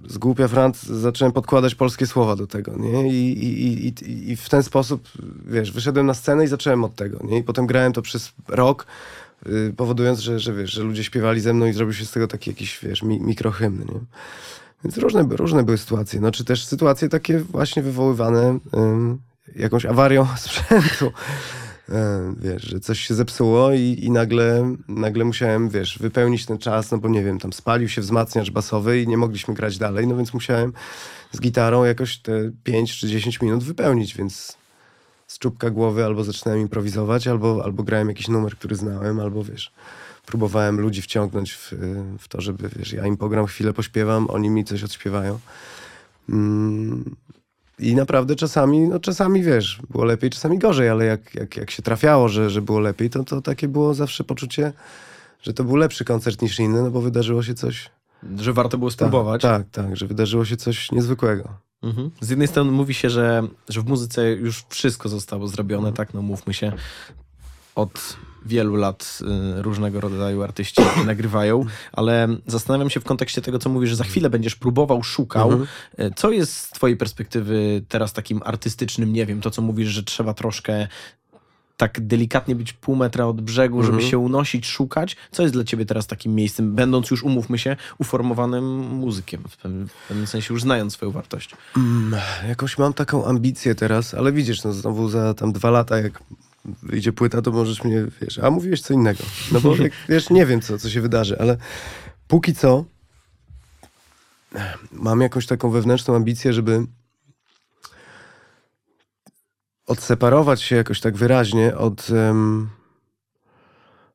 z, 0.07 0.17
głupia 0.17 0.47
Franc 0.47 0.83
zacząłem 0.83 1.31
podkładać 1.31 1.75
polskie 1.75 2.07
słowa 2.07 2.35
do 2.35 2.47
tego, 2.47 2.77
nie? 2.77 3.09
I, 3.09 3.45
i, 3.45 3.87
i, 3.87 4.31
i, 4.31 4.35
w 4.35 4.49
ten 4.49 4.63
sposób, 4.63 5.09
wiesz, 5.45 5.71
wyszedłem 5.71 6.05
na 6.05 6.13
scenę 6.13 6.43
i 6.45 6.47
zacząłem 6.47 6.83
od 6.83 6.95
tego, 6.95 7.19
nie? 7.23 7.37
I 7.37 7.43
potem 7.43 7.67
grałem 7.67 7.93
to 7.93 8.01
przez 8.01 8.31
rok, 8.47 8.85
y, 9.45 9.73
powodując, 9.77 10.19
że, 10.19 10.39
że, 10.39 10.53
wiesz, 10.53 10.71
że 10.71 10.83
ludzie 10.83 11.03
śpiewali 11.03 11.41
ze 11.41 11.53
mną 11.53 11.65
i 11.65 11.73
zrobił 11.73 11.93
się 11.93 12.05
z 12.05 12.11
tego 12.11 12.27
taki 12.27 12.49
jakiś, 12.49 12.79
wiesz, 12.83 13.03
mi, 13.03 13.19
mikrohymn, 13.19 13.79
nie? 13.79 13.99
Więc 14.83 14.97
różne, 14.97 15.27
różne 15.29 15.63
były 15.63 15.77
sytuacje. 15.77 16.21
No, 16.21 16.31
czy 16.31 16.45
też 16.45 16.65
sytuacje 16.65 17.09
takie 17.09 17.39
właśnie 17.39 17.83
wywoływane 17.83 18.59
jakąś 19.55 19.85
awarią 19.85 20.27
sprzętu. 20.37 21.11
E, 21.89 22.33
wiesz, 22.37 22.63
że 22.63 22.79
coś 22.79 22.99
się 22.99 23.13
zepsuło 23.13 23.73
i, 23.73 23.99
i 24.01 24.11
nagle, 24.11 24.75
nagle 24.87 25.25
musiałem, 25.25 25.69
wiesz, 25.69 25.99
wypełnić 25.99 26.45
ten 26.45 26.57
czas, 26.57 26.91
no 26.91 26.97
bo 26.97 27.09
nie 27.09 27.23
wiem, 27.23 27.39
tam 27.39 27.53
spalił 27.53 27.89
się 27.89 28.01
wzmacniacz 28.01 28.51
basowy 28.51 29.01
i 29.01 29.07
nie 29.07 29.17
mogliśmy 29.17 29.53
grać 29.53 29.77
dalej, 29.77 30.07
no 30.07 30.15
więc 30.15 30.33
musiałem 30.33 30.73
z 31.31 31.39
gitarą 31.39 31.83
jakoś 31.83 32.17
te 32.17 32.51
5 32.63 32.97
czy 32.97 33.07
10 33.07 33.41
minut 33.41 33.63
wypełnić, 33.63 34.15
więc 34.15 34.57
z 35.27 35.39
czubka 35.39 35.69
głowy 35.69 36.05
albo 36.05 36.23
zaczynałem 36.23 36.61
improwizować, 36.61 37.27
albo, 37.27 37.63
albo 37.63 37.83
grałem 37.83 38.09
jakiś 38.09 38.27
numer, 38.27 38.55
który 38.55 38.75
znałem, 38.75 39.19
albo 39.19 39.43
wiesz, 39.43 39.73
próbowałem 40.25 40.79
ludzi 40.79 41.01
wciągnąć 41.01 41.53
w, 41.53 41.73
w 42.19 42.27
to, 42.27 42.41
żeby, 42.41 42.69
wiesz, 42.75 42.93
ja 42.93 43.05
im 43.05 43.17
pogram 43.17 43.45
chwilę, 43.45 43.73
pośpiewam, 43.73 44.29
oni 44.29 44.49
mi 44.49 44.63
coś 44.65 44.83
odśpiewają. 44.83 45.39
Mm, 46.29 47.15
I 47.79 47.95
naprawdę 47.95 48.35
czasami, 48.35 48.79
no 48.79 48.99
czasami 48.99 49.43
wiesz, 49.43 49.79
było 49.89 50.03
lepiej, 50.03 50.29
czasami 50.29 50.59
gorzej, 50.59 50.89
ale 50.89 51.05
jak, 51.05 51.35
jak, 51.35 51.57
jak 51.57 51.71
się 51.71 51.83
trafiało, 51.83 52.29
że, 52.29 52.49
że 52.49 52.61
było 52.61 52.79
lepiej, 52.79 53.09
to, 53.09 53.23
to 53.23 53.41
takie 53.41 53.67
było 53.67 53.93
zawsze 53.93 54.23
poczucie, 54.23 54.73
że 55.41 55.53
to 55.53 55.63
był 55.63 55.75
lepszy 55.75 56.05
koncert 56.05 56.41
niż 56.41 56.59
inny, 56.59 56.81
no 56.81 56.91
bo 56.91 57.01
wydarzyło 57.01 57.43
się 57.43 57.53
coś. 57.53 57.89
Że 58.37 58.53
warto 58.53 58.77
było 58.77 58.91
spróbować. 58.91 59.41
Tak, 59.41 59.69
tak, 59.71 59.85
tak 59.85 59.97
że 59.97 60.07
wydarzyło 60.07 60.45
się 60.45 60.57
coś 60.57 60.91
niezwykłego. 60.91 61.49
Mhm. 61.83 62.11
Z 62.21 62.29
jednej 62.29 62.47
strony 62.47 62.71
mówi 62.71 62.93
się, 62.93 63.09
że, 63.09 63.47
że 63.69 63.81
w 63.81 63.85
muzyce 63.85 64.31
już 64.31 64.63
wszystko 64.69 65.09
zostało 65.09 65.47
zrobione, 65.47 65.93
tak, 65.93 66.13
no 66.13 66.21
mówmy 66.21 66.53
się, 66.53 66.71
od 67.75 68.17
wielu 68.45 68.75
lat 68.75 69.19
y, 69.57 69.61
różnego 69.61 70.01
rodzaju 70.01 70.43
artyści 70.43 70.81
nagrywają, 71.05 71.65
ale 71.93 72.27
zastanawiam 72.47 72.89
się 72.89 72.99
w 72.99 73.03
kontekście 73.03 73.41
tego, 73.41 73.59
co 73.59 73.69
mówisz, 73.69 73.89
że 73.89 73.95
za 73.95 74.03
chwilę 74.03 74.29
będziesz 74.29 74.55
próbował, 74.55 75.03
szukał. 75.03 75.51
Mhm. 75.51 75.67
Y, 75.99 76.11
Co 76.15 76.31
jest 76.31 76.57
z 76.57 76.69
twojej 76.69 76.97
perspektywy 76.97 77.81
teraz 77.89 78.13
takim 78.13 78.41
artystycznym, 78.45 79.13
nie 79.13 79.25
wiem, 79.25 79.41
to 79.41 79.51
co 79.51 79.61
mówisz, 79.61 79.89
że 79.89 80.03
trzeba 80.03 80.33
troszkę 80.33 80.87
tak 81.77 82.07
delikatnie 82.07 82.55
być 82.55 82.73
pół 82.73 82.95
metra 82.95 83.25
od 83.25 83.41
brzegu, 83.41 83.83
żeby 83.83 83.93
Mhm. 83.93 84.11
się 84.11 84.17
unosić, 84.17 84.67
szukać. 84.67 85.15
Co 85.31 85.41
jest 85.43 85.53
dla 85.55 85.63
ciebie 85.63 85.85
teraz 85.85 86.07
takim 86.07 86.35
miejscem, 86.35 86.75
będąc 86.75 87.11
już, 87.11 87.23
umówmy 87.23 87.57
się, 87.59 87.75
uformowanym 87.97 88.79
muzykiem, 88.79 89.43
w 89.49 89.57
pewnym, 89.57 89.87
w 89.87 90.07
pewnym 90.07 90.27
sensie 90.27 90.53
już 90.53 90.61
znając 90.61 90.93
swoją 90.93 91.11
wartość? 91.11 91.49
Mm, 91.77 92.19
jakoś 92.47 92.77
mam 92.77 92.93
taką 92.93 93.25
ambicję 93.25 93.75
teraz, 93.75 94.13
ale 94.13 94.31
widzisz, 94.31 94.63
no 94.63 94.73
znowu 94.73 95.09
za 95.09 95.33
tam 95.33 95.53
dwa 95.53 95.69
lata, 95.69 95.97
jak 95.97 96.23
wyjdzie 96.65 97.13
płyta, 97.13 97.41
to 97.41 97.51
możesz 97.51 97.83
mnie, 97.83 98.05
wiesz, 98.21 98.39
a 98.39 98.51
mówiłeś 98.51 98.81
co 98.81 98.93
innego. 98.93 99.23
No 99.51 99.61
bo 99.61 99.75
wiesz, 100.09 100.29
nie 100.29 100.45
wiem, 100.45 100.61
co, 100.61 100.77
co 100.77 100.89
się 100.89 101.01
wydarzy, 101.01 101.39
ale 101.39 101.57
póki 102.27 102.55
co 102.55 102.85
mam 104.91 105.21
jakąś 105.21 105.45
taką 105.47 105.69
wewnętrzną 105.69 106.15
ambicję, 106.15 106.53
żeby 106.53 106.85
odseparować 109.87 110.61
się 110.61 110.75
jakoś 110.75 110.99
tak 110.99 111.17
wyraźnie 111.17 111.77
od, 111.77 112.09
em, 112.09 112.69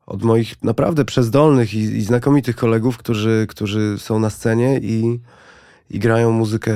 od 0.07 0.23
moich 0.23 0.63
naprawdę 0.63 1.05
przezdolnych 1.05 1.75
i, 1.75 1.79
i 1.79 2.03
znakomitych 2.03 2.57
kolegów, 2.57 2.99
którzy, 2.99 3.47
którzy 3.49 3.99
są 3.99 4.19
na 4.19 4.31
scenie 4.31 4.79
i, 4.79 5.21
i 5.91 5.99
grają 5.99 6.31
muzykę 6.31 6.75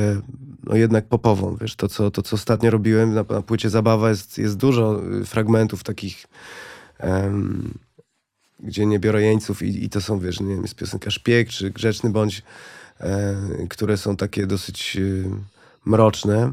no 0.64 0.76
jednak 0.76 1.06
popową, 1.08 1.56
wiesz, 1.60 1.76
to 1.76 1.88
co, 1.88 2.10
to 2.10 2.22
co 2.22 2.36
ostatnio 2.36 2.70
robiłem 2.70 3.14
na, 3.14 3.24
na 3.30 3.42
płycie 3.42 3.70
Zabawa 3.70 4.08
jest, 4.08 4.38
jest 4.38 4.56
dużo 4.56 5.00
y, 5.20 5.24
fragmentów 5.24 5.84
takich 5.84 6.26
em, 6.98 7.74
gdzie 8.60 8.86
nie 8.86 8.98
biorę 8.98 9.22
jeńców 9.22 9.62
i, 9.62 9.84
i 9.84 9.88
to 9.90 10.00
są, 10.00 10.18
wiesz, 10.18 10.40
nie 10.40 10.54
wiem, 10.54 10.62
jest 10.62 10.74
piosenka 10.74 11.10
Szpieg 11.10 11.48
czy 11.48 11.70
Grzeczny 11.70 12.10
Bądź, 12.10 12.42
e, 13.00 13.36
które 13.70 13.96
są 13.96 14.16
takie 14.16 14.46
dosyć 14.46 14.96
y, 14.96 15.24
mroczne 15.84 16.52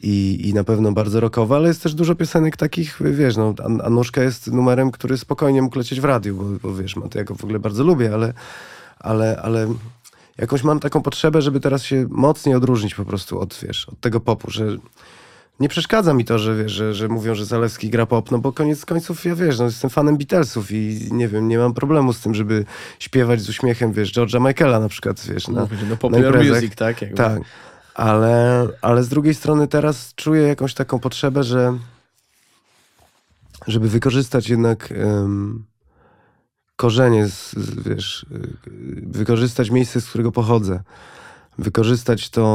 i, 0.00 0.48
i 0.48 0.54
na 0.54 0.64
pewno 0.64 0.92
bardzo 0.92 1.20
rockowe, 1.20 1.56
ale 1.56 1.68
jest 1.68 1.82
też 1.82 1.94
dużo 1.94 2.14
piosenek 2.14 2.56
takich, 2.56 2.98
wiesz, 3.00 3.36
no, 3.36 3.54
An- 3.64 3.80
Anuszka 3.84 4.22
jest 4.22 4.46
numerem, 4.46 4.90
który 4.90 5.18
spokojnie 5.18 5.62
mógł 5.62 5.78
lecieć 5.78 6.00
w 6.00 6.04
radiu, 6.04 6.36
bo, 6.36 6.68
bo 6.68 6.76
wiesz, 6.76 6.96
ma 6.96 7.08
to 7.08 7.18
ja 7.18 7.24
go 7.24 7.34
w 7.34 7.44
ogóle 7.44 7.58
bardzo 7.58 7.84
lubię, 7.84 8.14
ale, 8.14 8.32
ale, 8.98 9.40
ale 9.42 9.74
jakąś 10.38 10.64
mam 10.64 10.80
taką 10.80 11.02
potrzebę, 11.02 11.42
żeby 11.42 11.60
teraz 11.60 11.82
się 11.82 12.06
mocniej 12.10 12.54
odróżnić 12.54 12.94
po 12.94 13.04
prostu 13.04 13.40
od, 13.40 13.60
wiesz, 13.62 13.88
od 13.88 14.00
tego 14.00 14.20
popu, 14.20 14.50
że 14.50 14.66
nie 15.60 15.68
przeszkadza 15.68 16.14
mi 16.14 16.24
to, 16.24 16.38
że, 16.38 16.56
wiesz, 16.56 16.72
że, 16.72 16.94
że 16.94 17.08
mówią, 17.08 17.34
że 17.34 17.44
Zalewski 17.44 17.90
gra 17.90 18.06
pop, 18.06 18.30
no 18.30 18.38
bo 18.38 18.52
koniec 18.52 18.84
końców 18.84 19.24
ja 19.24 19.34
wiesz, 19.34 19.58
no 19.58 19.64
jestem 19.64 19.90
fanem 19.90 20.16
Beatlesów 20.16 20.72
i 20.72 21.08
nie 21.10 21.28
wiem, 21.28 21.48
nie 21.48 21.58
mam 21.58 21.74
problemu 21.74 22.12
z 22.12 22.20
tym, 22.20 22.34
żeby 22.34 22.64
śpiewać 22.98 23.40
z 23.40 23.48
uśmiechem, 23.48 23.92
wiesz, 23.92 24.12
George'a 24.12 24.48
Michaela 24.48 24.80
na 24.80 24.88
przykład, 24.88 25.26
wiesz, 25.26 25.48
na, 25.48 25.60
no 25.60 25.68
na 25.90 25.96
popular 25.96 26.24
imprezach. 26.24 26.54
music, 26.54 26.74
tak? 26.74 27.02
Jakby. 27.02 27.16
Tak, 27.16 27.40
ale, 27.94 28.66
ale 28.82 29.02
z 29.02 29.08
drugiej 29.08 29.34
strony 29.34 29.68
teraz 29.68 30.14
czuję 30.14 30.42
jakąś 30.42 30.74
taką 30.74 30.98
potrzebę, 30.98 31.44
że 31.44 31.78
żeby 33.66 33.88
wykorzystać 33.88 34.48
jednak 34.48 34.92
em, 34.92 35.64
korzenie, 36.78 37.28
z, 37.28 37.54
wiesz, 37.86 38.26
y, 38.32 38.56
wykorzystać 39.02 39.70
miejsce, 39.70 40.00
z 40.00 40.08
którego 40.08 40.32
pochodzę, 40.32 40.82
wykorzystać 41.58 42.30
tą 42.30 42.46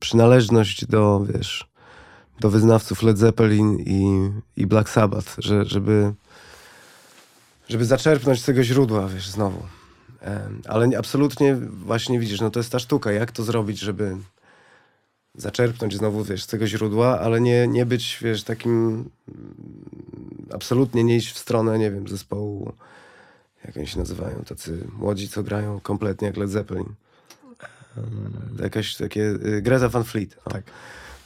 przynależność 0.00 0.86
do, 0.86 1.26
wiesz, 1.34 1.68
do 2.40 2.50
wyznawców 2.50 3.02
Led 3.02 3.18
Zeppelin 3.18 3.78
i, 3.78 4.30
i 4.56 4.66
Black 4.66 4.88
Sabbath, 4.90 5.34
że, 5.38 5.64
żeby, 5.64 6.12
żeby 7.68 7.84
zaczerpnąć 7.84 8.42
z 8.42 8.44
tego 8.44 8.62
źródła, 8.62 9.08
wiesz, 9.08 9.28
znowu. 9.28 9.62
Ale 10.68 10.88
nie- 10.88 10.98
absolutnie 10.98 11.56
właśnie 11.56 12.20
widzisz, 12.20 12.40
no 12.40 12.50
to 12.50 12.60
jest 12.60 12.72
ta 12.72 12.78
sztuka, 12.78 13.12
jak 13.12 13.32
to 13.32 13.42
zrobić, 13.42 13.78
żeby 13.78 14.16
zaczerpnąć 15.34 15.96
znowu, 15.96 16.24
wiesz, 16.24 16.42
z 16.42 16.46
tego 16.46 16.66
źródła, 16.66 17.20
ale 17.20 17.40
nie, 17.40 17.68
nie 17.68 17.86
być, 17.86 18.18
wiesz, 18.22 18.42
takim 18.42 18.88
mm, 19.28 19.54
absolutnie 20.54 21.04
nie 21.04 21.16
iść 21.16 21.32
w 21.32 21.38
stronę, 21.38 21.78
nie 21.78 21.90
wiem, 21.90 22.08
zespołu, 22.08 22.72
jak 23.64 23.76
oni 23.76 23.86
się 23.86 23.98
nazywają, 23.98 24.44
tacy 24.48 24.78
młodzi, 24.98 25.28
co 25.28 25.42
grają 25.42 25.80
kompletnie 25.80 26.26
jak 26.28 26.36
Led 26.36 26.50
Zeppelin. 26.50 26.84
Jakaś 28.62 28.96
takie, 28.96 29.22
y, 29.46 29.62
Greta 29.62 29.88
Van 29.88 30.04
Fleet. 30.04 30.36
O. 30.44 30.50
Tak. 30.50 30.62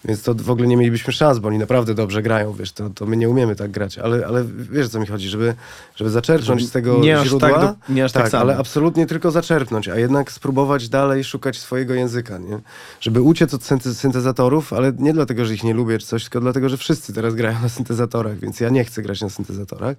Więc 0.04 0.22
to 0.22 0.34
w 0.34 0.50
ogóle 0.50 0.68
nie 0.68 0.76
mielibyśmy 0.76 1.12
szans, 1.12 1.38
bo 1.38 1.48
oni 1.48 1.58
naprawdę 1.58 1.94
dobrze 1.94 2.22
grają, 2.22 2.52
wiesz, 2.52 2.72
to, 2.72 2.90
to 2.90 3.06
my 3.06 3.16
nie 3.16 3.28
umiemy 3.28 3.56
tak 3.56 3.70
grać, 3.70 3.98
ale, 3.98 4.26
ale 4.26 4.44
wiesz, 4.70 4.86
o 4.86 4.88
co 4.88 5.00
mi 5.00 5.06
chodzi, 5.06 5.28
żeby, 5.28 5.54
żeby 5.96 6.10
zaczerpnąć 6.10 6.60
Żeby 6.60 6.68
z 6.70 6.72
tego 6.72 6.98
nie 6.98 7.18
aż 7.20 7.28
źródła. 7.28 7.50
tak 7.50 7.60
do- 7.60 7.94
nie 7.94 8.04
aż 8.04 8.12
tak 8.12 8.28
samo. 8.28 8.40
ale 8.40 8.56
absolutnie 8.56 9.06
tylko 9.06 9.30
zaczerpnąć, 9.30 9.88
a 9.88 9.98
jednak 9.98 10.32
spróbować 10.32 10.88
dalej 10.88 11.24
szukać 11.24 11.58
swojego 11.58 11.94
języka, 11.94 12.38
nie? 12.38 12.58
Żeby 13.00 13.20
uciec 13.22 13.54
od 13.54 13.62
synte- 13.62 13.94
syntezatorów, 13.94 14.72
ale 14.72 14.92
nie 14.98 15.12
dlatego, 15.12 15.44
że 15.44 15.54
ich 15.54 15.64
nie 15.64 15.74
lubię 15.74 15.98
czy 15.98 16.06
coś, 16.06 16.22
tylko 16.22 16.40
dlatego, 16.40 16.68
że 16.68 16.76
wszyscy 16.76 17.12
teraz 17.12 17.34
grają 17.34 17.60
na 17.62 17.68
syntezatorach, 17.68 18.38
więc 18.38 18.60
ja 18.60 18.68
nie 18.68 18.84
chcę 18.84 19.02
grać 19.02 19.20
na 19.20 19.28
syntezatorach. 19.28 19.96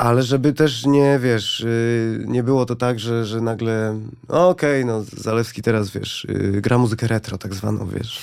Ale 0.00 0.22
żeby 0.22 0.52
też 0.52 0.86
nie, 0.86 1.18
wiesz, 1.18 1.60
yy, 1.60 2.24
nie 2.28 2.42
było 2.42 2.66
to 2.66 2.76
tak, 2.76 2.98
że, 3.00 3.24
że 3.26 3.40
nagle, 3.40 4.00
no 4.28 4.48
okej, 4.48 4.84
no 4.84 5.04
Zalewski 5.16 5.62
teraz, 5.62 5.90
wiesz, 5.90 6.26
yy, 6.28 6.60
gra 6.60 6.78
muzykę 6.78 7.06
retro 7.06 7.38
tak 7.38 7.54
zwaną, 7.54 7.86
wiesz. 7.86 8.20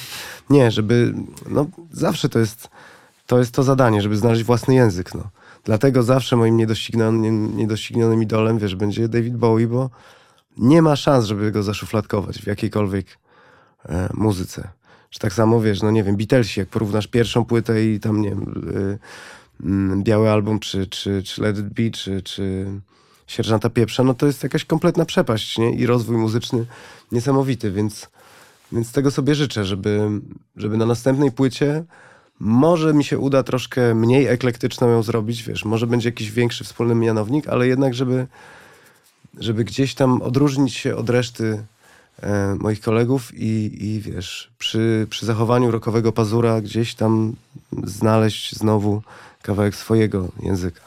Nie, 0.49 0.71
żeby, 0.71 1.13
no 1.49 1.65
zawsze 1.91 2.29
to 2.29 2.39
jest, 2.39 2.69
to 3.27 3.39
jest 3.39 3.51
to 3.51 3.63
zadanie, 3.63 4.01
żeby 4.01 4.17
znaleźć 4.17 4.43
własny 4.43 4.75
język, 4.75 5.15
no. 5.15 5.23
Dlatego 5.63 6.03
zawsze 6.03 6.35
moim 6.35 6.57
niedoścignionym, 6.57 7.57
niedoścignionym 7.57 8.23
idolem, 8.23 8.59
wiesz, 8.59 8.75
będzie 8.75 9.07
David 9.07 9.37
Bowie, 9.37 9.67
bo 9.67 9.89
nie 10.57 10.81
ma 10.81 10.95
szans, 10.95 11.25
żeby 11.25 11.51
go 11.51 11.63
zaszufladkować 11.63 12.37
w 12.37 12.47
jakiejkolwiek 12.47 13.05
e, 13.89 14.09
muzyce. 14.13 14.67
Czy 15.09 15.19
tak 15.19 15.33
samo, 15.33 15.61
wiesz, 15.61 15.81
no 15.81 15.91
nie 15.91 16.03
wiem, 16.03 16.17
Beatlesi, 16.17 16.59
jak 16.59 16.69
porównasz 16.69 17.07
pierwszą 17.07 17.45
płytę 17.45 17.85
i 17.85 17.99
tam, 17.99 18.21
nie 18.21 18.29
wiem, 18.29 18.71
y, 18.77 18.99
Biały 19.97 20.29
Album, 20.29 20.59
czy, 20.59 20.87
czy, 20.87 21.23
czy 21.23 21.41
Let 21.41 21.57
It 21.57 21.65
Be, 21.65 21.91
czy, 21.91 22.21
czy 22.21 22.65
Sierżanta 23.27 23.69
Pieprza, 23.69 24.03
no 24.03 24.13
to 24.13 24.25
jest 24.25 24.43
jakaś 24.43 24.65
kompletna 24.65 25.05
przepaść, 25.05 25.57
nie? 25.57 25.71
I 25.71 25.85
rozwój 25.85 26.17
muzyczny 26.17 26.65
niesamowity, 27.11 27.71
więc, 27.71 28.09
więc 28.71 28.91
tego 28.91 29.11
sobie 29.11 29.35
życzę, 29.35 29.65
żeby, 29.65 30.09
żeby 30.55 30.77
na 30.77 30.85
następnej 30.85 31.31
płycie 31.31 31.83
może 32.39 32.93
mi 32.93 33.03
się 33.03 33.19
uda 33.19 33.43
troszkę 33.43 33.95
mniej 33.95 34.27
eklektyczną 34.27 34.89
ją 34.89 35.03
zrobić, 35.03 35.43
wiesz, 35.43 35.65
może 35.65 35.87
będzie 35.87 36.09
jakiś 36.09 36.31
większy 36.31 36.63
wspólny 36.63 36.95
mianownik, 36.95 37.47
ale 37.47 37.67
jednak, 37.67 37.93
żeby, 37.93 38.27
żeby 39.39 39.63
gdzieś 39.63 39.95
tam 39.95 40.21
odróżnić 40.21 40.73
się 40.73 40.95
od 40.95 41.09
reszty 41.09 41.63
e, 42.21 42.55
moich 42.59 42.81
kolegów 42.81 43.31
i, 43.33 43.77
i 43.85 44.01
wiesz, 44.01 44.51
przy, 44.57 45.07
przy 45.09 45.25
zachowaniu 45.25 45.71
rokowego 45.71 46.11
pazura 46.11 46.61
gdzieś 46.61 46.95
tam 46.95 47.35
znaleźć 47.83 48.55
znowu 48.55 49.01
kawałek 49.47 49.75
swojego 49.75 50.27
języka. 50.43 50.81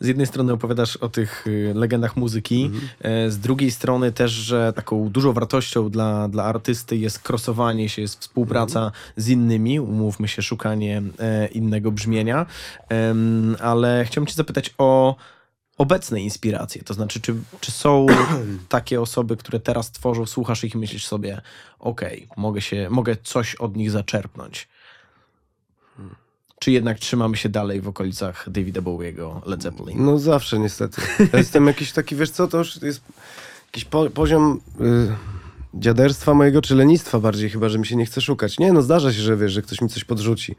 Z 0.00 0.06
jednej 0.06 0.26
strony 0.26 0.52
opowiadasz 0.52 0.96
o 0.96 1.08
tych 1.08 1.46
y, 1.46 1.72
legendach 1.74 2.16
muzyki, 2.16 2.62
Mhm. 2.64 2.88
e, 3.00 3.30
z 3.30 3.38
drugiej 3.38 3.70
strony 3.70 4.12
też, 4.12 4.30
że 4.32 4.72
taką 4.72 5.08
dużą 5.08 5.32
wartością 5.32 5.90
dla, 5.90 6.28
dla 6.28 6.44
artysty 6.44 6.96
jest 6.96 7.18
krosowanie 7.18 7.88
się, 7.88 8.02
jest 8.02 8.20
współpraca 8.20 8.80
Mhm. 8.84 9.02
z 9.16 9.28
innymi, 9.28 9.80
umówmy 9.80 10.28
się, 10.28 10.42
szukanie 10.42 11.02
e, 11.18 11.46
innego 11.46 11.92
brzmienia, 11.92 12.46
ale 13.60 14.04
chciałbym 14.04 14.26
cię 14.26 14.34
zapytać 14.34 14.74
o 14.78 15.16
obecne 15.78 16.20
inspiracje, 16.20 16.82
to 16.82 16.94
znaczy, 16.94 17.20
czy, 17.20 17.34
czy 17.60 17.72
są 17.72 18.06
takie 18.68 19.00
osoby, 19.00 19.36
które 19.36 19.60
teraz 19.60 19.90
tworzą, 19.90 20.26
słuchasz 20.26 20.64
ich 20.64 20.74
i 20.74 20.78
myślisz 20.78 21.06
sobie, 21.06 21.40
okej, 21.78 22.28
mogę 22.36 22.60
się, 22.60 22.88
mogę 22.90 23.16
coś 23.22 23.54
od 23.54 23.76
nich 23.76 23.90
zaczerpnąć. 23.90 24.68
Czy 26.64 26.70
jednak 26.70 26.98
trzymamy 26.98 27.36
się 27.36 27.48
dalej 27.48 27.80
w 27.80 27.88
okolicach 27.88 28.50
Davida 28.50 28.82
Bowiego, 28.82 29.42
Led 29.46 29.62
Zeppelin? 29.62 30.04
No 30.04 30.18
zawsze 30.18 30.58
niestety. 30.58 31.02
Ja 31.32 31.38
jestem 31.38 31.66
jakiś 31.66 31.92
taki, 31.92 32.16
wiesz 32.16 32.30
co, 32.30 32.48
to 32.48 32.58
już 32.58 32.82
jest 32.82 33.02
jakiś 33.66 33.84
po, 33.84 34.10
poziom 34.10 34.60
y, 34.80 35.08
dziaderstwa 35.74 36.34
mojego, 36.34 36.62
czy 36.62 36.74
lenistwa 36.74 37.20
bardziej 37.20 37.50
chyba, 37.50 37.68
że 37.68 37.78
mi 37.78 37.86
się 37.86 37.96
nie 37.96 38.06
chce 38.06 38.20
szukać. 38.20 38.58
Nie, 38.58 38.72
no 38.72 38.82
zdarza 38.82 39.12
się, 39.12 39.20
że 39.20 39.36
wiesz, 39.36 39.52
że 39.52 39.62
ktoś 39.62 39.80
mi 39.80 39.88
coś 39.88 40.04
podrzuci. 40.04 40.56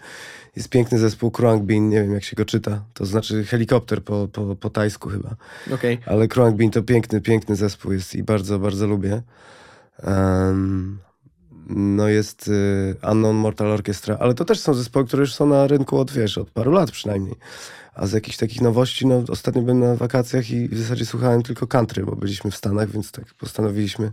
Jest 0.56 0.70
piękny 0.70 0.97
zespół 0.97 1.32
Kruang 1.32 1.64
Bin, 1.64 1.89
nie 1.89 2.01
wiem 2.01 2.14
jak 2.14 2.24
się 2.24 2.36
go 2.36 2.45
czyta. 2.45 2.82
To 2.93 3.06
znaczy 3.06 3.43
helikopter 3.43 4.03
po, 4.03 4.28
po, 4.28 4.56
po 4.56 4.70
tajsku 4.70 5.10
chyba. 5.10 5.36
Okej. 5.74 5.97
Ale 6.06 6.28
Kruang 6.28 6.56
Bin 6.56 6.72
to 6.72 6.84
piękny, 6.84 7.22
piękny 7.22 7.56
zespół 7.56 7.91
jest 7.91 8.16
i 8.16 8.24
bardzo, 8.24 8.60
bardzo 8.60 8.88
lubię. 8.88 9.22
Em, 10.03 10.99
no 11.70 12.07
jest 12.07 12.47
y, 12.47 12.95
Unknown 13.11 13.36
Mortal 13.36 13.68
Orchestra, 13.72 14.18
ale 14.20 14.34
to 14.34 14.45
też 14.45 14.59
są 14.59 14.74
zespoły, 14.74 15.05
które 15.05 15.22
już 15.22 15.34
są 15.34 15.45
na 15.45 15.68
rynku 15.68 15.97
od, 15.99 16.11
wiesz, 16.11 16.38
od 16.38 16.49
paru 16.49 16.72
lat 16.72 16.91
przynajmniej. 16.91 17.36
A 17.93 18.07
z 18.07 18.11
jakichś 18.11 18.38
takich 18.38 18.61
nowości, 18.61 19.07
no 19.07 19.24
ostatnio 19.30 19.61
byłem 19.61 19.80
na 19.80 19.95
wakacjach 19.95 20.51
i 20.51 20.70
w 20.70 20.78
zasadzie 20.80 21.05
słuchałem 21.05 21.43
tylko 21.43 21.68
country, 21.68 22.03
bo 22.05 22.16
byliśmy 22.16 22.51
w 22.51 22.55
Stanach, 22.55 22.89
więc 22.91 23.11
tak 23.11 23.34
postanowiliśmy 23.34 24.11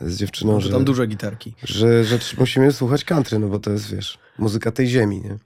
z 0.00 0.16
dziewczyną, 0.16 0.60
Że 0.60 0.66
że, 0.66 0.72
tam 0.72 0.84
duże 0.84 1.06
gitarki. 1.06 1.54
że, 1.64 2.04
że 2.04 2.18
musimy 2.38 2.72
słuchać 2.72 3.04
country, 3.04 3.38
no 3.38 3.48
bo 3.48 3.58
to 3.58 3.70
jest, 3.70 3.94
wiesz, 3.94 4.18
muzyka 4.38 4.72
tej 4.72 4.86
ziemi, 4.88 5.20
nie? 5.22 5.38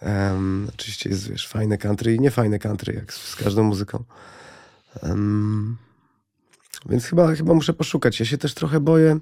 Em, 0.00 0.68
oczywiście 0.74 1.10
jest, 1.10 1.30
wiesz, 1.30 1.48
fajne 1.48 1.78
country 1.78 2.14
i 2.14 2.20
niefajne 2.20 2.58
country, 2.58 2.94
jak 2.94 3.12
z, 3.14 3.28
z 3.28 3.36
każdą 3.36 3.62
muzyką. 3.62 4.04
Em, 5.02 5.76
więc 6.88 7.04
chyba, 7.04 7.34
chyba 7.34 7.54
muszę 7.54 7.72
poszukać. 7.72 8.20
Ja 8.20 8.26
się 8.26 8.38
też 8.38 8.54
trochę 8.54 8.80
boję. 8.80 9.18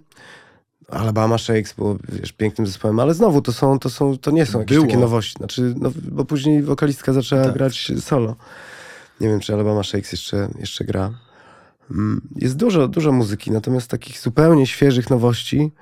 Alabama 0.89 1.39
Shakes 1.39 1.72
było, 1.72 1.97
wiesz, 2.09 2.32
pięknym 2.32 2.66
zespołem, 2.66 3.01
ale 3.01 3.14
znowu 3.14 3.43
to 3.43 3.53
są, 3.53 3.78
to 3.78 3.91
są, 3.91 4.18
to 4.18 4.30
nie 4.30 4.47
są 4.47 4.59
jakieś 4.61 4.76
Było. 4.76 4.86
takie 4.86 4.99
nowości. 4.99 5.34
Znaczy, 5.39 5.74
no, 5.76 5.91
bo 6.12 6.24
później 6.24 6.62
wokalistka 6.62 7.12
zaczęła 7.12 7.45
Tak. 7.45 7.53
grać 7.55 7.93
solo. 8.01 8.36
Nie 9.20 9.28
wiem, 9.28 9.41
czy 9.41 9.55
Alabama 9.55 9.82
Shakes 9.82 10.12
jeszcze, 10.12 10.49
jeszcze 10.59 10.84
gra. 10.84 11.11
Mm, 11.91 12.20
Jest 12.36 12.57
dużo, 12.57 12.89
dużo 12.89 13.12
muzyki, 13.12 13.51
natomiast 13.51 13.91
takich 13.91 14.18
zupełnie 14.20 14.66
świeżych 14.66 15.11
nowości 15.11 15.72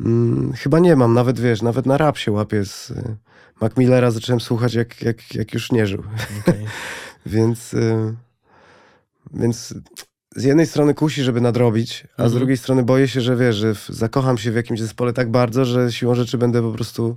mm, 0.00 0.52
chyba 0.52 0.78
nie 0.78 0.96
mam. 0.96 1.14
Nawet, 1.14 1.40
wiesz, 1.40 1.62
nawet 1.62 1.86
na 1.86 1.98
rap 1.98 2.18
się 2.18 2.32
łapię 2.32 2.64
z 2.64 2.90
y, 2.90 3.16
Mac 3.60 3.76
Millera 3.76 4.10
zacząłem 4.10 4.40
słuchać, 4.40 4.74
jak, 4.74 5.02
jak, 5.02 5.34
jak 5.34 5.54
już 5.54 5.72
nie 5.72 5.86
żył. 5.86 6.02
Okej. 6.40 6.66
Więc, 7.26 7.74
y, 7.74 8.14
więc 9.34 9.74
z 10.36 10.44
jednej 10.44 10.66
strony 10.66 10.94
kusi, 10.94 11.22
żeby 11.22 11.40
nadrobić, 11.40 12.04
a 12.16 12.22
z 12.22 12.24
Mhm. 12.24 12.38
drugiej 12.38 12.56
strony 12.56 12.82
boję 12.82 13.08
się, 13.08 13.20
że 13.20 13.36
wiesz, 13.36 13.56
że 13.56 13.74
zakocham 13.88 14.38
się 14.38 14.52
w 14.52 14.56
jakimś 14.56 14.80
zespole 14.80 15.12
tak 15.12 15.30
bardzo, 15.30 15.64
że 15.64 15.92
siłą 15.92 16.14
rzeczy 16.14 16.38
będę 16.38 16.62
po 16.62 16.72
prostu 16.72 17.16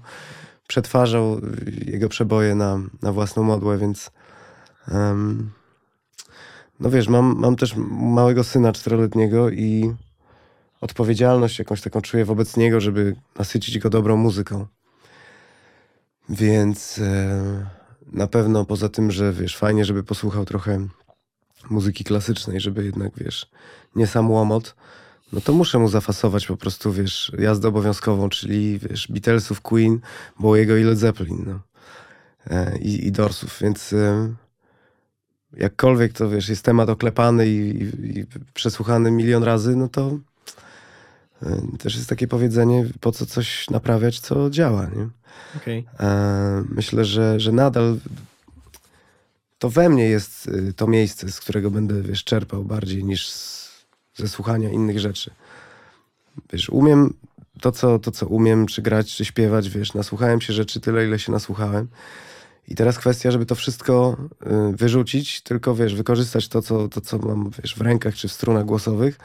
przetwarzał 0.68 1.42
jego 1.86 2.10
przeboje 2.10 2.56
na, 2.56 2.80
na 3.02 3.12
własną 3.12 3.44
modłę, 3.44 3.78
więc 3.78 4.12
em, 4.88 5.52
no 6.80 6.90
wiesz, 6.90 7.08
mam, 7.08 7.36
mam 7.40 7.56
też 7.56 7.76
małego 7.90 8.44
syna 8.44 8.74
czteroletniego 8.74 9.50
i 9.50 9.94
odpowiedzialność 10.82 11.60
jakąś 11.60 11.82
taką 11.82 12.02
czuję 12.02 12.26
wobec 12.26 12.58
niego, 12.58 12.82
żeby 12.82 13.16
nasycić 13.40 13.80
go 13.80 13.90
dobrą 13.90 14.18
muzyką. 14.18 14.68
Więc 16.30 17.00
e, 17.00 17.66
na 18.12 18.28
pewno 18.28 18.66
poza 18.66 18.90
tym, 18.90 19.12
że 19.12 19.34
wiesz, 19.34 19.58
fajnie, 19.58 19.86
żeby 19.86 20.04
posłuchał 20.04 20.46
trochę 20.46 20.88
muzyki 21.70 22.04
klasycznej, 22.04 22.60
żeby 22.60 22.86
jednak, 22.86 23.12
wiesz, 23.18 23.50
nie 23.96 24.08
sam 24.08 24.32
łomot, 24.32 24.76
no 25.34 25.42
to 25.42 25.54
muszę 25.54 25.80
mu 25.80 25.88
zafasować 25.88 26.48
po 26.48 26.58
prostu, 26.58 26.94
wiesz, 26.94 27.32
jazdę 27.40 27.68
obowiązkową, 27.68 28.30
czyli, 28.30 28.80
wiesz, 28.80 29.08
Beatlesów, 29.08 29.62
Queen, 29.62 30.00
Bowiego 30.40 30.78
i 30.78 30.84
Led 30.84 31.00
Zeppelin, 31.00 31.44
no. 31.48 31.60
E, 32.50 32.78
i, 32.78 33.08
I 33.08 33.12
Dorsów, 33.12 33.58
więc 33.62 33.94
e, 33.94 34.34
jakkolwiek 35.58 36.14
to, 36.14 36.30
wiesz, 36.30 36.50
jest 36.50 36.66
temat 36.66 36.90
oklepany 36.90 37.48
i, 37.48 37.84
i, 37.84 38.20
i 38.20 38.26
przesłuchany 38.54 39.12
milion 39.12 39.44
razy, 39.44 39.76
no 39.76 39.88
to 39.88 40.18
e, 41.44 41.62
też 41.80 41.96
jest 41.96 42.10
takie 42.10 42.28
powiedzenie, 42.28 42.86
po 43.00 43.12
co 43.12 43.26
coś 43.26 43.70
naprawiać, 43.70 44.20
co 44.20 44.50
działa, 44.50 44.86
nie? 44.86 45.08
Okej. 45.58 45.86
E, 46.00 46.64
myślę, 46.70 47.06
że, 47.06 47.40
że 47.40 47.52
nadal 47.52 47.98
to 49.64 49.70
we 49.70 49.90
mnie 49.90 50.06
jest 50.06 50.48
y, 50.48 50.74
to 50.74 50.88
miejsce, 50.88 51.32
z 51.32 51.40
którego 51.40 51.72
będę, 51.72 52.02
wiesz, 52.02 52.24
czerpał 52.24 52.64
bardziej 52.64 53.04
niż 53.04 53.30
z, 53.30 53.70
ze 54.16 54.28
słuchania 54.28 54.70
innych 54.70 55.00
rzeczy. 55.00 55.32
Wiesz, 56.54 56.70
umiem 56.70 57.14
to 57.62 57.72
co, 57.72 58.00
to, 58.00 58.12
co 58.12 58.28
umiem, 58.28 58.66
czy 58.66 58.82
grać, 58.82 59.16
czy 59.16 59.26
śpiewać, 59.26 59.70
wiesz, 59.70 59.94
nasłuchałem 59.94 60.42
się 60.42 60.54
rzeczy 60.54 60.80
tyle, 60.80 61.06
ile 61.06 61.20
się 61.20 61.32
nasłuchałem. 61.32 61.88
I 62.68 62.76
teraz 62.76 62.98
kwestia, 62.98 63.32
żeby 63.32 63.46
to 63.46 63.56
wszystko 63.56 64.18
y, 64.74 64.78
wyrzucić, 64.78 65.42
tylko, 65.42 65.76
wiesz, 65.76 65.96
wykorzystać 65.96 66.48
to 66.48 66.62
co, 66.62 66.88
to, 66.88 67.02
co 67.02 67.18
mam, 67.18 67.52
wiesz, 67.62 67.76
w 67.76 67.82
rękach, 67.82 68.16
czy 68.16 68.28
w 68.28 68.32
strunach 68.32 68.66
głosowych 68.66 69.20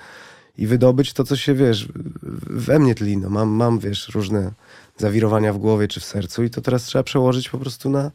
i 0.59 0.67
wydobyć 0.67 1.13
to, 1.13 1.25
co 1.25 1.37
się, 1.37 1.55
wiesz, 1.55 1.89
we 2.51 2.79
mnie 2.79 2.95
tli. 2.95 3.17
No, 3.17 3.31
mam, 3.31 3.49
mam, 3.49 3.79
wiesz, 3.79 4.09
różne 4.09 4.53
zawirowania 4.97 5.53
w 5.53 5.59
głowie 5.59 5.89
czy 5.89 6.01
w 6.01 6.05
sercu 6.05 6.45
i 6.45 6.51
to 6.51 6.61
teraz 6.61 6.85
trzeba 6.85 7.03
przełożyć 7.03 7.49
po 7.49 7.59
prostu 7.59 7.91
na, 7.91 8.11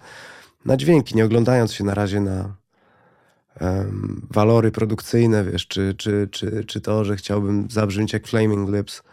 na 0.65 0.77
dźwięki, 0.77 1.15
nie 1.15 1.25
oglądając 1.25 1.73
się 1.73 1.83
na 1.83 1.93
razie 1.93 2.21
na 2.21 2.55
em, 3.59 4.27
walory 4.31 4.71
produkcyjne, 4.71 5.43
wiesz, 5.43 5.67
czy, 5.67 5.95
czy, 5.97 6.27
czy, 6.31 6.63
czy 6.65 6.81
to, 6.81 7.05
że 7.05 7.15
chciałbym 7.15 7.67
zabrzmieć 7.71 8.13
jak 8.13 8.27
Flaming 8.27 8.69
Lips. 8.69 9.03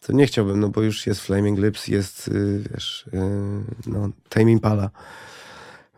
To 0.00 0.12
nie 0.12 0.26
chciałbym, 0.26 0.60
no 0.60 0.68
bo 0.68 0.82
już 0.82 1.06
jest 1.06 1.20
Flaming 1.20 1.58
Lips, 1.58 1.88
jest, 1.88 2.28
y, 2.28 2.64
wiesz, 2.72 3.06
y, 3.06 3.20
no, 3.86 4.08
Tame 4.28 4.52
Impala. 4.52 4.90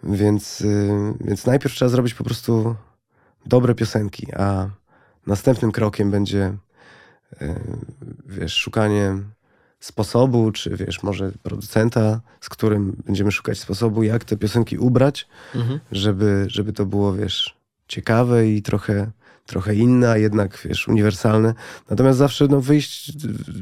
Więc, 0.02 0.60
y, 0.60 1.14
więc 1.20 1.46
najpierw 1.46 1.74
trzeba 1.74 1.88
zrobić 1.88 2.14
po 2.14 2.24
prostu 2.24 2.74
dobre 3.46 3.74
piosenki, 3.74 4.26
a 4.34 4.70
następnym 5.26 5.72
krokiem 5.72 6.10
będzie, 6.10 6.56
wiesz, 8.26 8.54
szukanie 8.54 9.16
sposobu, 9.80 10.52
czy 10.52 10.76
wiesz, 10.76 11.02
może 11.02 11.32
producenta, 11.42 12.20
z 12.40 12.48
którym 12.48 12.96
będziemy 13.06 13.32
szukać 13.32 13.58
sposobu, 13.58 14.02
jak 14.02 14.24
te 14.24 14.36
piosenki 14.36 14.78
ubrać, 14.78 15.26
Mhm. 15.54 15.80
żeby, 15.92 16.44
żeby 16.48 16.72
to 16.72 16.86
było, 16.86 17.12
wiesz, 17.12 17.56
ciekawe 17.88 18.48
i 18.48 18.62
trochę, 18.62 19.10
trochę 19.46 19.74
inne, 19.74 20.10
a 20.10 20.16
jednak, 20.16 20.62
wiesz, 20.64 20.88
uniwersalne. 20.88 21.54
Natomiast 21.90 22.18
zawsze 22.18 22.46
no, 22.46 22.60
wyjść, 22.60 23.12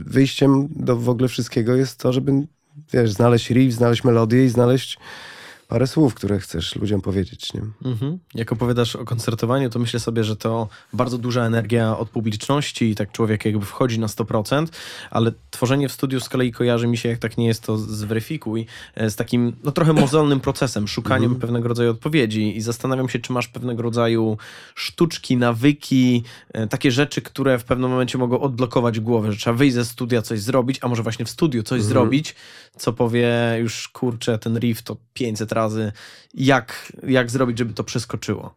wyjściem 0.07 0.69
do 0.71 0.97
w 0.97 1.09
ogóle 1.09 1.29
wszystkiego 1.29 1.77
jest 1.77 1.99
to, 1.99 2.13
żeby, 2.13 2.33
wiesz, 2.93 3.13
znaleźć 3.13 3.51
riff, 3.51 3.75
znaleźć 3.75 4.05
melodię 4.05 4.45
i 4.45 4.49
znaleźć 4.49 4.99
parę 5.69 5.87
słów, 5.87 6.15
które 6.15 6.39
chcesz 6.39 6.77
ludziom 6.77 7.01
powiedzieć, 7.01 7.55
nie? 7.55 7.63
Mhm. 7.85 8.19
Jak 8.35 8.53
opowiadasz 8.53 8.97
o 8.97 9.05
koncertowaniu, 9.05 9.71
to 9.71 9.79
myślę 9.79 10.01
sobie, 10.01 10.25
że 10.25 10.37
to 10.37 10.69
bardzo 10.93 11.19
duża 11.19 11.45
energia 11.45 11.99
od 11.99 12.11
publiczności 12.11 12.91
i 12.91 12.95
tak 12.95 13.13
człowiek 13.13 13.45
jakby 13.45 13.67
wchodzi 13.67 13.99
na 13.99 14.07
100%, 14.07 14.67
ale 15.11 15.33
tworzenie 15.51 15.89
w 15.89 15.93
studiu 15.93 16.21
z 16.21 16.29
kolei 16.29 16.53
kojarzy 16.53 16.87
mi 16.87 16.97
się, 16.97 17.09
jak 17.09 17.19
tak 17.19 17.39
nie 17.39 17.47
jest 17.47 17.63
to 17.63 17.79
zweryfikuj, 17.79 18.67
e, 18.95 19.11
z 19.11 19.17
takim 19.17 19.57
no, 19.65 19.73
trochę 19.73 19.93
mozolnym 19.93 20.41
procesem, 20.41 20.89
szukaniem 20.89 21.37
pewnego 21.37 21.69
rodzaju 21.69 21.91
odpowiedzi 21.91 22.57
i 22.57 22.61
zastanawiam 22.61 23.09
się, 23.09 23.19
czy 23.19 23.33
masz 23.33 23.49
pewnego 23.49 23.83
rodzaju 23.83 24.39
sztuczki, 24.75 25.37
nawyki, 25.37 26.23
e, 26.53 26.67
takie 26.67 26.91
rzeczy, 26.91 27.23
które 27.23 27.59
w 27.59 27.65
pewnym 27.65 27.91
momencie 27.91 28.19
mogą 28.19 28.41
odblokować 28.41 29.01
głowę, 29.01 29.33
że 29.33 29.39
trzeba 29.39 29.57
wyjść 29.57 29.75
ze 29.75 29.85
studia, 29.85 30.23
coś 30.23 30.41
zrobić, 30.41 30.79
a 30.83 30.89
może 30.89 31.03
właśnie 31.03 31.25
w 31.25 31.31
studiu 31.31 31.63
coś 31.63 31.83
zrobić, 31.83 32.35
co 32.77 32.93
powie 32.93 33.57
już, 33.59 33.89
kurczę, 33.89 34.39
ten 34.39 34.59
riff 34.59 34.83
to 34.83 34.97
500 35.15 35.53
razy, 35.53 35.58
jak, 36.35 36.93
jak 37.03 37.31
zrobić, 37.31 37.59
żeby 37.59 37.75
to 37.75 37.85
przeskoczyło. 37.85 38.55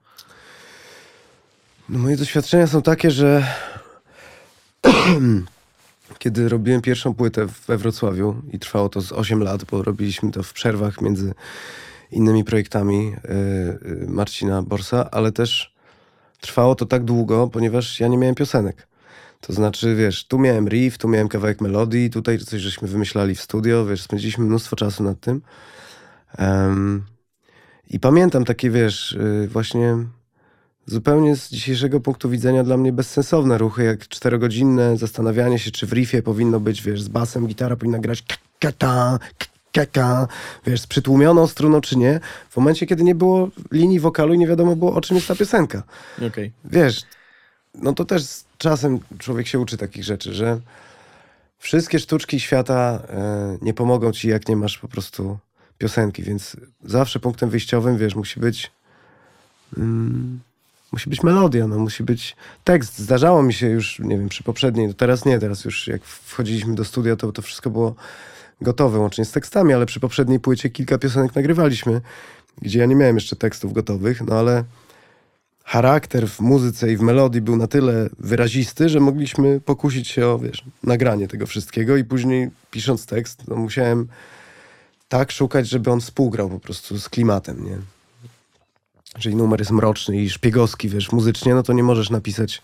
No 1.90 2.00
moje 2.00 2.18
doświadczenia 2.18 2.68
są 2.68 2.82
takie, 2.82 3.12
że 3.12 3.46
kiedy 6.20 6.50
robiłem 6.50 6.82
pierwszą 6.82 7.14
płytę 7.14 7.48
we 7.68 7.78
Wrocławiu 7.78 8.42
i 8.52 8.60
trwało 8.60 8.90
to 8.90 9.02
z 9.02 9.12
8 9.12 9.44
lat, 9.44 9.64
bo 9.64 9.84
robiliśmy 9.84 10.32
to 10.32 10.44
w 10.44 10.54
przerwach 10.54 11.02
między 11.02 11.34
innymi 12.12 12.44
projektami 12.44 13.14
y, 13.26 13.30
y, 13.30 14.06
Marcina 14.08 14.62
Borsa, 14.62 15.12
ale 15.12 15.32
też 15.32 15.74
trwało 16.42 16.76
to 16.76 16.86
tak 16.86 17.04
długo, 17.04 17.48
ponieważ 17.48 18.00
ja 18.00 18.08
nie 18.08 18.18
miałem 18.18 18.36
piosenek. 18.36 18.88
To 19.42 19.54
znaczy, 19.54 19.96
wiesz, 19.96 20.26
tu 20.28 20.40
miałem 20.40 20.68
riff, 20.70 20.98
tu 20.98 21.08
miałem 21.08 21.28
kawałek 21.28 21.62
melodii, 21.62 22.10
tutaj 22.10 22.40
coś 22.40 22.62
żeśmy 22.62 22.88
wymyślali 22.88 23.36
w 23.36 23.42
studio, 23.42 23.86
wiesz, 23.86 24.02
spędziliśmy 24.02 24.46
mnóstwo 24.46 24.76
czasu 24.76 25.04
nad 25.04 25.20
tym. 25.20 25.42
Em, 26.38 27.04
I 27.90 28.00
pamiętam 28.00 28.46
takie, 28.46 28.70
wiesz, 28.70 29.12
y, 29.12 29.48
właśnie 29.48 29.98
zupełnie 30.86 31.36
z 31.36 31.50
dzisiejszego 31.50 32.00
punktu 32.00 32.30
widzenia 32.30 32.64
dla 32.64 32.78
mnie 32.78 32.92
bezsensowne 32.94 33.58
ruchy, 33.58 33.84
jak 33.84 34.08
czterogodzinne 34.08 34.98
zastanawianie 34.98 35.60
się, 35.60 35.72
czy 35.72 35.88
w 35.88 35.94
riffie 35.94 36.24
powinno 36.24 36.60
być, 36.60 36.82
wiesz, 36.82 37.02
z 37.02 37.08
basem 37.08 37.48
gitara 37.48 37.76
powinna 37.76 38.00
grać 38.00 38.24
kaka, 38.60 39.20
kaka, 39.74 40.28
wiesz, 40.66 40.82
z 40.82 40.88
przytłumioną 40.88 41.48
struną, 41.48 41.82
czy 41.82 41.98
nie. 41.98 42.20
W 42.50 42.58
momencie, 42.58 42.86
kiedy 42.86 43.04
nie 43.04 43.16
było 43.16 43.50
linii 43.72 44.00
wokalu 44.00 44.34
i 44.34 44.38
nie 44.38 44.48
wiadomo 44.48 44.76
było, 44.76 44.94
o 44.94 45.02
czym 45.02 45.16
jest 45.16 45.28
ta 45.28 45.36
piosenka. 45.36 45.84
Okej. 46.28 46.52
Wiesz, 46.66 47.04
no 47.76 47.94
to 47.94 48.06
też 48.06 48.24
z 48.24 48.46
czasem 48.58 49.00
człowiek 49.18 49.48
się 49.48 49.60
uczy 49.60 49.78
takich 49.78 50.04
rzeczy, 50.04 50.34
że 50.34 50.60
wszystkie 51.58 52.00
sztuczki 52.00 52.40
świata 52.40 53.02
e, 53.10 53.58
nie 53.62 53.74
pomogą 53.74 54.12
ci, 54.12 54.28
jak 54.28 54.48
nie 54.48 54.56
masz 54.56 54.78
po 54.78 54.88
prostu 54.88 55.38
piosenki, 55.82 56.24
więc 56.24 56.58
zawsze 56.86 57.20
punktem 57.20 57.50
wyjściowym, 57.50 57.98
wiesz, 57.98 58.16
musi 58.16 58.40
być 58.40 58.72
mm, 59.78 60.40
musi 60.92 61.10
być 61.10 61.24
melodia, 61.24 61.68
no, 61.68 61.80
musi 61.80 62.04
być 62.04 62.36
tekst. 62.64 63.00
Zdarzało 63.00 63.44
mi 63.44 63.54
się 63.54 63.68
już, 63.70 64.00
nie 64.00 64.18
wiem, 64.18 64.30
przy 64.30 64.44
poprzedniej, 64.44 64.88
no 64.88 64.94
teraz 64.94 65.26
nie, 65.26 65.40
teraz 65.40 65.66
już 65.66 65.88
jak 65.88 66.04
wchodziliśmy 66.04 66.76
do 66.76 66.86
studia, 66.86 67.16
to 67.16 67.32
to 67.32 67.42
wszystko 67.42 67.70
było 67.70 67.96
gotowe, 68.62 69.00
łącznie 69.00 69.26
z 69.26 69.32
tekstami, 69.32 69.74
ale 69.74 69.86
przy 69.86 70.00
poprzedniej 70.00 70.40
płycie 70.40 70.70
kilka 70.70 70.98
piosenek 70.98 71.36
nagrywaliśmy, 71.36 72.02
gdzie 72.62 72.80
ja 72.80 72.86
nie 72.86 72.96
miałem 72.96 73.16
jeszcze 73.16 73.36
tekstów 73.36 73.74
gotowych, 73.74 74.22
no 74.22 74.36
ale 74.40 74.64
charakter 75.64 76.28
w 76.28 76.40
muzyce 76.40 76.92
i 76.92 76.98
w 76.98 77.02
melodii 77.02 77.42
był 77.42 77.56
na 77.56 77.68
tyle 77.68 78.10
wyrazisty, 78.20 78.90
że 78.90 79.00
mogliśmy 79.00 79.62
pokusić 79.62 80.08
się 80.08 80.28
o, 80.28 80.40
wiesz, 80.40 80.64
nagranie 80.84 81.28
tego 81.28 81.46
wszystkiego 81.46 81.98
i 81.98 82.04
później 82.04 82.50
pisząc 82.72 83.06
tekst, 83.06 83.48
no 83.48 83.56
musiałem 83.56 84.08
tak 85.12 85.32
szukać, 85.32 85.70
żeby 85.70 85.92
on 85.92 86.02
współgrał 86.02 86.50
po 86.50 86.60
prostu 86.60 87.00
z 87.00 87.10
klimatem, 87.10 87.66
nie? 87.66 87.78
Jeżeli 89.16 89.36
numer 89.36 89.60
jest 89.60 89.72
mroczny 89.72 90.18
i 90.18 90.30
szpiegowski, 90.30 90.90
wiesz, 90.90 91.12
muzycznie, 91.12 91.56
no 91.56 91.64
to 91.64 91.74
nie 91.74 91.84
możesz 91.84 92.10
napisać, 92.10 92.62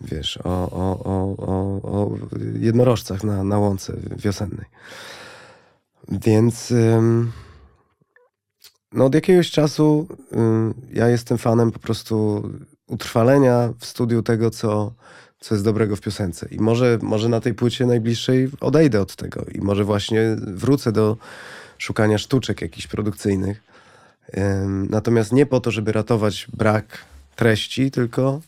wiesz, 0.00 0.38
o, 0.44 0.70
o, 0.70 1.04
o, 1.04 1.36
o, 1.38 1.54
o 1.82 2.18
jednorożcach 2.58 3.24
na, 3.24 3.44
na 3.44 3.58
łące 3.58 3.92
wiosennej. 4.16 4.66
Więc... 6.08 6.70
Ym, 6.70 7.32
no 8.92 9.04
od 9.04 9.14
jakiegoś 9.14 9.50
czasu 9.50 10.06
y, 10.32 10.36
ja 10.94 11.08
jestem 11.08 11.38
fanem 11.38 11.72
po 11.72 11.78
prostu 11.78 12.42
utrwalenia 12.86 13.72
w 13.78 13.86
studiu 13.86 14.22
tego, 14.22 14.50
co, 14.50 14.92
co 15.40 15.54
jest 15.54 15.64
dobrego 15.64 15.96
w 15.96 16.00
piosence. 16.00 16.48
I 16.50 16.60
może, 16.60 16.98
może 17.02 17.28
na 17.28 17.40
tej 17.40 17.54
płycie 17.54 17.86
najbliższej 17.86 18.50
odejdę 18.60 19.00
od 19.00 19.16
tego 19.16 19.44
i 19.54 19.60
może 19.60 19.84
właśnie 19.84 20.36
wrócę 20.38 20.92
do 20.92 21.16
szukania 21.78 22.18
sztuczek 22.18 22.60
jakichś 22.60 22.86
produkcyjnych. 22.86 23.62
Natomiast 24.90 25.32
nie 25.32 25.46
po 25.46 25.60
to, 25.60 25.70
żeby 25.70 25.92
ratować 25.92 26.46
brak 26.52 27.04
treści, 27.36 27.90
tylko 27.90 28.40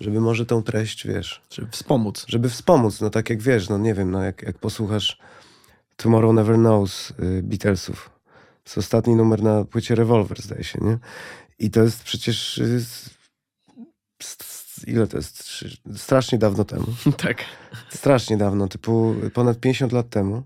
żeby 0.00 0.20
może 0.20 0.46
tą 0.46 0.62
treść, 0.62 1.06
wiesz... 1.06 1.42
Żeby 1.50 1.70
wspomóc. 1.70 2.24
Żeby 2.28 2.48
wspomóc, 2.48 3.00
no 3.00 3.10
tak 3.10 3.30
jak 3.30 3.42
wiesz, 3.42 3.68
no 3.68 3.78
nie 3.78 3.94
wiem, 3.94 4.10
no 4.10 4.22
jak, 4.22 4.42
jak 4.42 4.58
posłuchasz 4.58 5.18
Tomorrow 5.96 6.34
Never 6.34 6.56
Knows 6.56 7.10
y, 7.10 7.42
Beatlesów, 7.42 8.10
to 8.64 8.70
jest 8.70 8.78
ostatni 8.78 9.14
numer 9.14 9.42
na 9.42 9.64
płycie 9.64 9.94
Revolver, 9.94 10.42
zdaje 10.42 10.64
się, 10.64 10.78
nie? 10.82 10.98
I 11.58 11.70
to 11.70 11.82
jest 11.82 12.02
przecież... 12.02 12.58
Y, 12.58 12.84
ile 14.86 15.06
to 15.06 15.16
jest? 15.16 15.64
Strasznie 15.96 16.38
dawno 16.38 16.64
temu. 16.64 16.86
Tak. 17.16 17.44
Strasznie 17.88 18.36
dawno, 18.36 18.68
typu 18.68 19.14
ponad 19.34 19.60
50 19.60 19.92
lat 19.92 20.08
temu. 20.08 20.42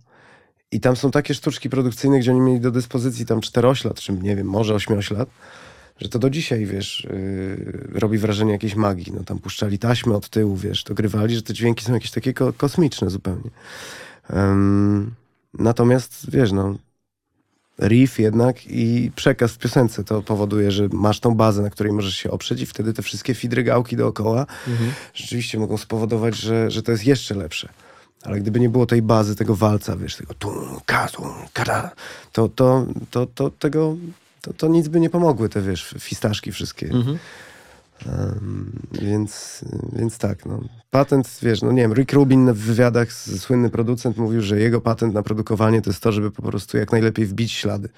I 0.72 0.80
tam 0.80 0.96
są 0.96 1.10
takie 1.10 1.34
sztuczki 1.34 1.70
produkcyjne, 1.70 2.18
gdzie 2.18 2.30
oni 2.30 2.40
mieli 2.40 2.60
do 2.60 2.70
dyspozycji 2.70 3.26
tam 3.26 3.40
czteroślat, 3.40 4.00
czy 4.00 4.12
nie 4.12 4.36
wiem, 4.36 4.46
może 4.46 4.74
ośmioślat, 4.74 5.28
że 6.00 6.08
to 6.08 6.18
do 6.18 6.30
dzisiaj, 6.30 6.66
wiesz, 6.66 7.06
yy, 7.10 8.00
robi 8.00 8.18
wrażenie 8.18 8.52
jakiejś 8.52 8.74
magii. 8.74 9.12
No 9.12 9.24
tam 9.24 9.38
puszczali 9.38 9.78
taśmy 9.78 10.14
od 10.14 10.28
tyłu, 10.28 10.56
wiesz, 10.56 10.84
to 10.84 10.94
grywali, 10.94 11.34
że 11.34 11.42
te 11.42 11.54
dźwięki 11.54 11.84
są 11.84 11.94
jakieś 11.94 12.10
takie 12.10 12.34
ko 12.34 12.52
kosmiczne 12.52 13.10
zupełnie. 13.10 13.50
Um, 14.32 15.14
natomiast, 15.54 16.30
wiesz, 16.30 16.52
no, 16.52 16.74
riff 17.82 18.18
jednak 18.18 18.66
i 18.66 19.10
przekaz 19.16 19.52
w 19.52 19.58
piosence 19.58 20.04
to 20.04 20.22
powoduje, 20.22 20.70
że 20.70 20.88
masz 20.92 21.20
tą 21.20 21.34
bazę, 21.34 21.62
na 21.62 21.70
której 21.70 21.92
możesz 21.92 22.16
się 22.16 22.30
oprzeć 22.30 22.60
i 22.60 22.66
wtedy 22.66 22.92
te 22.92 23.02
wszystkie 23.02 23.34
fidrygałki 23.34 23.96
dookoła 23.96 24.46
mhm. 24.68 24.92
rzeczywiście 25.14 25.58
mogą 25.58 25.76
spowodować, 25.76 26.36
że, 26.36 26.70
że 26.70 26.82
to 26.82 26.92
jest 26.92 27.06
jeszcze 27.06 27.34
lepsze. 27.34 27.68
Ale 28.22 28.40
gdyby 28.40 28.60
nie 28.60 28.68
było 28.68 28.86
tej 28.86 29.02
bazy, 29.02 29.36
tego 29.36 29.56
walca, 29.56 29.96
wiesz, 29.96 30.16
tego 30.16 30.34
tum, 30.34 30.80
ka, 30.86 31.08
tum, 31.08 31.30
kada, 31.52 31.90
to, 32.32 32.48
to, 32.48 32.86
to, 33.10 33.26
to, 33.26 33.50
tego, 33.50 33.96
to, 34.40 34.52
to 34.52 34.68
nic 34.68 34.88
by 34.88 35.00
nie 35.00 35.10
pomogły 35.10 35.48
te, 35.48 35.62
wiesz, 35.62 35.94
fistaszki 35.98 36.52
wszystkie. 36.52 36.86
Mhm. 36.86 37.18
Um, 38.06 38.72
więc, 38.92 39.60
więc 39.92 40.18
tak, 40.18 40.46
no. 40.46 40.60
Patent, 40.90 41.38
wiesz, 41.42 41.62
no 41.62 41.72
nie 41.72 41.82
wiem, 41.82 41.94
Rick 41.94 42.12
Rubin 42.12 42.52
w 42.52 42.58
wywiadach, 42.58 43.12
słynny 43.12 43.70
producent, 43.70 44.16
mówił, 44.16 44.42
że 44.42 44.60
jego 44.60 44.80
patent 44.80 45.14
na 45.14 45.22
produkowanie 45.22 45.82
to 45.82 45.90
jest 45.90 46.02
to, 46.02 46.12
żeby 46.12 46.30
po 46.30 46.42
prostu 46.42 46.78
jak 46.78 46.92
najlepiej 46.92 47.26
wbić 47.26 47.52
ślady. 47.52 47.88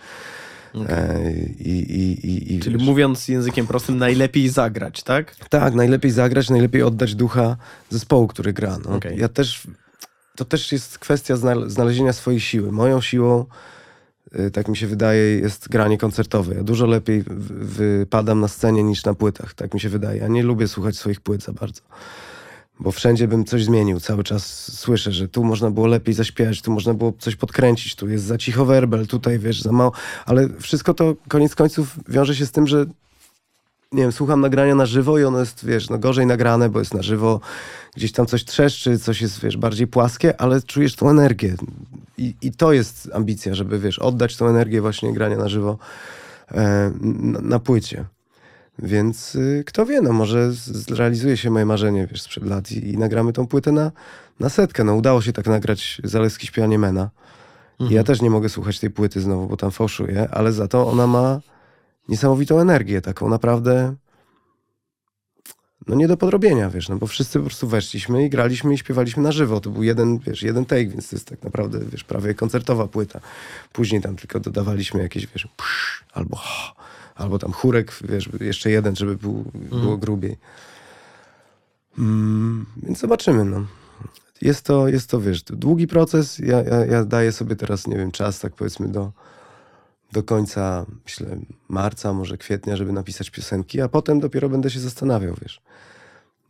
Okay. 0.75 0.97
E, 0.97 1.33
i, 1.59 1.93
i, 1.93 2.55
i, 2.55 2.61
Czyli 2.61 2.79
wiesz, 2.79 2.87
mówiąc 2.87 3.29
językiem 3.29 3.67
prostym, 3.67 3.99
najlepiej 3.99 4.49
zagrać, 4.49 5.03
tak? 5.03 5.37
Tak, 5.49 5.75
najlepiej 5.75 6.11
zagrać, 6.11 6.51
najlepiej 6.51 6.83
oddać 6.83 7.15
ducha 7.15 7.57
zespołu, 7.91 8.27
który 8.27 8.53
gra. 8.53 8.79
No. 8.85 8.97
Okay. 8.97 9.17
Ja 9.17 9.29
też 9.29 9.67
to 10.41 10.45
też 10.45 10.73
jest 10.73 10.99
kwestia 10.99 11.37
znalezienia 11.67 12.13
swojej 12.13 12.41
siły. 12.41 12.73
Moją 12.73 13.01
siłą, 13.01 13.45
y, 14.39 14.51
tak 14.51 14.69
mi 14.69 14.77
się 14.77 14.87
wydaje, 14.87 15.39
jest 15.39 15.69
granie 15.69 15.99
koncertowe. 15.99 16.55
Ja 16.55 16.63
dużo 16.63 16.87
lepiej 16.87 17.25
wypadam 17.51 18.41
na 18.41 18.49
scenie 18.49 18.83
niż 18.83 19.05
na 19.05 19.15
płytach, 19.15 19.55
tak 19.55 19.75
mi 19.75 19.81
się 19.81 19.89
wydaje. 19.89 20.21
Ja 20.21 20.29
nie 20.29 20.43
lubię 20.43 20.69
słuchać 20.69 20.97
swoich 20.97 21.21
płyt 21.21 21.43
za 21.43 21.53
bardzo. 21.53 21.83
Bo 22.79 22.93
wszędzie 22.93 23.29
bym 23.29 23.45
coś 23.45 23.65
zmienił. 23.65 24.01
Cały 24.01 24.25
czas 24.25 24.73
słyszę, 24.79 25.13
że 25.13 25.29
tu 25.29 25.45
można 25.45 25.71
było 25.71 25.87
lepiej 25.87 26.15
zaśpiewać, 26.15 26.63
tu 26.63 26.73
można 26.73 26.95
było 26.95 27.13
coś 27.19 27.37
podkręcić, 27.37 27.95
tu 27.97 28.09
jest 28.09 28.25
za 28.25 28.39
cicho 28.39 28.65
werbel, 28.65 29.07
tutaj 29.07 29.39
wiesz, 29.39 29.63
za 29.63 29.73
mało. 29.73 29.93
Ale 30.27 30.49
wszystko 30.61 30.95
to 30.95 31.15
koniec 31.29 31.55
końców 31.55 31.97
wiąże 32.09 32.37
się 32.37 32.47
z 32.47 32.53
tym, 32.53 32.67
że 32.67 32.87
nie 33.93 34.03
wiem, 34.03 34.13
słucham 34.13 34.41
nagrania 34.41 34.75
na 34.75 34.87
żywo 34.87 35.19
i 35.19 35.25
ono 35.25 35.41
jest, 35.41 35.65
wiesz, 35.65 35.91
no 35.91 35.99
gorzej 35.99 36.27
nagrane, 36.27 36.69
bo 36.69 36.79
jest 36.79 36.95
na 36.95 37.03
żywo, 37.03 37.41
gdzieś 37.97 38.13
tam 38.13 38.27
coś 38.27 38.45
trzeszczy, 38.45 38.99
coś 38.99 39.23
jest, 39.23 39.41
wiesz, 39.41 39.57
bardziej 39.57 39.87
płaskie, 39.87 40.41
ale 40.41 40.63
czujesz 40.63 40.97
tą 40.97 41.11
energię. 41.11 41.55
I, 42.19 42.35
i 42.43 42.53
to 42.53 42.73
jest 42.73 43.11
ambicja, 43.13 43.55
żeby, 43.55 43.79
wiesz, 43.79 43.99
oddać 43.99 44.37
tą 44.37 44.47
energię 44.47 44.81
właśnie 44.81 45.13
grania 45.13 45.37
na 45.37 45.49
żywo 45.49 45.79
e, 46.51 46.93
na, 47.03 47.41
na, 47.41 47.59
płycie. 47.59 48.05
Więc 48.79 49.35
y, 49.35 49.65
kto 49.67 49.87
wie, 49.87 50.01
no 50.01 50.13
może 50.13 50.53
zrealizuje 50.53 51.37
się 51.37 51.51
moje 51.51 51.67
marzenie, 51.67 52.07
wiesz, 52.07 52.23
sprzed 52.23 52.45
lat 52.45 52.73
i, 52.73 52.89
i, 52.89 52.99
nagramy 52.99 53.33
tą 53.33 53.47
płytę 53.47 53.73
na, 53.73 53.93
na 54.41 54.49
setkę. 54.49 54.85
No 54.85 54.95
udało 54.95 55.23
się 55.23 55.33
tak 55.33 55.47
nagrać 55.47 56.01
Zaleski 56.05 56.47
śpiewanie 56.47 56.79
Mena. 56.79 57.11
Mhm. 57.81 57.97
Ja 57.97 58.05
też 58.05 58.23
nie 58.23 58.31
mogę 58.31 58.49
słuchać 58.49 58.81
tej 58.81 58.91
płyty 58.91 59.21
znowu, 59.21 59.47
bo 59.47 59.57
tam 59.57 59.71
fałszuję, 59.71 60.29
ale 60.31 60.53
za 60.53 60.69
to 60.69 60.89
ona 60.89 61.07
ma 61.07 61.41
niesamowitą 62.11 62.61
energię, 62.61 63.01
taką 63.01 63.29
naprawdę 63.29 63.95
no 65.87 65.97
nie 65.97 66.09
do 66.09 66.17
podrobienia, 66.17 66.71
wiesz, 66.71 66.89
no 66.89 66.97
bo 66.97 67.07
wszyscy 67.07 67.39
po 67.39 67.45
prostu 67.45 67.69
weszliśmy 67.69 68.25
i 68.25 68.31
graliśmy 68.31 68.75
i 68.75 68.79
śpiewaliśmy 68.79 69.23
na 69.23 69.33
żywo. 69.33 69.61
To 69.61 69.71
był 69.71 69.83
jeden, 69.83 70.19
wiesz, 70.19 70.43
jeden 70.43 70.65
take, 70.65 70.89
więc 70.89 71.11
to 71.11 71.17
jest 71.17 71.29
tak 71.29 71.43
naprawdę, 71.43 71.81
wiesz, 71.93 72.05
prawie 72.05 72.35
koncertowa 72.35 72.89
płyta. 72.89 73.21
Później 73.73 74.01
tam 74.01 74.17
tylko 74.17 74.41
dodawaliśmy 74.41 75.03
jakieś, 75.03 75.27
wiesz, 75.27 75.49
psz, 75.57 76.05
albo 76.13 76.39
albo 77.21 77.39
tam 77.39 77.53
chórek, 77.53 77.93
wiesz, 78.05 78.29
jeszcze 78.41 78.71
jeden, 78.71 78.97
żeby 78.97 79.17
był, 79.17 79.45
było 79.55 79.81
mhm. 79.81 80.01
grubiej. 80.01 80.37
Mm, 81.99 82.67
więc 82.83 82.99
zobaczymy, 82.99 83.45
no. 83.45 83.67
Jest 84.43 84.65
to, 84.65 84.89
jest 84.89 85.11
to, 85.11 85.21
wiesz, 85.21 85.43
długi 85.43 85.87
proces. 85.87 86.39
Ja, 86.39 86.63
ja, 86.63 86.87
ja 86.87 87.05
daję 87.05 87.33
sobie 87.33 87.57
teraz, 87.57 87.87
nie 87.87 87.97
wiem, 87.97 88.11
czas, 88.11 88.41
tak 88.41 88.53
powiedzmy, 88.53 88.89
do 88.89 89.13
do 90.13 90.23
końca, 90.23 90.87
myślę, 91.05 91.27
marca, 91.69 92.13
może 92.13 92.39
kwietnia, 92.39 92.77
żeby 92.77 92.93
napisać 92.93 93.31
piosenki, 93.31 93.81
a 93.81 93.89
potem 93.89 94.21
dopiero 94.21 94.49
będę 94.49 94.71
się 94.71 94.81
zastanawiał, 94.81 95.35
wiesz, 95.43 95.61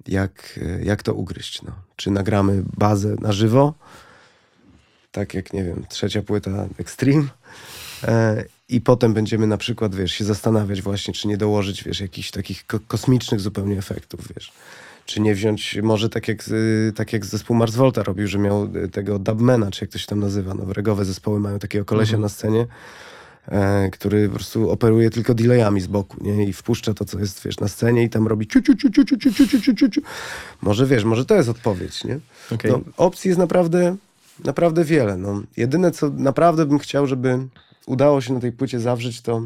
jak, 0.09 0.61
jak 0.83 1.03
to 1.03 1.15
ugryźć. 1.15 1.63
No. 1.63 1.73
Czy 1.97 2.11
nagramy 2.11 2.63
bazę 2.77 3.17
na 3.21 3.33
żywo, 3.33 3.75
tak 5.13 5.35
jak, 5.35 5.53
nie 5.53 5.65
wiem, 5.65 5.87
trzecia 5.89 6.23
płyta 6.23 6.67
Extreme, 6.79 7.25
e, 8.03 8.45
i 8.69 8.81
potem 8.81 9.15
będziemy 9.15 9.47
na 9.47 9.57
przykład, 9.57 9.95
wiesz, 9.95 10.13
się 10.13 10.25
zastanawiać 10.25 10.83
właśnie, 10.83 11.15
czy 11.15 11.29
nie 11.29 11.37
dołożyć, 11.37 11.85
wiesz, 11.85 12.01
jakichś 12.01 12.31
takich 12.31 12.67
ko 12.67 12.81
kosmicznych 12.89 13.41
zupełnie 13.41 13.79
efektów, 13.79 14.21
wiesz. 14.35 14.53
Czy 15.07 15.21
nie 15.21 15.35
wziąć, 15.35 15.79
może 15.83 16.09
tak 16.09 16.29
jak, 16.29 16.45
tak 16.95 17.13
jak 17.13 17.27
zespół 17.27 17.57
Mars 17.57 17.75
Volta 17.75 18.03
robił, 18.03 18.27
że 18.27 18.39
miał 18.39 18.69
tego 18.93 19.19
dubmana, 19.19 19.71
czy 19.71 19.85
jak 19.85 19.91
to 19.91 19.99
się 19.99 20.07
tam 20.07 20.21
nazywa, 20.21 20.55
no, 20.55 20.73
regowe 20.73 21.05
zespoły 21.05 21.41
mają 21.41 21.59
takiego 21.59 21.85
kolesia 21.85 22.17
mhm. 22.17 22.23
na 22.23 22.29
scenie, 22.29 22.67
który 23.93 24.29
po 24.29 24.35
prostu 24.35 24.71
operuje 24.71 25.11
tylko 25.11 25.35
delayami 25.35 25.81
z 25.81 25.87
boku, 25.87 26.17
nie? 26.21 26.45
I 26.45 26.53
wpuszcza 26.53 26.95
to, 26.95 27.05
co 27.05 27.19
jest, 27.19 27.45
wiesz, 27.45 27.61
na 27.61 27.69
scenie 27.69 28.03
i 28.03 28.11
tam 28.11 28.27
robi 28.27 28.47
ciu, 28.47 28.63
ciu, 28.63 28.75
ciu, 28.75 28.91
ciu, 28.91 29.05
ciu, 29.05 29.17
ciu, 29.19 29.33
ciu, 29.33 29.61
ciu, 29.61 29.75
ciu, 29.75 29.89
ciu. 29.89 30.01
Może, 30.63 30.87
wiesz, 30.87 31.05
może 31.05 31.25
to 31.25 31.35
jest 31.35 31.49
odpowiedź, 31.49 32.05
nie? 32.05 32.19
Okay. 32.53 32.71
No, 32.71 32.81
opcji 32.97 33.29
jest 33.29 33.39
naprawdę, 33.39 33.97
naprawdę 34.45 34.85
wiele, 34.85 35.17
no. 35.17 35.43
Jedyne, 35.57 35.91
co 35.91 36.11
naprawdę 36.11 36.67
bym 36.67 36.79
chciał, 36.79 37.07
żeby 37.07 37.39
udało 37.87 38.21
się 38.21 38.35
na 38.35 38.41
tej 38.41 38.53
płycie 38.53 38.81
zawrzeć, 38.81 39.21
to, 39.21 39.43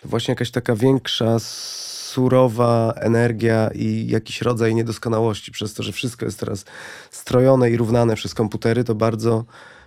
to 0.00 0.08
właśnie 0.08 0.32
jakaś 0.32 0.50
taka 0.50 0.76
większa 0.76 1.38
surowa 1.38 2.92
energia 2.96 3.70
i 3.74 4.06
jakiś 4.08 4.42
rodzaj 4.42 4.74
niedoskonałości. 4.74 5.52
Przez 5.52 5.74
to, 5.74 5.82
że 5.82 5.92
wszystko 5.92 6.24
jest 6.24 6.40
teraz 6.40 6.64
strojone 7.10 7.70
i 7.70 7.76
równane 7.76 8.14
przez 8.14 8.34
komputery, 8.34 8.84
to 8.84 8.94
bardzo 8.94 9.44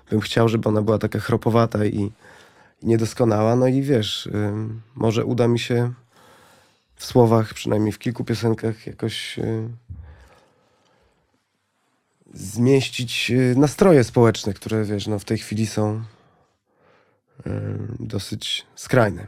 bym 0.09 0.19
chciał, 0.19 0.49
żeby 0.49 0.69
ona 0.69 0.82
była 0.82 0.97
taka 0.97 1.19
chropowata 1.19 1.86
i, 1.86 2.11
niedoskonała. 2.84 3.55
No 3.55 3.67
i 3.67 3.82
wiesz, 3.82 4.30
może 4.95 5.25
uda 5.25 5.47
mi 5.47 5.59
się 5.59 5.93
w 6.95 7.05
słowach, 7.05 7.53
przynajmniej 7.53 7.91
w 7.91 7.99
kilku 7.99 8.23
piosenkach, 8.23 8.88
jakoś 8.88 9.39
zmieścić 12.34 13.32
y, 13.32 13.55
nastroje 13.57 14.03
społeczne, 14.03 14.53
które 14.53 14.86
wiesz, 14.86 15.07
no, 15.07 15.19
w 15.19 15.25
tej 15.25 15.38
chwili 15.38 15.67
są 15.67 16.03
dosyć 17.99 18.65
skrajne. 18.75 19.28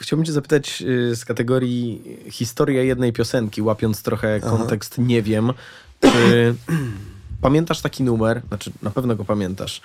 Chciałbym 0.00 0.26
cię 0.26 0.32
zapytać 0.32 0.82
y, 0.82 1.16
z 1.16 1.24
kategorii 1.24 2.02
historia 2.30 2.82
jednej 2.82 3.12
piosenki, 3.12 3.62
łapiąc 3.62 4.02
trochę 4.02 4.40
kontekst 4.40 4.98
nie 4.98 5.22
wiem, 5.22 5.52
czy 6.00 6.54
pamiętasz 7.40 7.80
taki 7.80 8.02
numer, 8.02 8.42
znaczy 8.48 8.72
na 8.82 8.90
pewno 8.90 9.16
go 9.16 9.24
pamiętasz, 9.24 9.80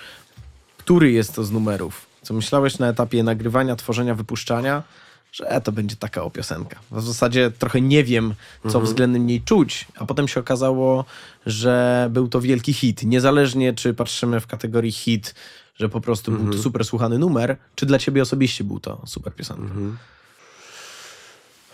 który 0.78 1.12
jest 1.12 1.36
to 1.36 1.44
z 1.44 1.52
numerów? 1.52 2.11
Co 2.22 2.34
myślałeś 2.34 2.80
na 2.80 2.88
etapie 2.88 3.24
nagrywania, 3.24 3.76
tworzenia, 3.76 4.16
wypuszczania, 4.16 4.84
że 5.32 5.50
e, 5.50 5.62
to 5.62 5.72
będzie 5.72 5.96
taka 5.96 6.24
o 6.24 6.30
piosenka. 6.30 6.80
W 6.92 7.02
zasadzie 7.02 7.52
trochę 7.52 7.82
nie 7.82 8.04
wiem, 8.04 8.34
co 8.70 8.82
względem 8.82 9.28
niej 9.28 9.42
czuć, 9.42 9.88
a 9.96 10.06
potem 10.06 10.28
się 10.28 10.40
okazało, 10.40 11.06
że 11.46 12.08
był 12.12 12.28
to 12.28 12.42
wielki 12.42 12.74
hit. 12.74 13.04
Niezależnie, 13.04 13.74
czy 13.74 13.94
patrzymy 13.94 14.40
w 14.40 14.48
kategorii 14.48 14.92
hit, 14.92 15.36
że 15.76 15.90
po 15.90 16.02
prostu 16.02 16.32
był 16.32 16.40
to 16.54 16.58
super 16.64 16.86
słuchany 16.86 17.18
numer, 17.20 17.58
czy 17.76 17.86
dla 17.86 18.00
ciebie 18.00 18.22
osobiście 18.22 18.64
był 18.64 18.80
to 18.80 19.02
super 19.06 19.36
piosenka. 19.36 19.74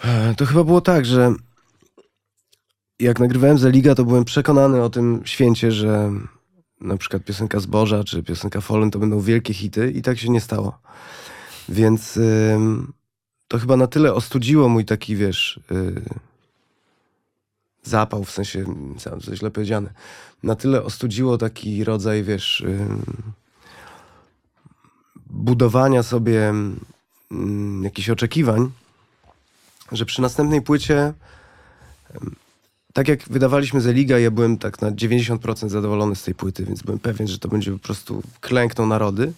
E, 0.03 0.35
To 0.35 0.45
chyba 0.45 0.63
było 0.63 0.81
tak, 0.81 1.05
że 1.05 1.33
jak 2.99 3.19
nagrywałem 3.19 3.57
Zeliga, 3.57 3.95
to 3.95 4.05
byłem 4.05 4.25
przekonany 4.25 4.81
o 4.83 4.89
tym 4.89 5.21
święcie, 5.25 5.71
że 5.71 6.11
na 6.82 6.97
przykład 6.97 7.23
piosenka 7.23 7.59
Zboża 7.59 8.03
czy 8.03 8.23
piosenka 8.23 8.61
Fallen 8.61 8.91
to 8.91 8.99
będą 8.99 9.19
wielkie 9.19 9.53
hity 9.53 9.91
i 9.91 10.01
tak 10.01 10.17
się 10.17 10.30
nie 10.30 10.41
stało. 10.41 10.80
Więc 11.69 12.19
to 13.47 13.59
chyba 13.59 13.78
na 13.78 13.88
tyle 13.88 14.13
ostudziło 14.13 14.69
mój 14.69 14.86
taki, 14.86 15.15
wiesz, 15.15 15.59
y, 15.71 16.01
zapał, 17.84 18.23
w 18.23 18.32
sensie, 18.32 18.65
to 19.25 19.36
źle 19.36 19.51
powiedziane, 19.51 19.89
na 20.43 20.55
tyle 20.55 20.84
ostudziło 20.84 21.38
taki 21.38 21.84
rodzaj, 21.84 22.23
wiesz, 22.23 22.65
budowania 25.30 26.03
sobie 26.03 26.53
jakichś 27.82 28.09
oczekiwań, 28.09 28.71
że 29.91 30.05
przy 30.05 30.21
następnej 30.21 30.61
płycie, 30.61 31.13
tak 32.93 33.07
jak 33.07 33.29
wydawaliśmy 33.29 33.81
Zeliga, 33.81 34.19
ja 34.19 34.31
byłem 34.31 34.57
tak 34.57 34.81
na 34.81 34.91
90% 34.91 35.69
zadowolony 35.69 36.15
z 36.15 36.23
tej 36.23 36.35
płyty, 36.35 36.65
więc 36.65 36.81
byłem 36.81 36.99
pewien, 36.99 37.27
że 37.27 37.39
to 37.39 37.47
będzie 37.47 37.71
po 37.71 37.79
prostu 37.79 38.23
klękną 38.41 38.85
narody. 38.85 39.33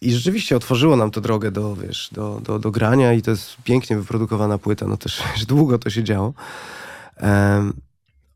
I 0.00 0.12
rzeczywiście 0.12 0.56
otworzyło 0.56 0.96
nam 0.96 1.10
to 1.10 1.20
drogę 1.20 1.50
do, 1.50 1.76
wiesz, 1.76 2.10
do, 2.12 2.40
do, 2.44 2.58
do 2.58 2.70
grania 2.70 3.12
i 3.12 3.22
to 3.22 3.30
jest 3.30 3.56
pięknie 3.64 3.96
wyprodukowana 3.96 4.58
płyta, 4.58 4.86
no 4.86 4.96
też 4.96 5.22
wiesz, 5.32 5.46
długo 5.46 5.78
to 5.78 5.90
się 5.90 6.04
działo. 6.04 6.34
Em, 7.16 7.72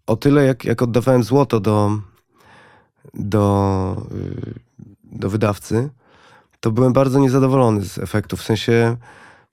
o 0.07 0.16
tyle, 0.16 0.44
jak, 0.44 0.64
jak 0.64 0.82
oddawałem 0.82 1.22
złoto 1.22 1.61
do, 1.61 1.99
do, 3.14 4.07
y, 4.12 4.55
do 5.05 5.30
wydawcy, 5.30 5.90
to 6.61 6.70
byłem 6.70 6.92
bardzo 6.92 7.18
niezadowolony 7.18 7.84
z 7.84 7.99
efektu. 7.99 8.36
W 8.36 8.42
sensie, 8.42 8.97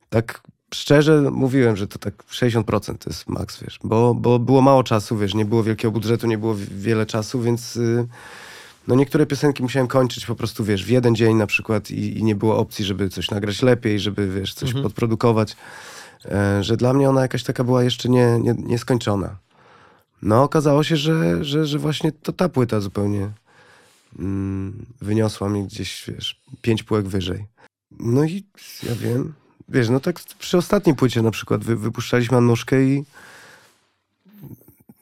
tak 0.10 0.42
szczerze 0.76 1.22
mówiłem, 1.32 1.78
że 1.78 1.88
to 1.88 2.00
tak 2.00 2.24
60% 2.24 2.98
to 2.98 3.10
jest 3.10 3.30
maks, 3.30 3.64
wiesz, 3.64 3.80
bo, 3.84 4.14
bo 4.14 4.40
było 4.40 4.62
mało 4.62 4.84
czasu, 4.84 5.18
wiesz, 5.18 5.34
nie 5.34 5.46
było 5.46 5.64
wielkiego 5.64 5.92
budżetu, 5.92 6.28
nie 6.28 6.38
było 6.38 6.56
wi- 6.56 6.68
wiele 6.72 7.06
czasu, 7.06 7.42
więc 7.42 7.76
y, 7.76 8.08
no 8.88 8.96
niektóre 8.96 9.26
piosenki 9.26 9.64
musiałem 9.64 9.88
kończyć 9.88 10.26
po 10.26 10.36
prostu, 10.36 10.64
wiesz, 10.64 10.86
w 10.86 10.90
jeden 10.90 11.16
dzień 11.16 11.36
na 11.36 11.48
przykład 11.48 11.92
i, 11.92 12.18
i 12.18 12.24
nie 12.24 12.36
było 12.36 12.58
opcji, 12.58 12.86
żeby 12.86 13.10
coś 13.10 13.32
nagrać 13.32 13.62
lepiej, 13.62 14.00
żeby, 14.00 14.28
wiesz, 14.40 14.54
coś 14.54 14.74
podprodukować, 14.84 15.56
e, 16.26 16.64
że 16.64 16.78
dla 16.78 16.94
mnie 16.94 17.10
ona 17.10 17.22
jakaś 17.22 17.44
taka 17.44 17.64
była 17.64 17.84
jeszcze 17.84 18.10
nie, 18.10 18.40
nie, 18.40 18.54
nieskończona. 18.58 19.38
No, 20.22 20.44
okazało 20.44 20.84
się, 20.84 20.98
że, 20.98 21.44
że, 21.46 21.66
że 21.66 21.80
właśnie 21.80 22.12
to 22.12 22.34
ta 22.34 22.50
płyta 22.50 22.80
zupełnie 22.80 23.32
mm, 24.20 24.86
wyniosła 25.02 25.50
mnie 25.50 25.64
gdzieś, 25.64 26.04
wiesz, 26.08 26.42
pięć 26.62 26.84
półek 26.84 27.08
wyżej. 27.08 27.46
No 28.00 28.24
i 28.24 28.44
ja 28.84 28.96
wiem, 28.96 29.34
wiesz, 29.70 29.90
no 29.90 30.00
tak 30.00 30.20
przy 30.40 30.58
ostatniej 30.58 30.96
płycie 30.96 31.22
na 31.22 31.32
przykład 31.32 31.64
wy, 31.64 31.76
wypuszczaliśmy 31.76 32.38
Anuszkę 32.38 32.84
i 32.84 33.04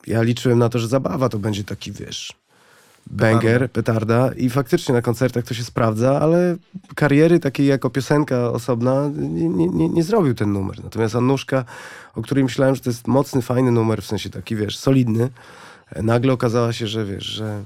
ja 0.07 0.21
liczyłem 0.21 0.59
na 0.59 0.69
to, 0.69 0.79
że 0.79 0.87
zabawa 0.87 1.29
to 1.29 1.39
będzie 1.39 1.63
taki, 1.63 1.91
wiesz, 1.91 2.33
banger, 3.07 3.71
petarda 3.71 4.31
i 4.33 4.49
faktycznie 4.49 4.95
na 4.95 5.01
koncertach 5.01 5.43
to 5.43 5.53
się 5.53 5.63
sprawdza, 5.63 6.19
ale 6.19 6.55
kariery 6.95 7.39
takiej 7.39 7.67
jako 7.67 7.89
piosenka 7.89 8.51
osobna 8.51 9.09
nie, 9.15 9.49
nie, 9.49 9.89
nie, 9.89 10.03
zrobił 10.03 10.33
ten 10.33 10.53
numer. 10.53 10.83
Natomiast 10.83 11.15
Annuszka, 11.15 11.65
o 12.15 12.21
której 12.21 12.43
myślałem, 12.43 12.75
że 12.75 12.81
to 12.81 12.89
jest 12.89 13.07
mocny, 13.07 13.41
fajny 13.41 13.71
numer, 13.71 14.01
w 14.01 14.05
sensie 14.05 14.29
taki, 14.29 14.55
wiesz, 14.55 14.77
solidny, 14.77 15.29
nagle 16.03 16.33
okazała 16.33 16.73
się, 16.73 16.87
że 16.87 17.05
wiesz, 17.05 17.25
że 17.25 17.63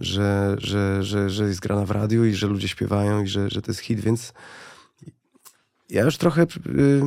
że, 0.00 0.56
że, 0.58 1.02
że, 1.02 1.30
że 1.30 1.44
jest 1.44 1.60
grana 1.60 1.86
w 1.86 1.90
radiu 1.90 2.24
i 2.24 2.34
że 2.34 2.46
ludzie 2.46 2.68
śpiewają 2.68 3.22
i 3.22 3.28
że, 3.28 3.50
że 3.50 3.62
to 3.62 3.70
jest 3.70 3.80
hit, 3.80 4.00
więc 4.00 4.32
ja 5.90 6.04
już 6.04 6.16
trochę, 6.16 6.42
y, 6.42 7.02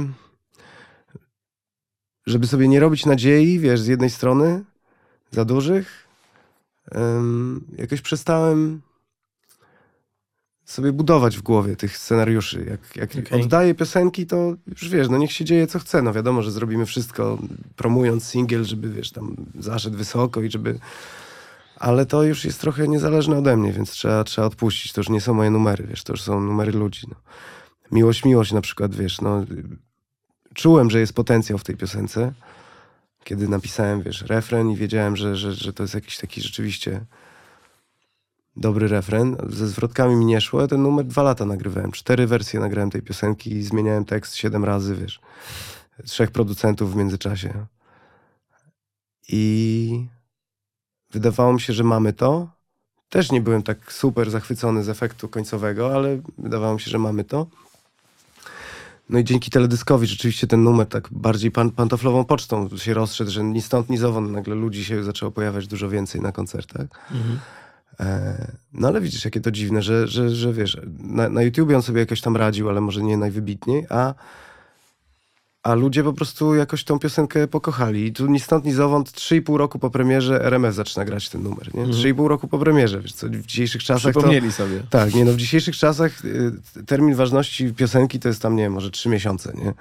żeby 2.26 2.48
sobie 2.48 2.68
nie 2.68 2.80
robić 2.80 3.06
nadziei, 3.06 3.60
wiesz, 3.60 3.82
z 3.82 3.88
jednej 3.88 4.10
strony 4.10 4.64
za 5.32 5.46
dużych, 5.46 6.10
jakoś 7.78 8.02
przestałem 8.02 8.82
sobie 10.66 10.92
budować 10.92 11.38
w 11.38 11.42
głowie 11.42 11.76
tych 11.76 11.98
scenariuszy. 11.98 12.66
Jak, 12.70 12.96
jak 12.96 13.26
Okej. 13.28 13.42
oddaję 13.42 13.76
piosenki, 13.76 14.26
to 14.26 14.56
już 14.68 14.90
wiesz, 14.90 15.10
no 15.10 15.18
niech 15.18 15.32
się 15.32 15.46
dzieje 15.46 15.68
co 15.68 15.80
chce. 15.80 16.02
No 16.02 16.14
wiadomo, 16.14 16.42
że 16.42 16.52
zrobimy 16.52 16.86
wszystko 16.86 17.38
promując 17.76 18.24
singiel, 18.24 18.64
żeby 18.64 18.90
wiesz, 18.90 19.12
tam 19.12 19.36
zaszedł 19.60 19.98
wysoko 19.98 20.42
i 20.42 20.52
żeby... 20.52 20.80
Ale 21.76 22.06
to 22.06 22.24
już 22.24 22.46
jest 22.46 22.62
trochę 22.62 22.88
niezależne 22.88 23.38
ode 23.38 23.58
mnie, 23.58 23.72
więc 23.72 23.92
trzeba, 23.92 24.24
trzeba 24.24 24.48
odpuścić. 24.48 24.94
To 24.94 25.02
już 25.02 25.10
nie 25.10 25.22
są 25.22 25.34
moje 25.34 25.50
numery, 25.50 25.88
wiesz, 25.88 26.04
to 26.04 26.14
już 26.14 26.22
są 26.22 26.42
numery 26.42 26.72
ludzi. 26.72 27.08
No. 27.10 27.16
Miłość, 27.92 28.26
miłość 28.26 28.52
na 28.52 28.62
przykład, 28.62 28.96
wiesz, 28.96 29.22
no... 29.22 29.46
Czułem, 30.54 30.90
że 30.90 31.00
jest 31.00 31.14
potencjał 31.14 31.58
w 31.58 31.64
tej 31.64 31.78
piosence, 31.78 32.34
kiedy 33.24 33.48
napisałem, 33.48 34.02
wiesz, 34.02 34.22
refren 34.22 34.72
i 34.72 34.76
wiedziałem, 34.76 35.16
że, 35.16 35.36
że, 35.36 35.54
że 35.54 35.74
to 35.74 35.84
jest 35.84 35.96
jakiś 35.96 36.18
taki 36.18 36.42
rzeczywiście 36.42 37.06
dobry 38.56 38.88
refren. 38.88 39.38
Ze 39.50 39.68
zwrotkami 39.68 40.16
mi 40.16 40.26
nie 40.26 40.42
szło, 40.42 40.68
ten 40.68 40.82
numer 40.82 41.06
dwa 41.06 41.24
lata 41.24 41.46
nagrywałem. 41.46 41.92
Cztery 41.92 42.28
wersje 42.28 42.60
nagrałem 42.60 42.90
tej 42.92 43.02
piosenki 43.02 43.52
i 43.52 43.64
zmieniałem 43.64 44.06
tekst 44.06 44.36
siedem 44.36 44.66
razy, 44.66 44.96
wiesz. 44.96 45.20
Trzech 46.06 46.32
producentów 46.32 46.94
w 46.94 46.96
międzyczasie. 46.96 47.66
I 49.30 50.08
wydawało 51.12 51.54
mi 51.54 51.62
się, 51.62 51.74
że 51.74 51.84
mamy 51.84 52.14
to. 52.14 52.50
Też 53.10 53.32
nie 53.32 53.42
byłem 53.42 53.64
tak 53.64 53.94
super 53.94 54.32
zachwycony 54.32 54.84
z 54.84 54.90
efektu 54.90 55.28
końcowego, 55.28 55.96
ale 55.96 56.22
wydawało 56.38 56.74
mi 56.74 56.82
się, 56.82 56.92
że 56.92 57.00
mamy 57.00 57.24
to. 57.24 57.48
No 59.10 59.20
i 59.20 59.24
dzięki 59.24 59.51
teledyskowi 59.51 60.07
rzeczywiście 60.07 60.47
ten 60.47 60.64
numer 60.64 60.88
tak 60.88 61.07
bardziej 61.12 61.51
pan, 61.51 61.72
pantoflową 61.72 62.26
pocztą 62.26 62.70
się 62.78 62.93
rozszedł, 62.93 63.32
że 63.32 63.43
ni 63.43 63.62
stąd, 63.62 63.89
ni 63.89 63.97
zowąd 63.97 64.32
nagle 64.32 64.55
ludzi 64.55 64.86
się 64.86 65.03
zaczęło 65.03 65.32
pojawiać 65.32 65.68
dużo 65.68 65.89
więcej 65.89 66.22
na 66.22 66.32
koncertach. 66.32 66.88
E, 67.99 68.51
No 68.74 68.88
ale 68.88 69.01
widzisz, 69.01 69.26
jakie 69.26 69.41
to 69.41 69.51
dziwne, 69.51 69.82
że, 69.82 70.07
że, 70.07 70.30
że 70.30 70.53
wiesz, 70.53 70.78
na, 70.99 71.30
na 71.30 71.41
YouTubie 71.43 71.76
on 71.76 71.82
sobie 71.82 71.99
jakoś 71.99 72.22
tam 72.22 72.38
radził, 72.38 72.70
ale 72.70 72.82
może 72.82 73.03
nie 73.03 73.18
najwybitniej, 73.18 73.86
a, 73.89 74.14
a 75.64 75.74
ludzie 75.74 76.03
po 76.03 76.14
prostu 76.14 76.55
jakoś 76.55 76.84
tą 76.84 76.99
piosenkę 76.99 77.47
pokochali. 77.47 78.05
I 78.05 78.14
tu 78.14 78.28
ni 78.28 78.39
stąd, 78.39 78.66
ni 78.66 78.74
zowąd, 78.74 79.12
3,5 79.12 79.55
roku 79.57 79.80
po 79.80 79.89
premierze 79.89 80.45
RMF 80.45 80.76
zaczyna 80.76 81.05
grać 81.05 81.30
ten 81.30 81.43
numer, 81.43 81.76
nie? 81.76 81.86
3,5 81.86 82.28
roku 82.28 82.47
po 82.47 82.60
premierze, 82.60 83.01
wiesz 83.01 83.14
co, 83.14 83.28
w 83.28 83.45
dzisiejszych 83.45 83.84
czasach 83.84 84.14
to... 84.14 84.20
Przypomnieli 84.20 84.51
sobie. 84.51 84.84
Tak, 84.89 85.14
nie 85.16 85.26
no, 85.26 85.32
w 85.32 85.36
dzisiejszych 85.36 85.78
czasach 85.78 86.26
y, 86.26 86.51
termin 86.86 87.16
ważności 87.16 87.74
piosenki 87.74 88.20
to 88.20 88.28
jest 88.28 88.41
tam, 88.41 88.55
nie 88.55 88.64
wiem, 88.64 88.74
może 88.74 88.91
trzy 88.91 89.10
miesiące, 89.10 89.53
nie? 89.53 89.74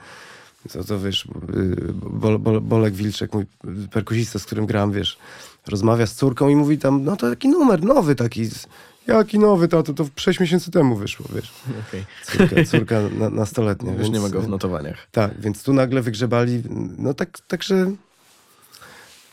To, 0.72 0.84
to 0.84 1.00
wiesz, 1.00 1.24
y, 1.24 1.92
Bol, 1.92 2.38
Bol, 2.38 2.60
Bolek 2.60 2.94
Wilczek, 2.94 3.34
mój 3.34 3.46
perkusista, 3.90 4.38
z 4.38 4.44
którym 4.44 4.66
grałem, 4.66 4.92
wiesz, 4.92 5.18
rozmawia 5.66 6.06
z 6.06 6.14
córką 6.14 6.48
i 6.48 6.56
mówi 6.56 6.78
tam, 6.78 7.04
no 7.04 7.16
to 7.16 7.30
taki 7.30 7.48
numer 7.48 7.82
nowy 7.82 8.14
taki. 8.14 8.44
z- 8.44 8.66
Jaki 9.08 9.38
nowy, 9.38 9.68
to, 9.68 9.82
to, 9.82 9.94
to 9.94 10.06
6 10.16 10.40
miesięcy 10.40 10.70
temu 10.70 10.96
wyszło, 10.96 11.26
wiesz. 11.34 11.52
Okej. 11.88 12.04
Córka, 12.22 12.64
córka 12.64 13.00
na, 13.18 13.30
nastoletnia. 13.30 13.92
Już 13.92 14.02
więc, 14.02 14.14
nie 14.14 14.20
ma 14.20 14.28
go 14.28 14.40
w 14.40 14.48
notowaniach. 14.48 15.06
Tak, 15.12 15.40
więc 15.40 15.62
tu 15.62 15.72
nagle 15.72 16.02
wygrzebali, 16.02 16.62
no 16.98 17.14
tak, 17.14 17.38
także... 17.40 17.92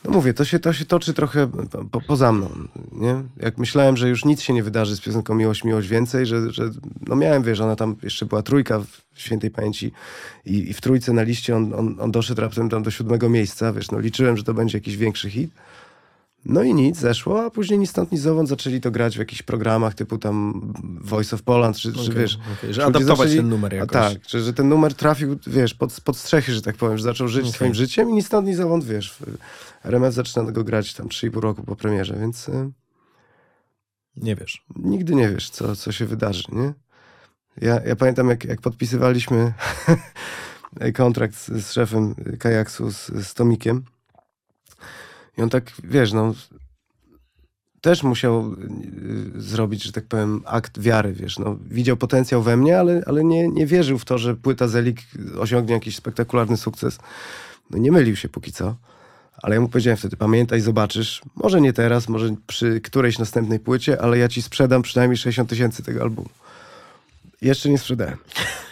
No 0.04 0.12
mówię, 0.12 0.34
to 0.34 0.46
się, 0.46 0.60
to 0.60 0.74
się 0.74 0.86
toczy 0.86 1.14
trochę 1.14 1.48
po, 1.92 2.02
poza 2.02 2.32
mną, 2.32 2.50
nie? 2.92 3.24
Jak 3.38 3.58
myślałem, 3.58 3.98
że 3.98 4.10
już 4.10 4.26
nic 4.26 4.42
się 4.42 4.54
nie 4.54 4.64
wydarzy 4.64 4.96
z 4.96 5.02
piosenką 5.02 5.36
Miłość, 5.36 5.64
Miłość 5.64 5.88
Więcej, 5.88 6.26
że, 6.26 6.52
że 6.52 6.70
no 7.08 7.16
miałem, 7.16 7.44
wiesz, 7.44 7.60
ona 7.60 7.76
tam 7.76 7.96
jeszcze 8.04 8.26
była 8.26 8.42
trójka 8.42 8.80
w 8.80 9.22
świętej 9.22 9.52
pamięci 9.52 9.92
i, 10.46 10.70
i 10.70 10.74
w 10.74 10.82
trójce 10.82 11.14
na 11.14 11.24
liście 11.24 11.56
on, 11.56 11.74
on, 11.74 11.96
on 12.00 12.12
doszedł 12.12 12.42
raptem 12.42 12.70
tam 12.70 12.84
do 12.84 12.92
siódmego 12.92 13.30
miejsca, 13.30 13.74
wiesz, 13.74 13.92
no 13.92 14.00
liczyłem, 14.00 14.38
że 14.38 14.44
to 14.44 14.54
będzie 14.54 14.78
jakiś 14.78 14.98
większy 14.98 15.30
hit. 15.30 15.52
No 16.46 16.64
i 16.64 16.74
nic, 16.74 16.98
zeszło, 16.98 17.46
a 17.46 17.50
później 17.50 17.80
ni 17.80 17.88
stąd, 17.88 18.12
ni 18.12 18.18
zowąd 18.18 18.50
zaczęli 18.50 18.82
to 18.82 18.92
grać 18.92 19.16
w 19.16 19.20
jakichś 19.20 19.42
programach 19.42 19.94
typu 19.94 20.18
tam 20.18 20.62
Voice 21.02 21.36
of 21.36 21.44
Poland, 21.44 21.78
czy, 21.78 21.94
czy 21.94 22.02
Okej, 22.02 22.16
wiesz... 22.16 22.38
okej, 22.58 22.74
że 22.74 22.86
adaptować 22.86 23.36
ten 23.36 23.50
numer 23.50 23.74
a 23.74 23.76
jakoś. 23.76 23.92
Tak, 23.92 24.14
że, 24.28 24.42
że 24.42 24.54
ten 24.54 24.70
numer 24.70 24.94
trafił, 24.94 25.40
wiesz, 25.48 25.74
pod, 25.74 26.02
pod 26.02 26.18
strzechy, 26.18 26.54
że 26.54 26.62
tak 26.62 26.76
powiem, 26.76 26.98
że 26.98 27.04
zaczął 27.04 27.28
żyć 27.28 27.42
Okej. 27.42 27.54
swoim 27.54 27.74
życiem 27.74 28.10
i 28.10 28.14
ni 28.14 28.24
stąd, 28.24 28.48
ni 28.48 28.56
zowąd, 28.56 28.84
wiesz. 28.84 29.18
RMF 29.84 30.14
zaczyna 30.14 30.52
go 30.52 30.64
grać 30.64 30.94
tam 30.94 31.08
3,5 31.08 31.40
roku 31.40 31.64
po 31.64 31.76
premierze, 31.76 32.18
więc 32.20 32.50
y, 32.50 32.72
Nie 34.18 34.36
wiesz. 34.36 34.66
nigdy 34.76 35.16
nie 35.16 35.30
wiesz, 35.30 35.50
co, 35.50 35.76
co 35.76 35.92
się 35.92 36.06
wydarzy, 36.06 36.44
nie? 36.52 36.74
Ja, 37.62 37.82
ja 37.86 37.96
pamiętam, 37.96 38.30
jak, 38.30 38.44
jak 38.44 38.62
podpisywaliśmy 38.62 39.54
kontrakt 40.96 41.36
z, 41.36 41.48
z 41.66 41.72
szefem 41.72 42.16
Kajaksu, 42.40 42.92
z, 42.92 43.06
z 43.06 43.34
Tomikiem. 43.34 43.84
I 45.38 45.42
on 45.42 45.50
tak, 45.50 45.72
wiesz, 45.84 46.14
no, 46.14 46.34
też 47.82 48.04
musiał 48.04 48.54
y, 49.36 49.42
zrobić, 49.42 49.84
że 49.84 49.92
tak 49.92 50.06
powiem, 50.06 50.42
akt 50.46 50.80
wiary, 50.80 51.14
wiesz, 51.14 51.40
no, 51.40 51.58
widział 51.70 51.98
potencjał 51.98 52.42
we 52.42 52.58
mnie, 52.58 52.80
ale, 52.80 53.04
ale 53.06 53.24
nie, 53.24 53.48
nie 53.48 53.66
wierzył 53.66 53.98
w 53.98 54.06
to, 54.06 54.18
że 54.18 54.36
płyta 54.36 54.68
Zelik 54.68 55.02
osiągnie 55.40 55.74
jakiś 55.74 55.96
spektakularny 55.96 56.58
sukces. 56.58 56.98
No 57.70 57.78
nie 57.78 57.92
mylił 57.92 58.16
się 58.16 58.30
póki 58.30 58.52
co. 58.52 58.76
Ale 59.42 59.56
ja 59.56 59.62
mu 59.62 59.70
powiedziałem 59.70 59.98
wtedy, 59.98 60.18
pamiętaj, 60.18 60.62
zobaczysz, 60.62 61.22
może 61.36 61.62
nie 61.62 61.74
teraz, 61.74 62.10
może 62.10 62.36
przy 62.48 62.82
którejś 62.82 63.20
następnej 63.20 63.60
płycie, 63.60 64.02
ale 64.02 64.18
ja 64.18 64.28
ci 64.28 64.42
sprzedam 64.42 64.82
przynajmniej 64.82 65.18
60 65.18 65.50
tysięcy 65.50 65.84
tego 65.84 66.02
albumu. 66.02 66.30
Jeszcze 67.42 67.70
nie 67.70 67.78
sprzedałem. 67.78 68.18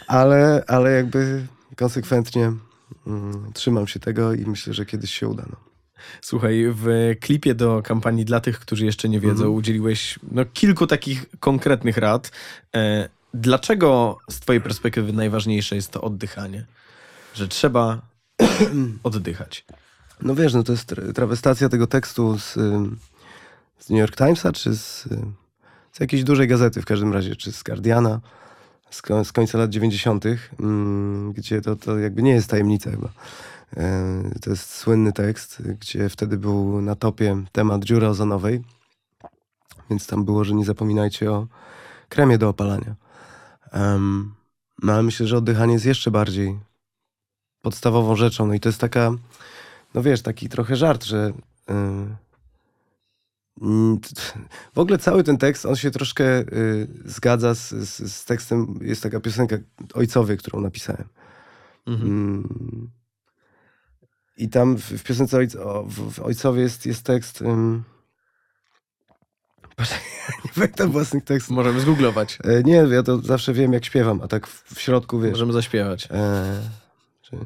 Ale, 0.08 0.64
ale 0.68 0.92
jakby 0.92 1.48
konsekwentnie 1.76 2.52
mm, 3.08 3.52
trzymam 3.54 3.88
się 3.88 4.00
tego 4.00 4.34
i 4.34 4.46
myślę, 4.46 4.74
że 4.74 4.86
kiedyś 4.86 5.14
się 5.14 5.28
uda. 5.28 5.44
No. 5.50 5.73
Słuchaj, 6.22 6.64
w 6.68 7.14
klipie 7.22 7.56
do 7.56 7.82
kampanii 7.84 8.26
dla 8.26 8.40
tych, 8.40 8.60
którzy 8.60 8.86
jeszcze 8.86 9.10
nie 9.10 9.20
wiedzą, 9.20 9.34
Mhm. 9.44 9.52
udzieliłeś 9.54 10.20
no, 10.32 10.46
kilku 10.46 10.88
takich 10.88 11.26
konkretnych 11.40 11.98
rad. 11.98 12.32
E, 12.76 13.10
dlaczego 13.34 14.18
z 14.30 14.40
twojej 14.40 14.62
perspektywy 14.62 15.14
najważniejsze 15.14 15.76
jest 15.76 15.92
to 15.92 16.02
oddychanie? 16.02 16.66
Że 17.36 17.48
trzeba 17.48 18.02
oddychać. 19.04 19.66
no 20.22 20.36
wiesz, 20.36 20.54
no 20.54 20.64
to 20.64 20.72
jest 20.72 20.92
tra- 20.94 21.14
trawestacja 21.14 21.70
tego 21.70 21.88
tekstu 21.88 22.40
z, 22.40 22.54
z 23.80 23.90
New 23.90 24.00
York 24.00 24.16
Timesa, 24.18 24.52
czy 24.52 24.74
z, 24.76 25.04
z 25.92 26.00
jakiejś 26.00 26.24
dużej 26.24 26.48
gazety 26.48 26.82
w 26.82 26.86
każdym 26.86 27.14
razie, 27.14 27.36
czy 27.36 27.52
z 27.52 27.64
Guardiana, 27.64 28.20
z, 28.90 29.02
ko- 29.02 29.26
z 29.26 29.32
końca 29.32 29.58
lat 29.58 29.70
90., 29.70 30.26
ym, 30.60 31.34
gdzie 31.34 31.62
to, 31.62 31.76
to 31.76 32.00
jakby 32.00 32.22
nie 32.24 32.32
jest 32.32 32.50
tajemnica 32.50 32.92
chyba. 32.92 33.10
E, 33.78 34.24
To 34.42 34.50
jest 34.50 34.70
słynny 34.76 35.14
tekst, 35.14 35.62
gdzie 35.62 36.10
wtedy 36.10 36.38
był 36.38 36.82
na 36.82 36.96
topie 36.96 37.44
temat 37.52 37.84
dziury 37.84 38.08
ozonowej, 38.08 38.62
więc 39.90 40.08
tam 40.08 40.26
było, 40.26 40.44
że 40.44 40.54
nie 40.54 40.66
zapominajcie 40.66 41.32
o 41.32 41.48
kremie 42.10 42.38
do 42.38 42.50
opalania. 42.50 42.96
No 44.84 44.94
ale 44.94 45.04
myślę, 45.04 45.28
że 45.28 45.38
oddychanie 45.38 45.74
jest 45.74 45.86
jeszcze 45.86 46.12
bardziej 46.12 46.60
podstawową 47.62 48.16
rzeczą. 48.16 48.48
No 48.48 48.54
i 48.54 48.60
to 48.60 48.70
jest 48.70 48.82
taka, 48.82 49.12
no 49.94 50.02
wiesz, 50.02 50.22
taki 50.22 50.50
trochę 50.50 50.76
żart, 50.76 51.04
że 51.04 51.34
w 54.74 54.80
ogóle 54.80 54.98
cały 54.98 55.24
ten 55.24 55.38
tekst, 55.38 55.66
on 55.66 55.76
się 55.76 55.92
troszkę 55.92 56.40
y, 56.40 56.88
zgadza 57.06 57.56
z, 57.56 57.70
z, 57.70 58.14
z 58.14 58.26
tekstem, 58.26 58.80
jest 58.82 59.04
taka 59.04 59.20
piosenka 59.20 59.56
ojcowie, 59.94 60.38
którą 60.38 60.62
napisałem. 60.62 61.08
Mhm. 61.86 62.10
Mm. 62.12 62.90
I 64.38 64.50
tam 64.50 64.78
w, 64.78 64.82
w 64.82 65.04
piosence 65.04 65.38
ojc, 65.38 65.56
o, 65.56 65.84
w, 65.84 66.14
w 66.14 66.20
Ojcowie 66.20 66.62
jest, 66.62 66.86
jest 66.86 67.04
tekst. 67.04 67.42
Um... 67.42 67.84
nie 70.46 70.52
pamiętam 70.56 70.92
własnych 70.92 71.24
tekstów. 71.24 71.56
Możemy 71.56 71.80
zgooglować. 71.80 72.40
E, 72.44 72.64
nie, 72.64 72.76
ja 72.76 73.04
to 73.04 73.18
zawsze 73.18 73.54
wiem, 73.54 73.74
jak 73.74 73.86
śpiewam, 73.86 74.22
a 74.22 74.28
tak 74.28 74.48
w, 74.48 74.76
w 74.76 74.82
środku 74.82 75.20
wiesz. 75.20 75.32
Możemy 75.32 75.54
zaśpiewać. 75.54 76.08
E, 76.12 76.62
czy, 77.22 77.38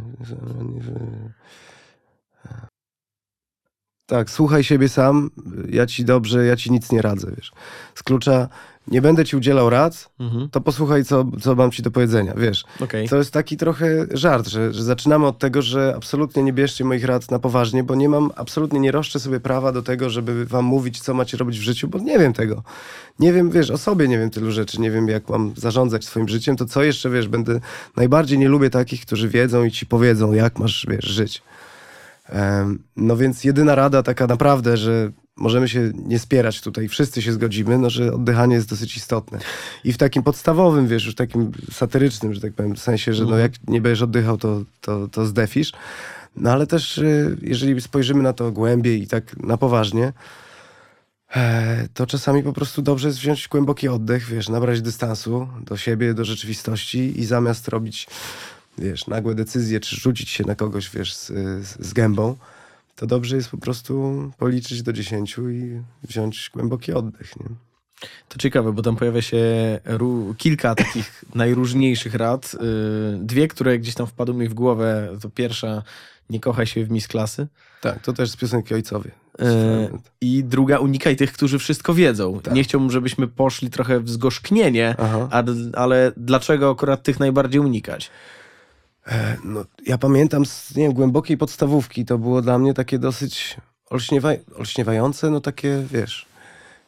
tak, 4.05 4.29
słuchaj 4.29 4.63
siebie 4.63 4.89
sam, 4.89 5.29
ja 5.69 5.85
ci 5.85 6.05
dobrze, 6.05 6.45
ja 6.45 6.55
ci 6.55 6.71
nic 6.71 6.91
nie 6.91 7.01
radzę, 7.01 7.31
wiesz. 7.37 7.51
Z 7.95 8.03
klucza 8.03 8.49
nie 8.87 9.01
będę 9.01 9.25
ci 9.25 9.37
udzielał 9.37 9.69
rad, 9.69 10.09
Mhm. 10.19 10.49
to 10.49 10.61
posłuchaj, 10.61 11.05
co, 11.05 11.25
co 11.41 11.55
mam 11.55 11.71
ci 11.71 11.81
do 11.81 11.91
powiedzenia, 11.91 12.33
wiesz. 12.37 12.65
Okej. 12.81 13.09
To 13.09 13.15
jest 13.17 13.31
taki 13.31 13.57
trochę 13.57 13.87
żart, 14.11 14.47
że, 14.47 14.73
że 14.73 14.83
zaczynamy 14.83 15.25
od 15.27 15.39
tego, 15.39 15.61
że 15.61 15.93
absolutnie 15.97 16.43
nie 16.43 16.53
bierzcie 16.53 16.83
moich 16.85 17.05
rad 17.05 17.31
na 17.31 17.39
poważnie, 17.39 17.83
bo 17.83 17.95
nie 17.95 18.09
mam, 18.09 18.31
absolutnie 18.35 18.79
nie 18.79 18.91
roszczę 18.91 19.19
sobie 19.19 19.39
prawa 19.39 19.71
do 19.71 19.81
tego, 19.81 20.09
żeby 20.09 20.45
wam 20.45 20.65
mówić, 20.65 21.01
co 21.01 21.13
macie 21.13 21.37
robić 21.37 21.59
w 21.59 21.61
życiu, 21.61 21.87
bo 21.87 21.99
nie 21.99 22.19
wiem 22.19 22.33
tego. 22.33 22.63
Nie 23.19 23.33
wiem, 23.33 23.51
wiesz, 23.51 23.71
o 23.71 23.77
sobie 23.77 24.07
nie 24.07 24.19
wiem 24.19 24.29
tylu 24.29 24.51
rzeczy, 24.51 24.81
nie 24.81 24.91
wiem, 24.91 25.07
jak 25.07 25.29
mam 25.29 25.53
zarządzać 25.57 26.05
swoim 26.05 26.27
życiem, 26.29 26.55
to 26.55 26.65
co 26.65 26.83
jeszcze, 26.83 27.09
wiesz, 27.09 27.27
będę, 27.27 27.59
najbardziej 27.95 28.39
nie 28.39 28.49
lubię 28.49 28.69
takich, 28.69 29.01
którzy 29.01 29.29
wiedzą 29.29 29.63
i 29.63 29.71
ci 29.71 29.85
powiedzą, 29.85 30.33
jak 30.33 30.59
masz, 30.59 30.85
wiesz, 30.89 31.05
żyć. 31.05 31.41
Em, 32.29 32.79
no 32.97 33.17
więc 33.17 33.43
jedyna 33.43 33.75
rada 33.75 34.03
taka 34.03 34.27
naprawdę, 34.27 34.77
że 34.77 35.11
możemy 35.37 35.69
się 35.69 35.91
nie 36.05 36.19
spierać 36.19 36.61
tutaj, 36.61 36.87
wszyscy 36.87 37.21
się 37.21 37.33
zgodzimy, 37.33 37.77
no 37.77 37.89
że 37.89 38.13
oddychanie 38.13 38.55
jest 38.55 38.69
dosyć 38.69 38.97
istotne. 38.97 39.39
I 39.83 39.93
w 39.93 39.97
takim 39.97 40.23
podstawowym, 40.23 40.87
wiesz, 40.87 41.05
już 41.05 41.15
takim 41.15 41.51
satyrycznym, 41.71 42.33
że 42.33 42.41
tak 42.41 42.53
powiem, 42.53 42.75
w 42.75 42.79
sensie, 42.79 43.13
że 43.13 43.23
no 43.23 43.29
Mhm. 43.29 43.41
jak 43.41 43.67
nie 43.67 43.81
będziesz 43.81 44.01
oddychał, 44.01 44.37
to, 44.37 44.61
to, 44.81 45.07
to 45.07 45.25
zdefisz. 45.25 45.71
No 46.35 46.51
ale 46.51 46.67
też, 46.67 46.97
y, 46.97 47.37
jeżeli 47.41 47.81
spojrzymy 47.81 48.23
na 48.23 48.33
to 48.33 48.51
głębiej 48.51 49.03
i 49.03 49.07
tak 49.07 49.37
na 49.37 49.57
poważnie, 49.57 50.13
e, 51.35 51.87
to 51.93 52.07
czasami 52.07 52.43
po 52.43 52.53
prostu 52.53 52.81
dobrze 52.81 53.07
jest 53.07 53.19
wziąć 53.19 53.47
głęboki 53.47 53.87
oddech, 53.87 54.25
wiesz, 54.25 54.49
nabrać 54.49 54.81
dystansu 54.81 55.47
do 55.65 55.77
siebie, 55.77 56.13
do 56.13 56.25
rzeczywistości 56.25 57.19
i 57.19 57.25
zamiast 57.25 57.67
robić, 57.67 58.07
wiesz, 58.77 59.07
nagłe 59.07 59.35
decyzje, 59.35 59.79
czy 59.79 59.95
rzucić 59.95 60.29
się 60.29 60.43
na 60.43 60.55
kogoś, 60.55 60.89
wiesz, 60.89 61.15
z, 61.15 61.27
z, 61.67 61.87
z 61.87 61.93
gębą, 61.93 62.35
to 62.97 63.07
dobrze 63.07 63.35
jest 63.35 63.49
po 63.49 63.57
prostu 63.57 64.13
policzyć 64.37 64.83
do 64.83 64.93
dziesięciu 64.93 65.49
i 65.49 65.81
wziąć 66.03 66.49
głęboki 66.53 66.93
oddech, 66.93 67.39
nie? 67.39 67.45
To 68.29 68.39
ciekawe, 68.39 68.73
bo 68.73 68.81
tam 68.81 68.95
pojawia 68.95 69.21
się 69.21 69.37
kilka 70.37 70.75
takich 70.75 71.23
najróżniejszych 71.35 72.15
rad. 72.15 72.53
Yy, 72.53 73.19
Dwie, 73.21 73.47
które 73.47 73.79
gdzieś 73.79 73.95
tam 73.95 74.07
wpadły 74.07 74.35
mi 74.35 74.47
w 74.47 74.53
głowę. 74.53 75.17
To 75.21 75.29
pierwsza, 75.29 75.83
nie 76.29 76.39
kochaj 76.39 76.67
się 76.67 76.85
w 76.85 76.91
mis 76.91 77.07
klasy. 77.07 77.47
Tak, 77.81 78.01
to 78.01 78.13
też 78.13 78.29
z 78.29 78.35
piosenki 78.35 78.73
Ojcowie. 78.73 79.11
E, 79.39 79.89
I 80.21 80.43
druga, 80.43 80.77
unikaj 80.77 81.15
tych, 81.15 81.33
którzy 81.33 81.59
wszystko 81.59 81.93
wiedzą. 81.93 82.39
Tak. 82.39 82.53
Nie 82.53 82.63
chciałbym, 82.63 82.91
żebyśmy 82.91 83.27
poszli 83.27 83.69
trochę 83.69 83.99
w 83.99 84.09
zgorzknienie, 84.09 84.95
a, 85.31 85.43
ale 85.73 86.11
dlaczego 86.17 86.71
akurat 86.71 87.03
tych 87.03 87.19
najbardziej 87.19 87.61
unikać? 87.61 88.11
E, 89.07 89.37
No, 89.43 89.65
ja 89.85 89.97
pamiętam 89.97 90.45
z 90.45 90.75
nie 90.75 90.83
wiem, 90.83 90.93
głębokiej 90.93 91.37
podstawówki, 91.37 92.05
to 92.05 92.17
było 92.17 92.41
dla 92.41 92.59
mnie 92.59 92.73
takie 92.73 92.99
dosyć 92.99 93.57
olśniewa 93.89 94.29
olśniewające, 94.55 95.29
no 95.29 95.41
takie, 95.41 95.83
wiesz, 95.91 96.25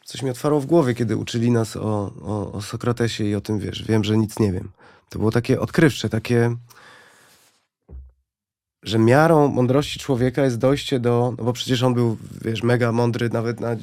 coś 0.05 0.21
mi 0.23 0.29
otwarło 0.29 0.59
w 0.59 0.65
głowie, 0.65 0.93
kiedy 0.93 1.17
uczyli 1.17 1.51
nas 1.51 1.75
o, 1.75 2.11
o, 2.21 2.51
o 2.51 2.61
Sokratesie 2.61 3.23
i 3.23 3.35
o 3.35 3.41
tym, 3.41 3.59
wiesz, 3.59 3.83
wiem, 3.83 4.03
że 4.03 4.17
nic 4.17 4.39
nie 4.39 4.51
wiem. 4.51 4.69
To 5.09 5.19
było 5.19 5.31
takie 5.31 5.59
odkrywcze, 5.59 6.09
takie, 6.09 6.55
że 8.83 8.99
miarą 8.99 9.47
mądrości 9.47 9.99
człowieka 9.99 10.43
jest 10.43 10.57
dojście 10.57 10.99
do, 10.99 11.33
no 11.37 11.43
bo 11.43 11.53
przecież 11.53 11.83
on 11.83 11.93
był, 11.93 12.17
wiesz, 12.41 12.63
mega 12.63 12.91
mądry 12.91 13.29
nawet 13.29 13.59
na, 13.59 13.75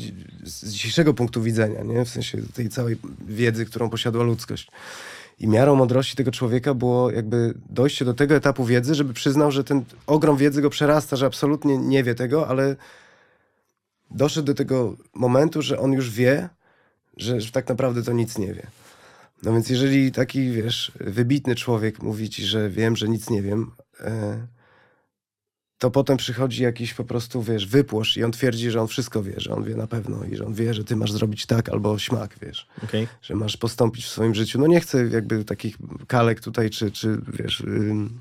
z 0.44 0.72
dzisiejszego 0.72 1.14
punktu 1.14 1.42
widzenia, 1.42 1.82
nie? 1.82 2.04
W 2.04 2.08
sensie 2.08 2.38
tej 2.54 2.68
całej 2.68 2.96
wiedzy, 3.28 3.66
którą 3.66 3.90
posiadła 3.90 4.24
ludzkość. 4.24 4.70
I 5.38 5.48
miarą 5.48 5.74
mądrości 5.74 6.16
tego 6.16 6.30
człowieka 6.30 6.74
było 6.74 7.10
jakby 7.10 7.54
dojście 7.68 8.04
do 8.04 8.14
tego 8.14 8.34
etapu 8.34 8.64
wiedzy, 8.64 8.94
żeby 8.94 9.12
przyznał, 9.12 9.50
że 9.50 9.64
ten 9.64 9.84
ogrom 10.06 10.36
wiedzy 10.36 10.62
go 10.62 10.70
przerasta, 10.70 11.16
że 11.16 11.26
absolutnie 11.26 11.78
nie 11.78 12.04
wie 12.04 12.14
tego, 12.14 12.48
ale 12.48 12.76
doszedł 14.10 14.46
do 14.46 14.54
tego 14.54 14.96
momentu, 15.14 15.62
że 15.62 15.78
on 15.78 15.92
już 15.92 16.10
wie, 16.10 16.48
że, 17.16 17.38
tak 17.52 17.68
naprawdę 17.68 18.02
to 18.02 18.12
nic 18.12 18.38
nie 18.38 18.54
wie. 18.54 18.66
No 19.42 19.52
więc 19.52 19.70
jeżeli 19.70 20.12
taki, 20.12 20.50
wiesz, 20.50 20.92
wybitny 21.00 21.54
człowiek 21.54 22.02
mówi 22.02 22.30
ci, 22.30 22.44
że 22.44 22.70
wiem, 22.70 22.96
że 22.96 23.08
nic 23.08 23.30
nie 23.30 23.42
wiem, 23.42 23.70
e, 24.00 24.46
to 25.78 25.90
potem 25.90 26.16
przychodzi 26.16 26.62
jakiś 26.62 26.94
po 26.94 27.04
prostu, 27.04 27.42
wiesz, 27.42 27.66
wypłosz 27.66 28.16
i 28.16 28.24
on 28.24 28.32
twierdzi, 28.32 28.70
że 28.70 28.80
on 28.80 28.88
wszystko 28.88 29.22
wie, 29.22 29.34
że 29.36 29.54
on 29.54 29.64
wie 29.64 29.76
na 29.76 29.86
pewno 29.86 30.24
i 30.24 30.36
że 30.36 30.46
on 30.46 30.54
wie, 30.54 30.74
że 30.74 30.84
ty 30.84 30.96
masz 30.96 31.12
zrobić 31.12 31.46
tak 31.46 31.68
albo 31.68 31.98
śmak, 31.98 32.36
wiesz 32.42 32.66
Okej. 32.84 33.08
że 33.22 33.34
masz 33.34 33.56
postąpić 33.56 34.04
w 34.04 34.08
swoim 34.08 34.34
życiu. 34.34 34.58
No 34.60 34.66
nie 34.66 34.80
chcę 34.80 35.06
jakby 35.06 35.44
takich 35.44 35.76
kalek 36.08 36.40
tutaj, 36.40 36.70
czy, 36.70 36.90
czy 36.90 37.20
wiesz, 37.32 37.60
ym, 37.60 38.20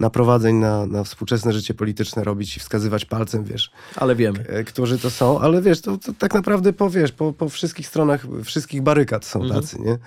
naprowadzeń 0.00 0.56
na, 0.56 0.86
na 0.86 1.04
współczesne 1.04 1.52
życie 1.52 1.74
polityczne 1.74 2.24
robić 2.24 2.56
i 2.56 2.60
wskazywać 2.60 3.04
palcem, 3.04 3.44
wiesz, 3.44 3.70
Ale 3.96 4.16
wiemy. 4.16 4.38
e, 4.48 4.64
którzy 4.64 4.98
to 4.98 5.10
są, 5.10 5.40
ale 5.40 5.62
wiesz, 5.62 5.80
to, 5.80 5.98
to 5.98 6.12
tak 6.18 6.34
naprawdę 6.34 6.72
po, 6.72 6.90
wiesz, 6.90 7.12
po, 7.12 7.32
po 7.32 7.48
wszystkich 7.48 7.86
stronach, 7.86 8.26
wszystkich 8.44 8.82
barykad 8.82 9.24
są 9.24 9.42
Mhm. 9.42 9.60
tacy, 9.60 9.80
nie? 9.80 9.98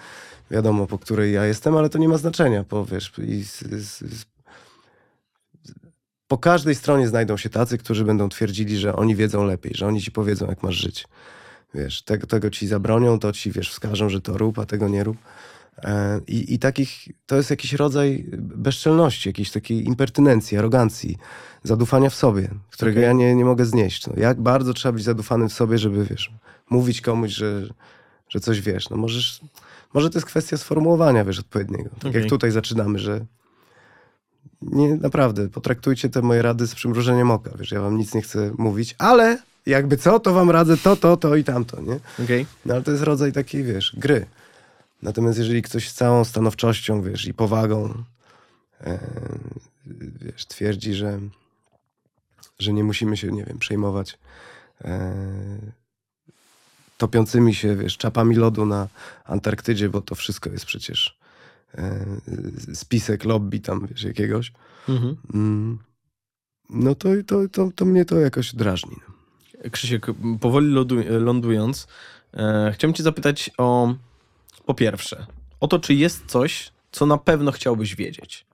Wiadomo, 0.51 0.88
po 0.88 0.99
której 0.99 1.34
ja 1.34 1.45
jestem, 1.45 1.78
ale 1.78 1.89
to 1.89 1.97
nie 1.97 2.09
ma 2.09 2.17
znaczenia, 2.17 2.63
po, 2.63 2.86
wiesz, 2.86 3.11
i 3.28 3.43
z, 3.43 3.59
z, 3.59 3.99
z, 4.13 4.25
po 6.28 6.38
każdej 6.38 6.75
stronie 6.75 7.07
znajdą 7.07 7.38
się 7.38 7.49
tacy, 7.49 7.78
którzy 7.78 8.05
będą 8.05 8.30
twierdzili, 8.30 8.78
że 8.78 8.95
oni 8.95 9.15
wiedzą 9.15 9.45
lepiej, 9.45 9.71
że 9.75 9.88
oni 9.88 10.01
ci 10.01 10.11
powiedzą, 10.11 10.47
jak 10.47 10.63
masz 10.63 10.75
żyć. 10.75 11.07
Wiesz, 11.73 12.01
tego, 12.01 12.28
tego 12.28 12.49
ci 12.49 12.67
zabronią, 12.67 13.19
to 13.19 13.32
ci, 13.32 13.51
wiesz, 13.51 13.69
wskażą, 13.69 14.09
że 14.09 14.21
to 14.21 14.38
rób, 14.38 14.59
a 14.59 14.65
tego 14.65 14.89
nie 14.89 15.03
rób. 15.03 15.17
E, 15.84 16.19
I, 16.28 16.53
I 16.53 16.59
takich, 16.59 17.07
to 17.25 17.36
jest 17.36 17.49
jakiś 17.49 17.73
rodzaj 17.73 18.25
bezczelności, 18.38 19.30
jakiejś 19.30 19.51
takiej 19.51 19.86
impertynencji, 19.86 20.57
arogancji, 20.57 21.17
zadufania 21.63 22.09
w 22.09 22.15
sobie, 22.15 22.49
którego 22.69 22.99
Okej. 22.99 23.07
ja 23.07 23.13
nie, 23.13 23.36
nie 23.36 23.45
mogę 23.45 23.65
znieść. 23.65 24.07
No, 24.07 24.13
jak 24.17 24.41
bardzo 24.41 24.73
trzeba 24.73 24.93
być 24.93 25.03
zadufanym 25.03 25.49
w 25.49 25.53
sobie, 25.53 25.78
żeby, 25.78 26.05
wiesz, 26.05 26.32
mówić 26.69 27.01
komuś, 27.01 27.32
że, 27.32 27.67
że 28.30 28.39
coś 28.39 28.61
wiesz. 28.61 28.89
No 28.89 28.97
możesz, 28.97 29.41
może 29.93 30.09
to 30.09 30.17
jest 30.17 30.28
kwestia 30.28 30.57
sformułowania, 30.57 31.25
wiesz, 31.25 31.39
odpowiedniego. 31.39 31.89
Tak 31.89 32.05
Okej. 32.05 32.21
jak 32.21 32.30
tutaj 32.30 32.51
zaczynamy, 32.51 32.99
że 32.99 33.25
nie, 34.61 34.95
naprawdę, 34.95 35.49
potraktujcie 35.49 36.09
te 36.09 36.21
moje 36.21 36.41
rady 36.41 36.67
z 36.67 36.75
przymrużeniem 36.75 37.31
oka, 37.31 37.51
wiesz, 37.59 37.71
ja 37.71 37.81
wam 37.81 37.97
nic 37.97 38.13
nie 38.13 38.21
chcę 38.21 38.51
mówić, 38.57 38.95
ale 38.97 39.37
jakby 39.65 39.97
co, 39.97 40.19
to 40.19 40.33
wam 40.33 40.49
radzę 40.51 40.77
to, 40.77 40.95
to, 40.95 41.17
to 41.17 41.35
i 41.35 41.43
tamto, 41.43 41.81
nie? 41.81 41.99
Okej. 42.23 42.45
No 42.65 42.73
ale 42.73 42.83
to 42.83 42.91
jest 42.91 43.03
rodzaj 43.03 43.31
takiej, 43.33 43.63
wiesz, 43.63 43.95
gry. 43.97 44.25
Natomiast 45.01 45.37
jeżeli 45.37 45.61
ktoś 45.61 45.89
z 45.89 45.93
całą 45.93 46.23
stanowczością, 46.23 47.01
wiesz, 47.01 47.25
i 47.25 47.33
powagą, 47.33 48.03
e, 48.81 48.99
wiesz, 50.21 50.45
twierdzi, 50.45 50.93
że, 50.93 51.19
że 52.59 52.73
nie 52.73 52.83
musimy 52.83 53.17
się, 53.17 53.31
nie 53.31 53.43
wiem, 53.43 53.59
przejmować 53.59 54.17
e, 54.81 55.15
topiącymi 56.97 57.55
się, 57.55 57.75
wiesz, 57.75 57.97
czapami 57.97 58.35
lodu 58.35 58.65
na 58.65 58.87
Antarktydzie, 59.25 59.89
bo 59.89 60.01
to 60.01 60.15
wszystko 60.15 60.49
jest 60.49 60.65
przecież 60.65 61.17
spisek 62.74 63.26
lobby 63.26 63.59
tam, 63.59 63.88
wiesz, 63.88 64.03
jakiegoś, 64.03 64.51
Mhm. 64.89 65.15
mm, 65.34 65.80
no 66.70 66.95
to, 66.95 67.09
to, 67.28 67.49
to, 67.49 67.72
to 67.76 67.86
mnie 67.86 68.05
to 68.05 68.20
jakoś 68.20 68.55
drażni. 68.55 68.95
Krzysiek, 69.72 70.05
powoli 70.41 70.68
lądując, 71.20 71.88
e, 72.34 72.72
chciałem 72.74 72.93
cię 72.93 73.03
zapytać 73.03 73.49
o, 73.57 73.95
po 74.65 74.74
pierwsze, 74.74 75.26
o 75.59 75.68
to, 75.68 75.80
czy 75.80 75.93
jest 75.93 76.26
coś, 76.26 76.72
co 76.91 77.05
na 77.05 77.18
pewno 77.18 77.51
chciałbyś 77.51 77.95
wiedzieć. 77.95 78.45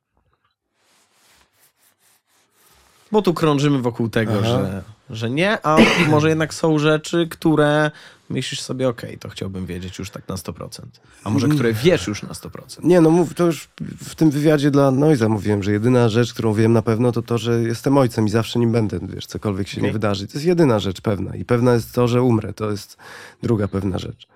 Bo 3.14 3.22
tu 3.22 3.34
krążymy 3.34 3.82
wokół 3.82 4.10
tego, 4.10 4.34
Aha. 4.40 4.44
że, 4.48 4.84
że 5.10 5.30
nie, 5.30 5.66
a 5.66 5.78
może 6.10 6.30
jednak 6.30 6.54
są 6.54 6.80
rzeczy, 6.80 7.28
które 7.30 7.92
myślisz 8.30 8.62
sobie, 8.62 8.90
okej, 8.90 9.18
to 9.18 9.30
chciałbym 9.30 9.66
wiedzieć 9.66 10.00
już 10.00 10.10
tak 10.10 10.28
na 10.28 10.36
100%. 10.36 10.82
A 11.24 11.30
może 11.30 11.48
które 11.48 11.74
wiesz 11.74 12.08
już 12.08 12.24
na 12.24 12.30
100%. 12.30 12.84
Nie, 12.84 13.02
no 13.02 13.10
mów, 13.10 13.34
to 13.34 13.46
już 13.46 13.70
w 14.04 14.16
tym 14.16 14.32
wywiadzie 14.32 14.72
dla 14.72 14.92
Noiza 14.92 15.30
mówiłem, 15.30 15.64
że 15.64 15.72
jedyna 15.72 16.10
rzecz, 16.10 16.34
którą 16.34 16.54
wiem 16.54 16.74
na 16.74 16.82
pewno, 16.82 17.12
to 17.12 17.22
to, 17.22 17.38
że 17.38 17.62
jestem 17.62 17.98
ojcem 17.98 18.26
i 18.26 18.30
zawsze 18.30 18.60
nim 18.60 18.72
będę, 18.72 19.00
wiesz, 19.04 19.26
cokolwiek 19.26 19.68
się 19.68 19.78
Okej. 19.78 19.84
nie 19.84 19.94
wydarzy. 19.94 20.28
To 20.28 20.34
jest 20.34 20.46
jedyna 20.46 20.80
rzecz 20.80 21.02
pewna. 21.02 21.36
I 21.36 21.46
pewna 21.46 21.74
jest 21.74 21.94
to, 21.94 22.08
że 22.08 22.22
umrę. 22.22 22.54
To 22.54 22.72
jest 22.72 22.98
druga 23.44 23.68
pewna 23.68 23.98
rzecz. 23.98 24.28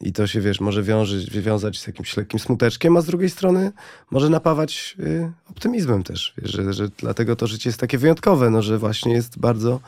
I 0.00 0.12
to 0.12 0.26
się, 0.26 0.40
wiesz, 0.40 0.60
może 0.60 0.82
wiąże, 0.82 1.40
wiązać 1.40 1.78
z 1.78 1.86
jakimś 1.86 2.16
lekkim 2.16 2.40
smuteczkiem, 2.40 2.96
a 2.96 3.00
z 3.00 3.06
drugiej 3.06 3.30
strony 3.30 3.72
może 4.10 4.30
napawać 4.30 4.96
y, 5.00 5.32
optymizmem 5.50 6.02
też, 6.02 6.34
wiesz, 6.38 6.50
że, 6.50 6.72
że 6.72 6.88
dlatego 6.88 7.36
to 7.36 7.46
życie 7.46 7.68
jest 7.68 7.80
takie 7.80 7.98
wyjątkowe, 7.98 8.50
no, 8.50 8.62
że 8.62 8.78
właśnie 8.78 9.12
jest 9.12 9.38
bardzo 9.38 9.80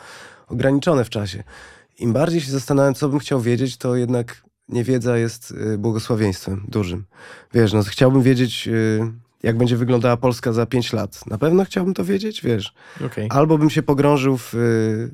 ograniczone 0.49 1.05
w 1.05 1.11
czasie. 1.11 1.45
Im 1.99 2.13
bardziej 2.13 2.41
się 2.41 2.51
zastanawiam, 2.51 2.95
co 2.95 3.09
bym 3.09 3.19
chciał 3.19 3.41
wiedzieć, 3.41 3.77
to 3.77 3.97
jednak 3.97 4.43
niewiedza 4.69 5.19
jest 5.19 5.51
y, 5.51 5.79
błogosławieństwem 5.79 6.65
dużym. 6.69 7.05
Wiesz, 7.55 7.73
no 7.73 7.83
chciałbym 7.83 8.23
wiedzieć, 8.23 8.69
y, 8.69 9.01
jak 9.43 9.57
będzie 9.57 9.77
wyglądała 9.77 10.17
Polska 10.17 10.53
za 10.53 10.67
pięć 10.67 10.93
lat. 10.93 11.27
Na 11.27 11.39
pewno 11.39 11.65
chciałbym 11.65 11.95
to 11.95 12.05
wiedzieć, 12.05 12.43
wiesz. 12.43 12.75
Okej. 13.07 13.27
Albo 13.31 13.59
bym 13.59 13.71
się 13.71 13.83
pogrążył 13.83 14.39
w 14.39 14.55
y, 14.55 15.11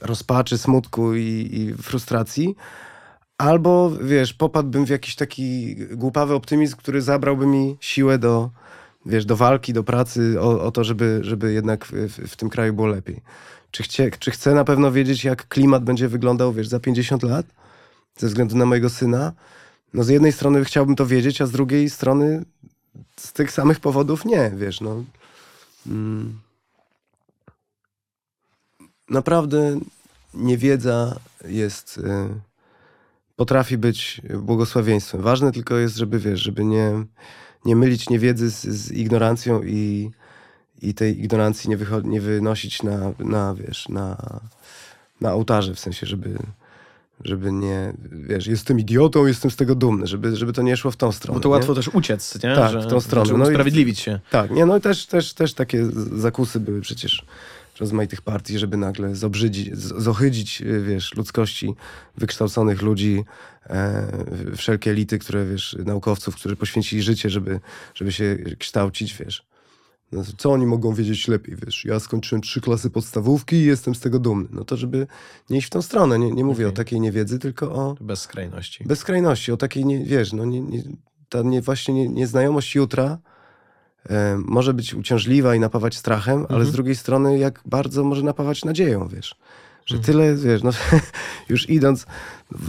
rozpaczy, 0.00 0.58
smutku 0.58 1.14
i, 1.14 1.48
i 1.52 1.82
frustracji, 1.82 2.56
albo, 3.42 3.90
wiesz, 3.90 4.34
popadłbym 4.34 4.86
w 4.86 4.88
jakiś 4.88 5.14
taki 5.14 5.76
głupawy 5.76 6.34
optymizm, 6.34 6.76
który 6.76 7.02
zabrałby 7.02 7.46
mi 7.46 7.76
siłę 7.80 8.18
do, 8.18 8.50
wiesz, 9.06 9.24
do 9.24 9.36
walki, 9.36 9.72
do 9.72 9.84
pracy, 9.84 10.40
o, 10.40 10.62
o 10.62 10.70
to, 10.70 10.84
żeby, 10.84 11.20
żeby 11.22 11.52
jednak 11.52 11.84
w, 11.84 11.92
w, 12.28 12.36
tym 12.36 12.48
kraju 12.48 12.72
było 12.72 12.86
lepiej. 12.86 13.20
Czy, 13.70 13.82
chcie, 13.82 14.10
czy 14.18 14.30
chcę 14.30 14.54
na 14.54 14.64
pewno 14.64 14.92
wiedzieć, 14.92 15.24
jak 15.24 15.48
klimat 15.48 15.84
będzie 15.84 16.08
wyglądał, 16.08 16.52
wiesz, 16.52 16.68
za 16.68 16.80
50 16.80 17.22
lat? 17.22 17.46
Ze 18.16 18.26
względu 18.26 18.56
na 18.56 18.66
mojego 18.66 18.90
syna? 18.90 19.32
No 19.94 20.04
z 20.04 20.08
jednej 20.08 20.32
strony 20.32 20.64
chciałbym 20.64 20.96
to 20.96 21.06
wiedzieć, 21.06 21.40
a 21.40 21.46
z 21.46 21.50
drugiej 21.50 21.90
strony 21.90 22.44
z 23.16 23.32
tych 23.32 23.52
samych 23.52 23.80
powodów 23.80 24.24
nie, 24.24 24.52
wiesz, 24.56 24.80
no. 24.80 25.04
Mm. 25.86 26.40
Naprawdę 29.10 29.80
niewiedza 30.34 31.16
jest, 31.48 31.98
y, 31.98 32.51
potrafi 33.36 33.78
być 33.78 34.20
błogosławieństwem. 34.38 35.20
Ważne 35.22 35.52
tylko 35.52 35.76
jest, 35.76 35.96
żeby, 35.96 36.18
wiesz, 36.18 36.40
żeby 36.40 36.64
nie, 36.64 36.92
nie 37.64 37.76
mylić 37.76 38.08
niewiedzy 38.10 38.50
z, 38.50 38.60
z 38.62 38.92
ignorancją 38.92 39.62
i, 39.62 40.10
i 40.82 40.94
tej 40.94 41.18
ignorancji 41.20 41.70
nie, 41.70 41.78
wycho- 41.78 42.04
nie 42.04 42.20
wynosić 42.20 42.82
na, 42.82 43.12
na, 43.18 43.54
wiesz, 43.54 43.88
na, 43.88 44.40
na 45.20 45.34
ołtarze, 45.34 45.74
w 45.74 45.78
sensie, 45.80 46.06
żeby, 46.06 46.38
żeby 47.24 47.52
nie, 47.52 47.92
wiesz, 48.12 48.46
jestem 48.46 48.80
idiotą, 48.80 49.26
jestem 49.26 49.50
z 49.50 49.56
tego 49.56 49.74
dumny, 49.74 50.06
żeby, 50.06 50.36
żeby 50.36 50.52
to 50.52 50.62
nie 50.62 50.76
szło 50.76 50.90
w 50.90 50.96
tą 50.96 51.12
stronę. 51.12 51.36
Bo 51.38 51.42
to 51.42 51.48
nie? 51.48 51.52
łatwo 51.52 51.74
też 51.74 51.88
uciec, 51.88 52.34
nie? 52.34 52.54
Tak, 52.54 52.72
w 52.72 52.86
tą 52.86 53.00
stronę. 53.00 53.26
Znaczy 53.26 53.38
No 53.38 53.44
i- 53.44 53.48
usprawiedliwić 53.48 53.98
się. 53.98 54.20
Tak, 54.30 54.50
nie, 54.50 54.66
no 54.66 54.76
i 54.76 54.80
też, 54.80 55.06
też, 55.06 55.34
też 55.34 55.54
takie 55.54 55.86
zakusy 56.12 56.60
były 56.60 56.80
przecież 56.80 57.26
rozmaitych 57.82 58.22
partii, 58.22 58.58
żeby 58.58 58.76
nagle 58.76 59.14
zobrzydzić, 59.14 59.76
zohydzić, 59.76 60.62
y, 60.62 60.82
wiesz, 60.82 61.14
ludzkości, 61.14 61.74
wykształconych 62.16 62.82
ludzi, 62.82 63.24
e, 63.70 64.06
wszelkie 64.56 64.90
elity, 64.90 65.18
które, 65.18 65.46
wiesz, 65.46 65.76
naukowców, 65.84 66.36
którzy 66.36 66.56
poświęcili 66.56 67.02
życie, 67.02 67.30
żeby, 67.30 67.60
żeby 67.94 68.12
się 68.12 68.38
kształcić, 68.58 69.14
wiesz. 69.16 69.46
No, 70.12 70.22
co 70.36 70.52
oni 70.52 70.66
mogą 70.66 70.94
wiedzieć 70.94 71.28
lepiej, 71.28 71.56
wiesz? 71.64 71.84
Ja 71.84 72.00
skończyłem 72.00 72.42
trzy 72.42 72.60
klasy 72.60 72.90
podstawówki 72.90 73.56
i 73.56 73.64
jestem 73.64 73.94
z 73.94 74.00
tego 74.00 74.18
dumny. 74.18 74.48
No 74.52 74.64
to 74.64 74.76
żeby 74.76 75.06
nie 75.50 75.58
iść 75.58 75.66
w 75.66 75.70
tą 75.70 75.82
stronę. 75.82 76.18
Nie, 76.18 76.30
nie 76.32 76.44
mówię 76.44 76.64
Okej. 76.66 76.74
o 76.74 76.76
takiej 76.76 77.00
niewiedzy, 77.00 77.38
tylko 77.38 77.72
o, 77.74 77.94
Bez 78.00 78.20
skrajności. 78.20 78.84
bez 78.84 78.98
skrajności, 78.98 79.52
o 79.52 79.56
takiej, 79.56 79.84
nie, 79.84 80.04
wiesz, 80.04 80.32
no 80.32 80.44
nie, 80.44 80.60
nie, 80.60 80.82
ta 81.28 81.42
nie, 81.42 81.62
właśnie 81.62 81.94
nie, 81.94 82.08
nieznajomość 82.08 82.74
jutra 82.74 83.04
e, 83.04 83.31
może 84.38 84.74
być 84.74 84.94
uciążliwa 84.94 85.54
i 85.54 85.60
napawać 85.60 85.96
strachem, 85.96 86.36
ale 86.38 86.44
Mhm. 86.58 86.66
z 86.66 86.72
drugiej 86.72 86.96
strony 86.96 87.38
jak 87.38 87.60
bardzo 87.66 88.04
może 88.04 88.22
napawać 88.22 88.64
nadzieją, 88.64 89.08
wiesz. 89.08 89.34
Że 89.86 89.96
Mhm. 89.96 90.04
tyle, 90.06 90.34
wiesz, 90.36 90.62
no 90.62 90.70
już 91.48 91.70
idąc, 91.70 92.06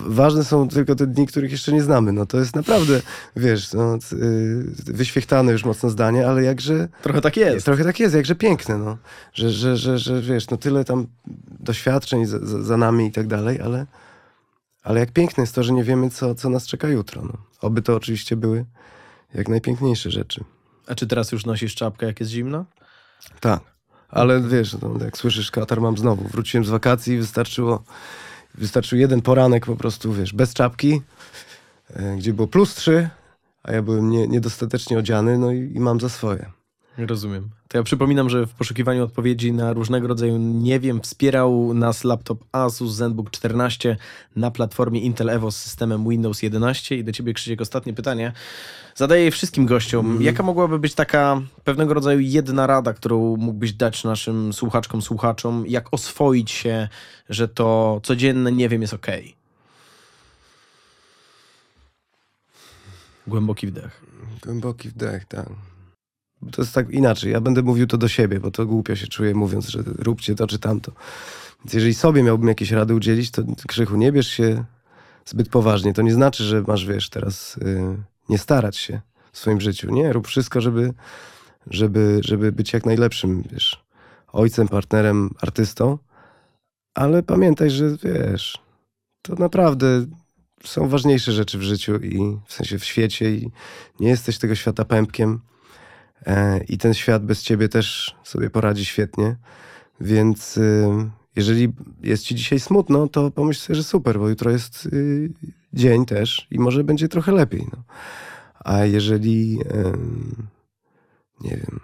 ważne 0.05 0.43
są 0.43 0.67
tylko 0.67 0.95
te 0.95 1.07
dni, 1.07 1.27
których 1.27 1.51
jeszcze 1.51 1.73
nie 1.73 1.83
znamy. 1.83 2.11
No 2.13 2.25
to 2.25 2.39
jest 2.39 2.55
naprawdę, 2.55 3.01
wiesz, 3.35 3.73
no, 3.73 3.95
y, 4.13 4.63
wyświechtane 4.85 5.51
już 5.51 5.65
mocno 5.65 5.89
zdanie, 5.89 6.27
ale 6.27 6.43
jakże 6.43 6.87
Trochę 7.01 7.21
tak 7.21 7.37
jest. 7.37 7.65
Trochę 7.65 7.83
tak 7.83 7.99
jest, 7.99 8.15
jakże 8.15 8.35
piękne, 8.35 8.77
no. 8.77 8.97
Że, 9.33 9.49
że, 9.51 9.77
że, 9.77 9.97
że 9.99 10.21
wiesz, 10.21 10.49
no 10.49 10.57
tyle 10.57 10.85
tam 10.85 11.07
doświadczeń 11.59 12.25
za, 12.25 12.39
za, 12.45 12.63
za 12.63 12.77
nami 12.77 13.07
i 13.07 13.11
tak 13.11 13.27
dalej, 13.27 13.61
ale, 13.61 13.85
ale 14.83 14.99
jak 14.99 15.11
piękne 15.11 15.43
jest 15.43 15.55
to, 15.55 15.63
że 15.63 15.73
nie 15.73 15.83
wiemy, 15.83 16.09
co, 16.09 16.35
co 16.35 16.49
nas 16.49 16.67
czeka 16.67 16.87
jutro. 16.87 17.21
No. 17.21 17.33
Oby 17.61 17.81
to 17.81 17.95
oczywiście 17.95 18.35
były 18.35 18.65
jak 19.33 19.49
najpiękniejsze 19.49 20.11
rzeczy. 20.11 20.43
A 20.87 20.95
czy 20.95 21.07
teraz 21.07 21.31
już 21.31 21.45
nosisz 21.45 21.75
czapkę, 21.75 22.05
jak 22.05 22.19
jest 22.19 22.31
zimno? 22.31 22.65
Tak. 23.39 23.59
Ale 24.09 24.41
wiesz, 24.41 24.77
no, 24.81 25.05
jak 25.05 25.17
słyszysz, 25.17 25.51
katar 25.51 25.81
mam 25.81 25.97
znowu. 25.97 26.27
Wróciłem 26.27 26.65
z 26.65 26.69
wakacji 26.69 27.13
i 27.13 27.17
wystarczyło, 27.17 27.83
wystarczył 28.55 28.97
jeden 28.97 29.21
poranek 29.21 29.65
po 29.65 29.75
prostu, 29.75 30.13
wiesz, 30.13 30.33
bez 30.33 30.53
czapki, 30.53 31.01
e, 31.93 32.15
gdzie 32.15 32.33
było 32.33 32.47
plus 32.47 32.75
trzy, 32.75 33.09
a 33.63 33.71
ja 33.71 33.81
byłem 33.81 34.09
nie, 34.09 34.27
niedostatecznie 34.27 34.97
odziany, 34.97 35.37
no 35.37 35.51
i, 35.51 35.71
i 35.75 35.79
mam 35.79 35.99
za 35.99 36.09
swoje. 36.09 36.51
Rozumiem. 36.97 37.49
To 37.67 37.77
ja 37.77 37.83
przypominam, 37.83 38.29
że 38.29 38.47
w 38.47 38.53
poszukiwaniu 38.53 39.03
odpowiedzi 39.03 39.53
na 39.53 39.73
różnego 39.73 40.07
rodzaju 40.07 40.37
nie 40.37 40.79
wiem 40.79 41.01
wspierał 41.01 41.73
nas 41.73 42.03
laptop 42.03 42.43
Asus 42.51 42.93
ZenBook 42.93 43.31
14 43.31 43.97
na 44.35 44.51
platformie 44.51 45.01
Intel 45.01 45.29
Evo 45.29 45.51
z 45.51 45.57
systemem 45.57 46.09
Windows 46.09 46.43
11 46.43 46.97
i 46.97 47.03
do 47.03 47.11
ciebie 47.11 47.33
Krzysiek 47.33 47.61
ostatnie 47.61 47.93
pytanie. 47.93 48.31
Zadaję 48.95 49.23
je 49.23 49.31
wszystkim 49.31 49.65
gościom. 49.65 50.21
Jaka 50.21 50.43
mogłaby 50.43 50.79
być 50.79 50.93
taka 50.93 51.41
pewnego 51.63 51.93
rodzaju 51.93 52.19
jedna 52.19 52.67
rada, 52.67 52.93
którą 52.93 53.37
mógłbyś 53.37 53.73
dać 53.73 54.03
naszym 54.03 54.53
słuchaczkom, 54.53 55.01
słuchaczom, 55.01 55.63
jak 55.67 55.93
oswoić 55.93 56.51
się, 56.51 56.87
że 57.29 57.47
to 57.47 57.99
codzienne 58.03 58.51
nie 58.51 58.69
wiem 58.69 58.81
jest 58.81 58.93
okej? 58.93 59.35
Głęboki 63.27 63.67
wdech. 63.67 64.01
Głęboki 64.43 64.89
wdech, 64.89 65.25
tak. 65.25 65.49
To 66.51 66.61
jest 66.61 66.73
tak 66.73 66.89
inaczej. 66.89 67.31
Ja 67.31 67.41
będę 67.41 67.61
mówił 67.61 67.87
to 67.87 67.97
do 67.97 68.07
siebie, 68.07 68.39
bo 68.39 68.51
to 68.51 68.65
głupio 68.65 68.95
się 68.95 69.07
czuję 69.07 69.35
mówiąc, 69.35 69.67
że 69.67 69.83
róbcie 69.85 70.35
to 70.35 70.47
czy 70.47 70.59
tamto. 70.59 70.91
Więc 71.59 71.73
jeżeli 71.73 71.93
sobie 71.93 72.23
miałbym 72.23 72.47
jakieś 72.47 72.71
rady 72.71 72.95
udzielić, 72.95 73.31
to 73.31 73.43
Krzychu, 73.67 73.95
nie 73.95 74.11
bierz 74.11 74.27
się 74.27 74.63
zbyt 75.25 75.49
poważnie. 75.49 75.93
To 75.93 76.01
nie 76.01 76.13
znaczy, 76.13 76.43
że 76.43 76.63
masz, 76.67 76.85
wiesz, 76.85 77.09
teraz 77.09 77.57
y, 77.57 77.97
nie 78.29 78.37
starać 78.37 78.77
się 78.77 79.01
w 79.31 79.37
swoim 79.37 79.61
życiu. 79.61 79.91
Nie, 79.91 80.13
rób 80.13 80.27
wszystko, 80.27 80.61
żeby, 80.61 80.93
żeby, 81.67 82.19
żeby 82.23 82.51
być 82.51 82.73
jak 82.73 82.85
najlepszym, 82.85 83.43
wiesz, 83.51 83.83
ojcem, 84.27 84.67
partnerem, 84.67 85.29
artystą. 85.41 85.97
Ale 86.93 87.23
pamiętaj, 87.23 87.69
że 87.69 87.97
wiesz, 88.03 88.57
to 89.21 89.35
naprawdę 89.35 90.05
są 90.63 90.87
ważniejsze 90.87 91.31
rzeczy 91.31 91.57
w 91.57 91.61
życiu 91.61 91.95
i 91.95 92.37
w 92.45 92.53
sensie 92.53 92.79
w 92.79 92.85
świecie 92.85 93.31
i 93.31 93.51
nie 93.99 94.09
jesteś 94.09 94.37
tego 94.37 94.55
świata 94.55 94.85
pępkiem 94.85 95.39
i 96.67 96.77
ten 96.77 96.93
świat 96.93 97.25
bez 97.25 97.43
ciebie 97.43 97.69
też 97.69 98.15
sobie 98.23 98.49
poradzi 98.49 98.85
świetnie. 98.85 99.35
Więc 100.01 100.57
y, 100.57 100.87
jeżeli 101.35 101.73
jest 102.03 102.23
ci 102.23 102.35
dzisiaj 102.35 102.59
smutno, 102.59 103.07
to 103.07 103.31
pomyśl 103.31 103.61
sobie, 103.61 103.75
że 103.75 103.83
super, 103.83 104.19
bo 104.19 104.29
jutro 104.29 104.51
jest 104.51 104.85
y, 104.85 105.29
dzień 105.73 106.05
też 106.05 106.47
i 106.51 106.59
może 106.59 106.83
będzie 106.83 107.07
trochę 107.07 107.31
lepiej. 107.31 107.67
No. 107.71 107.83
A 108.59 108.85
jeżeli, 108.85 109.59
nie 111.41 111.49
wiem, 111.49 111.79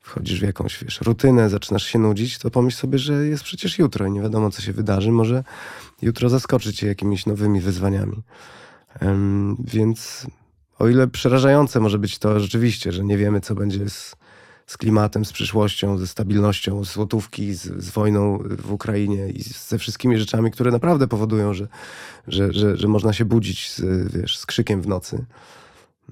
wchodzisz 0.00 0.40
w 0.40 0.42
jakąś, 0.42 0.84
wiesz, 0.84 1.00
rutynę, 1.00 1.50
zaczynasz 1.50 1.84
się 1.84 1.98
nudzić, 1.98 2.38
to 2.38 2.50
pomyśl 2.50 2.76
sobie, 2.76 2.98
że 2.98 3.26
jest 3.26 3.44
przecież 3.44 3.78
jutro 3.78 4.06
i 4.06 4.10
nie 4.10 4.22
wiadomo, 4.22 4.50
co 4.50 4.62
się 4.62 4.72
wydarzy. 4.72 5.12
Może 5.12 5.44
jutro 6.02 6.28
zaskoczy 6.28 6.72
cię 6.72 6.86
jakimiś 6.86 7.26
nowymi 7.26 7.60
wyzwaniami. 7.60 8.22
Więc 9.58 10.26
o 10.78 10.88
ile 10.88 11.08
przerażające 11.08 11.80
może 11.80 11.98
być 11.98 12.18
to 12.18 12.40
rzeczywiście, 12.40 12.92
że 12.92 13.04
nie 13.04 13.18
wiemy, 13.18 13.40
co 13.40 13.54
będzie 13.54 13.88
z, 13.88 14.16
z 14.66 14.76
klimatem, 14.76 15.24
z 15.24 15.32
przyszłością, 15.32 15.98
ze 15.98 16.06
stabilnością 16.06 16.84
złotówki, 16.84 17.54
z, 17.54 17.62
z 17.62 17.90
wojną 17.90 18.38
w 18.38 18.72
Ukrainie 18.72 19.28
i 19.28 19.42
ze 19.42 19.78
wszystkimi 19.78 20.18
rzeczami, 20.18 20.50
które 20.50 20.70
naprawdę 20.70 21.08
powodują, 21.08 21.54
że, 21.54 21.68
że, 22.28 22.52
że, 22.52 22.76
że 22.76 22.88
można 22.88 23.12
się 23.12 23.24
budzić 23.24 23.72
z, 23.72 24.12
wiesz, 24.12 24.38
z 24.38 24.46
krzykiem 24.46 24.82
w 24.82 24.88
nocy, 24.88 25.24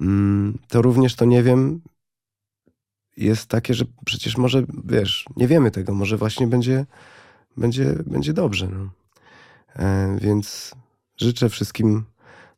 mm, 0.01 0.59
to 0.69 0.83
również 0.83 1.15
to 1.15 1.25
nie 1.25 1.43
wiem 1.43 1.81
jest 3.17 3.47
takie, 3.47 3.75
że 3.75 3.85
przecież 4.05 4.37
może, 4.37 4.63
wiesz, 4.85 5.25
nie 5.37 5.49
wiemy 5.49 5.71
tego, 5.71 5.95
może 5.95 6.17
właśnie 6.17 6.47
będzie, 6.47 6.87
będzie, 7.57 7.95
będzie 8.07 8.33
dobrze. 8.33 8.69
No. 8.69 8.91
E, 9.77 10.19
więc 10.21 10.75
życzę 11.17 11.49
wszystkim 11.49 12.05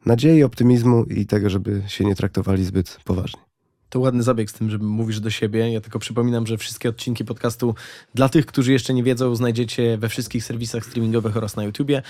nadziei, 0.06 0.42
optymizmu 0.42 1.04
i 1.04 1.26
tego, 1.26 1.50
żeby 1.50 1.82
się 1.86 2.04
nie 2.04 2.14
traktowali 2.14 2.64
zbyt 2.64 2.98
poważnie. 3.04 3.40
To 3.88 4.00
ładny 4.00 4.22
zabieg 4.22 4.50
z 4.50 4.52
tym, 4.52 4.70
że 4.70 4.78
mówisz 4.78 5.20
do 5.20 5.30
siebie. 5.30 5.72
Ja 5.72 5.80
tylko 5.80 5.98
przypominam, 5.98 6.46
że 6.46 6.58
wszystkie 6.58 6.88
odcinki 6.88 7.24
podcastu 7.24 7.74
dla 8.14 8.28
tych, 8.28 8.46
którzy 8.46 8.72
jeszcze 8.72 8.94
nie 8.94 9.02
wiedzą, 9.02 9.34
znajdziecie 9.34 9.98
we 9.98 10.08
wszystkich 10.08 10.44
serwisach 10.44 10.84
streamingowych 10.84 11.36
oraz 11.36 11.56
na 11.56 11.64
YouTubie. 11.64 12.02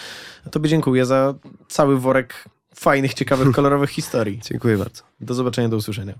Tobie 0.50 0.68
dziękuję 0.68 1.06
za 1.06 1.34
cały 1.68 2.00
worek 2.00 2.44
fajnych, 2.74 3.14
ciekawych, 3.14 3.50
kolorowych 3.54 3.90
historii. 3.90 4.40
Dziękuję 4.50 4.78
bardzo. 4.78 5.02
Do 5.20 5.34
zobaczenia, 5.34 5.68
do 5.68 5.76
usłyszenia. 5.76 6.14